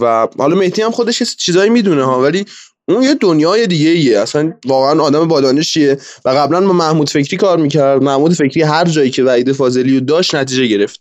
و 0.00 0.28
حالا 0.38 0.56
مهدی 0.56 0.82
هم 0.82 0.90
خودش 0.90 1.22
چیزایی 1.22 1.70
می‌دونه 1.70 2.04
ها 2.04 2.22
ولی 2.22 2.44
اون 2.88 3.02
یه 3.02 3.14
دنیای 3.14 3.66
دیگه 3.66 3.88
ایه. 3.88 4.18
اصلا 4.18 4.52
واقعا 4.66 5.02
آدم 5.02 5.28
با 5.28 5.40
دانشیه 5.40 5.98
و 6.24 6.28
قبلا 6.30 6.60
با 6.66 6.72
محمود 6.72 7.10
فکری 7.10 7.36
کار 7.36 7.58
می‌کرد. 7.58 8.02
محمود 8.02 8.32
فکری 8.32 8.62
هر 8.62 8.84
جایی 8.84 9.10
که 9.10 9.24
وحید 9.24 9.52
فاضلی 9.52 9.98
رو 9.98 10.04
داشت 10.04 10.34
نتیجه 10.34 10.66
گرفت. 10.66 11.00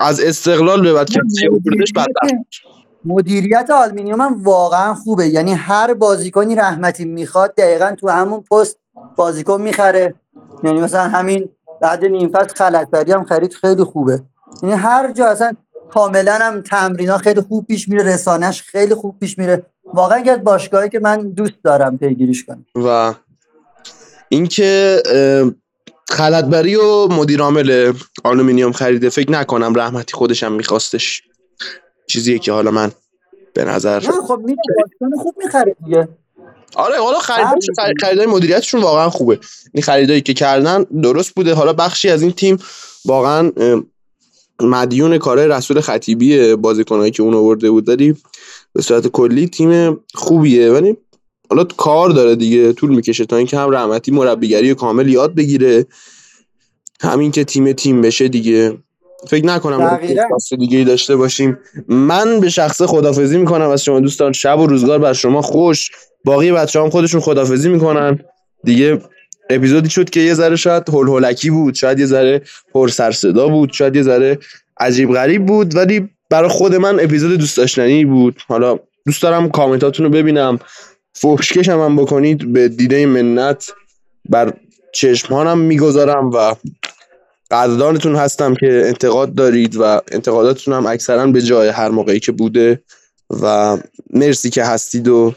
از 0.00 0.20
استقلال 0.20 0.82
به 0.82 0.92
بعد 0.92 1.10
که 1.10 1.20
مدیریت 3.04 3.70
آلومینیوم 3.70 4.20
هم 4.20 4.42
واقعا 4.42 4.94
خوبه. 4.94 5.28
یعنی 5.28 5.52
هر 5.52 5.94
بازیکنی 5.94 6.54
رحمتی 6.54 7.04
می‌خواد 7.04 7.54
دقیقا 7.54 7.94
تو 8.00 8.08
همون 8.08 8.40
پست 8.40 8.78
بازیکن 9.16 9.60
می‌خره. 9.60 10.14
یعنی 10.64 10.80
مثلا 10.80 11.00
همین 11.00 11.48
بعد 11.80 12.04
نیم 12.04 12.28
فصل 12.28 12.54
خلعتبری 12.54 13.12
هم 13.12 13.24
خرید 13.24 13.54
خیلی 13.54 13.84
خوبه. 13.84 14.22
یعنی 14.62 14.74
هر 14.74 15.12
جا 15.12 15.26
اصلا 15.26 15.52
کاملا 15.90 16.38
هم 16.40 16.62
تمرینا 16.62 17.18
خیلی 17.18 17.40
خوب 17.40 17.66
پیش 17.66 17.88
میره 17.88 18.14
رسانه‌ش 18.14 18.62
خیلی 18.62 18.94
خوب 18.94 19.18
پیش 19.18 19.38
میره. 19.38 19.66
واقعا 19.84 20.24
از 20.32 20.44
باشگاهی 20.44 20.88
که 20.88 20.98
من 20.98 21.28
دوست 21.30 21.54
دارم 21.64 21.98
پیگیریش 21.98 22.44
کنم. 22.44 22.64
و 22.74 23.14
اینکه 24.28 25.02
خلعتبری 26.08 26.76
رو 26.76 27.06
مدیر 27.06 27.40
عامل 27.40 27.92
آلومینیوم 28.24 28.72
خریده 28.72 29.08
فکر 29.08 29.30
نکنم 29.30 29.72
رحمتی 29.76 30.12
خودش 30.12 30.42
هم 30.42 30.52
میخواستش 30.52 31.22
چیزیه 32.06 32.38
که 32.38 32.52
حالا 32.52 32.70
من 32.70 32.92
به 33.54 33.64
نظر 33.64 34.00
نه 34.00 34.12
خب 34.12 34.36
بازیکن 34.36 35.22
خوب 35.22 35.34
می‌خره 35.44 35.76
دیگه. 35.84 36.08
آره 36.76 36.98
حالا 36.98 37.18
خریدای 37.18 37.60
هر 37.78 37.92
خریدای 38.00 38.26
مدیریتشون 38.26 38.82
واقعا 38.82 39.10
خوبه. 39.10 39.38
این 39.74 39.82
خریدایی 39.82 40.20
که 40.20 40.34
کردن 40.34 40.82
درست 40.82 41.34
بوده. 41.34 41.54
حالا 41.54 41.72
بخشی 41.72 42.10
از 42.10 42.22
این 42.22 42.32
تیم 42.32 42.58
واقعا 43.04 43.52
مدیون 44.60 45.18
کارهای 45.18 45.48
رسول 45.48 45.80
خطیبی 45.80 46.54
بازیکنایی 46.54 47.10
که 47.10 47.22
اون 47.22 47.34
آورده 47.34 47.70
بود. 47.70 47.88
ولی 47.88 48.16
به 48.72 48.82
صورت 48.82 49.06
کلی 49.06 49.48
تیم 49.48 50.00
خوبیه. 50.14 50.72
ولی 50.72 50.96
حالا 51.50 51.64
کار 51.64 52.10
داره 52.10 52.36
دیگه. 52.36 52.72
طول 52.72 52.94
می‌کشه 52.94 53.26
تا 53.26 53.36
اینکه 53.36 53.58
هم 53.58 53.70
رحمتی 53.70 54.10
مربیگری 54.10 54.74
کامل 54.74 55.08
یاد 55.08 55.34
بگیره. 55.34 55.86
همین 57.00 57.30
که 57.30 57.44
تیم 57.44 57.72
تیم 57.72 58.02
بشه 58.02 58.28
دیگه. 58.28 58.78
فکر 59.28 59.46
نکنم. 59.46 60.00
خاص 60.30 60.52
دیگه 60.52 60.78
ای 60.78 60.84
داشته 60.84 61.16
باشیم. 61.16 61.58
من 61.88 62.40
به 62.40 62.50
شخص 62.50 62.82
خدافزی 62.82 63.38
می‌کنم. 63.38 63.68
از 63.68 63.84
شما 63.84 64.00
دوستان 64.00 64.32
شب 64.32 64.58
و 64.58 64.66
روزگار 64.66 64.98
بر 64.98 65.12
شما 65.12 65.42
خوش. 65.42 65.90
باقی 66.24 66.52
بچه 66.52 66.80
هم 66.80 66.90
خودشون 66.90 67.20
خدافزی 67.20 67.68
می‌کنن. 67.68 68.18
دیگه 68.64 69.00
اپیزودی 69.50 69.90
شد 69.90 70.10
که 70.10 70.20
یه 70.20 70.34
ذره 70.34 70.56
شاید 70.56 70.88
هول 70.88 71.08
هولکی 71.08 71.50
بود 71.50 71.74
شاید 71.74 71.98
یه 71.98 72.06
ذره 72.06 72.42
پر 72.72 72.88
سر 72.88 73.12
صدا 73.12 73.48
بود 73.48 73.72
شاید 73.72 73.96
یه 73.96 74.02
ذره 74.02 74.38
عجیب 74.80 75.12
غریب 75.12 75.46
بود 75.46 75.76
ولی 75.76 76.08
برای 76.30 76.48
خود 76.48 76.74
من 76.74 77.00
اپیزود 77.00 77.38
دوست 77.38 77.56
داشتنی 77.56 78.04
بود. 78.04 78.42
حالا 78.48 78.78
دوست 79.06 79.22
دارم 79.22 79.50
کامنتاتون 79.50 80.06
رو 80.06 80.12
ببینم. 80.12 80.58
فحشکش 81.12 81.68
هم, 81.68 81.80
هم 81.80 81.96
بکنید. 81.96 82.52
به 82.52 82.68
دیده 82.68 83.06
منت 83.06 83.70
بر 84.28 84.52
چشمانم 84.92 85.58
می‌گذارم 85.58 86.30
و 86.30 86.54
قدردانتون 87.50 88.16
هستم 88.16 88.54
که 88.54 88.82
انتقاد 88.86 89.34
دارید 89.34 89.76
و 89.76 90.00
انتقاداتتون 90.12 90.74
هم 90.74 90.86
اکثرا 90.86 91.26
به 91.26 91.42
جای 91.42 91.68
هر 91.68 91.88
موقعی 91.88 92.20
که 92.20 92.32
بوده 92.32 92.82
و 93.42 93.78
مرسی 94.10 94.50
که 94.50 94.64
هستید 94.64 95.08
و 95.08 95.34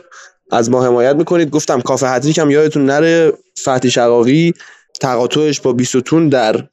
از 0.52 0.70
ما 0.70 0.86
حمایت 0.86 1.16
می‌کنید. 1.16 1.50
گفتم 1.50 1.82
کافه 1.82 2.08
هتریک 2.08 2.38
هم 2.38 2.52
یادتون 2.52 2.86
نره 2.86 3.34
فتحی 3.60 3.92
شقاقی 3.92 4.54
تقاطعش 5.02 5.62
با 5.62 5.74
بیستون 5.74 6.30
در 6.30 6.64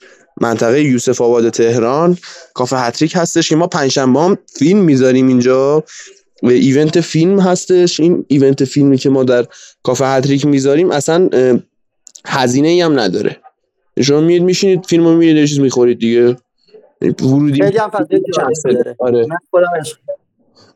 منطقه 0.40 0.82
یوسف 0.82 1.20
آباد 1.20 1.50
تهران. 1.50 2.18
کافه 2.54 2.76
هتریک 2.76 3.12
هستش 3.16 3.48
که 3.48 3.56
ما 3.56 3.66
پنجشنبه 3.66 4.20
هم 4.20 4.38
فیلم 4.58 4.78
می‌ذاریم 4.78 5.28
اینجا. 5.28 5.84
و 6.42 6.48
event 6.48 7.00
فیلم 7.00 7.40
هستش. 7.40 8.00
این 8.00 8.24
event 8.28 8.64
فیلمی 8.64 8.98
که 8.98 9.10
ما 9.10 9.24
در 9.24 9.46
کافه 9.82 10.06
هتریک 10.06 10.46
می‌ذاریم 10.46 10.90
اصلا 10.90 11.28
هزینه 12.26 12.68
ای 12.68 12.80
هم 12.80 13.00
نداره. 13.00 13.36
شما 14.02 14.20
میید 14.20 14.42
میشینید 14.42 14.86
فیلم 14.86 15.04
رو 15.04 15.16
میرید 15.16 15.36
یه 15.36 15.46
چیز 15.46 15.60
می‌خورید 15.60 15.98
دیگه. 15.98 16.36
ورودی 17.00 17.62
خیلی 17.62 17.78
هم 17.78 17.90
داره 18.64 18.96
آره. 18.98 19.26
من 19.26 19.36
خودم 19.50 19.66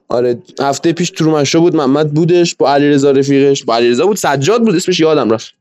آره. 0.08 0.38
هفته 0.60 0.92
پیش 0.92 1.10
ترومنشو 1.10 1.60
بود 1.60 1.76
محمد 1.76 2.14
بودش 2.14 2.54
با 2.54 2.74
علیرضا 2.74 3.10
رفیقش. 3.10 3.64
با 3.64 3.76
علیرضا 3.76 4.06
بود 4.06 4.16
سجاد 4.16 4.64
بود 4.64 4.76
اسمش 4.76 5.00
یادم 5.00 5.30
رفت. 5.30 5.54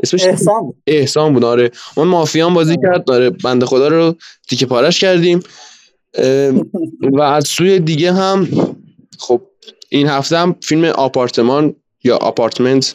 اسمش 0.00 0.24
احسان 0.24 0.60
بود. 0.60 0.76
احسان 0.86 1.32
بود 1.34 1.44
آره. 1.44 1.70
اون 1.94 2.08
مافیان 2.08 2.54
بازی 2.54 2.76
کرد 2.82 3.10
آره. 3.10 3.30
بنده 3.30 3.66
خدا 3.66 3.88
رو 3.88 4.14
تیکه 4.48 4.66
پارش 4.66 5.00
کردیم. 5.00 5.42
و 7.12 7.20
از 7.20 7.46
سوی 7.48 7.78
دیگه 7.78 8.12
هم 8.12 8.48
خب 9.18 9.40
این 9.88 10.08
هفته 10.08 10.36
هم 10.36 10.56
فیلم 10.62 10.84
آپارتمان 10.84 11.74
یا 12.04 12.16
آپارتمنت 12.16 12.94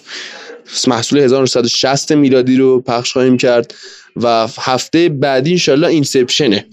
محصول 0.88 1.20
1960 1.20 2.12
میلادی 2.12 2.58
رو 2.58 2.82
پخش 2.82 3.14
خواهیم 3.14 3.38
کرد 3.38 3.74
و 4.16 4.48
هفته 4.60 5.10
بعدی 5.10 5.52
انشالله 5.52 5.88
اینسپشنه. 5.88 6.66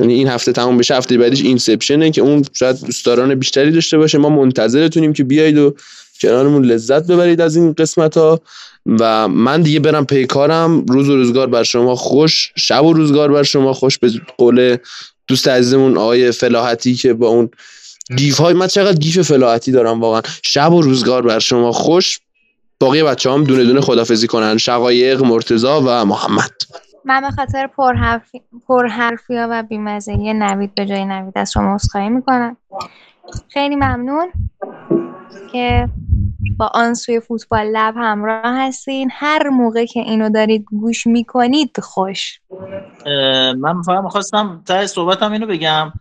یعنی 0.00 0.14
این 0.14 0.28
هفته 0.28 0.52
تمام 0.52 0.78
بشه 0.78 0.96
هفته 0.96 1.18
بعدیش 1.18 1.40
اینسپشنه 1.40 2.10
که 2.10 2.20
اون 2.20 2.44
شاید 2.52 2.80
دوستداران 2.80 3.34
بیشتری 3.34 3.70
داشته 3.70 3.98
باشه. 3.98 4.18
ما 4.18 4.28
منتظرتونیم 4.28 5.12
که 5.12 5.24
بیایید 5.24 5.58
و 5.58 5.74
کنارمون 6.20 6.64
لذت 6.64 7.06
ببرید 7.06 7.40
از 7.40 7.56
این 7.56 7.72
قسمت 7.72 8.16
ها 8.16 8.40
و 8.86 9.28
من 9.28 9.62
دیگه 9.62 9.80
برم 9.80 10.06
پی 10.06 10.26
کارم. 10.26 10.84
روز 10.84 11.08
و 11.08 11.16
روزگار 11.16 11.46
بر 11.46 11.62
شما 11.62 11.94
خوش 11.94 12.52
شب 12.56 12.84
و 12.84 12.92
روزگار 12.92 13.32
بر 13.32 13.42
شما 13.42 13.72
خوش. 13.72 13.98
به 13.98 14.10
قول 14.38 14.76
دوست 15.28 15.48
عزیزمون 15.48 15.98
آقای 15.98 16.32
فلاحتی 16.32 16.94
که 16.94 17.14
با 17.14 17.28
اون 17.28 17.50
GIF 18.16 18.38
های 18.38 18.54
من 18.54 18.66
چقدر 18.66 18.98
GIF 18.98 19.22
فلاحتی 19.22 19.72
دارم 19.72 20.00
واقعا. 20.00 20.22
شب 20.42 20.72
و 20.72 20.82
روزگار 20.82 21.22
بر 21.22 21.38
شما 21.38 21.72
خوش. 21.72 22.18
باقی 22.82 23.02
بچه 23.02 23.32
هم 23.32 23.44
دونه 23.44 23.64
دونه 23.64 23.80
خدافظی 23.80 24.26
کنن. 24.26 24.56
شقایق 24.56 25.22
مرتضی 25.22 25.80
و 25.86 26.04
محمد. 26.04 26.50
من 27.04 27.20
به 27.20 27.30
خاطر 27.30 27.66
پرحرفی 27.66 28.42
پرحرفی 28.68 29.36
ها 29.36 29.48
و 29.50 29.62
بیمزگی 29.62 30.32
نوید 30.34 30.74
به 30.74 30.86
جای 30.86 31.04
نوید 31.04 31.38
از 31.38 31.52
شما 31.52 31.74
عذرخواهی 31.74 32.08
می‌کنم. 32.08 32.56
خیلی 33.48 33.76
ممنون 33.76 34.32
که 35.52 35.88
با 36.58 36.70
آن 36.74 36.94
سوی 36.94 37.20
فوتبال 37.20 37.66
Lab 37.66 37.94
همراه 37.96 38.66
هستین. 38.66 39.10
هر 39.12 39.48
موقع 39.48 39.84
که 39.84 40.00
اینو 40.00 40.30
دارید 40.30 40.64
گوش 40.70 41.06
می‌کنید 41.06 41.80
خوش. 41.82 42.40
من 43.58 43.82
فقط 43.86 44.04
می‌خواستم 44.04 44.62
ته 44.66 44.86
صحبتم 44.86 45.32
اینو 45.32 45.46
بگم. 45.46 45.92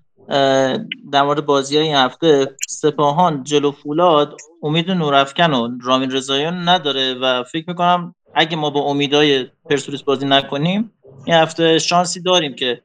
در 1.11 1.23
مورد 1.23 1.45
بازی 1.45 1.77
های 1.77 1.86
این 1.86 1.95
هفته 1.95 2.55
سپاهان 2.67 3.43
جلو 3.43 3.71
فولاد 3.71 4.38
امید 4.63 4.91
نورافکن 4.91 5.53
و 5.53 5.69
رامین 5.84 6.11
رضاییان 6.11 6.69
نداره 6.69 7.13
و 7.13 7.43
فکر 7.43 7.65
می‌کنم 7.67 8.15
اگه 8.36 8.57
ما 8.57 8.69
با 8.69 8.82
امیدای 8.82 9.45
پرسپولیس 9.69 10.01
بازی 10.01 10.25
نکنیم 10.25 10.91
این 11.25 11.36
هفته 11.36 11.80
شانسی 11.80 12.21
داریم 12.21 12.55
که 12.55 12.82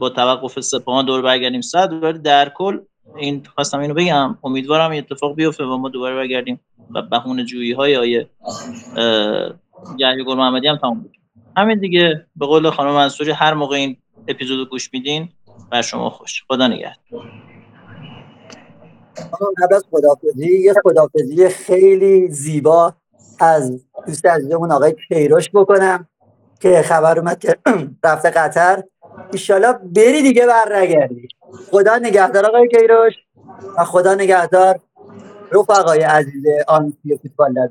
با 0.00 0.08
توقف 0.08 0.60
سپاهان 0.60 1.04
دور 1.04 1.22
برگردیم. 1.22 1.60
صد 1.60 2.02
ولی 2.02 2.18
در 2.18 2.48
کل 2.48 2.78
این 3.16 3.42
خواستم 3.54 3.78
اینو 3.78 3.94
بگم 3.94 4.38
امیدوارم 4.44 4.90
این 4.90 5.04
اتفاق 5.10 5.34
بیفته 5.34 5.64
و 5.64 5.76
ما 5.76 5.88
دوباره 5.88 6.14
برگردیم 6.14 6.60
و 6.94 7.02
بهونه 7.02 7.44
جویی 7.44 7.72
های 7.72 7.96
آیه 7.96 8.28
یحیی 9.98 10.24
گل 10.24 10.36
محمدی 10.36 10.68
هم 10.68 10.76
تمام 10.76 11.00
بود 11.00 11.16
همین 11.56 11.78
دیگه 11.78 12.26
به 12.36 12.46
قول 12.46 12.70
خانم 12.70 12.92
منصوری 12.92 13.30
هر 13.30 13.54
موقع 13.54 13.76
این 13.76 13.96
اپیزودو 14.28 14.64
گوش 14.64 14.90
میدین 14.92 15.28
بر 15.72 15.82
شما 15.82 16.10
خوش. 16.10 16.44
خدا 16.48 16.68
نگهدار. 16.68 16.94
قبل 19.62 19.74
از 19.74 19.84
خدافزی 19.90 20.58
یه 20.60 20.74
خدافزی 20.84 21.48
خیلی 21.48 22.28
زیبا 22.28 22.94
از 23.40 23.84
دوست 24.06 24.26
عزیزمون 24.26 24.72
آقای 24.72 24.94
کیروش 25.08 25.50
بکنم 25.54 26.08
که 26.60 26.82
خبر 26.82 27.18
اومد 27.18 27.38
که 27.38 27.56
رفته 28.04 28.30
قطر. 28.30 28.82
ایشالا 29.32 29.72
بری 29.72 30.22
دیگه 30.22 30.46
بر 30.46 30.76
نگردی 30.76 31.28
خدا 31.70 31.96
نگهدار 31.96 32.46
آقای 32.46 32.68
کیروش. 32.68 33.14
و 33.78 33.84
خدا 33.84 34.14
نگهدار 34.14 34.80
رفقای 35.52 36.00
عزیز 36.00 36.44
آن 36.68 36.92
فوتبال 37.22 37.68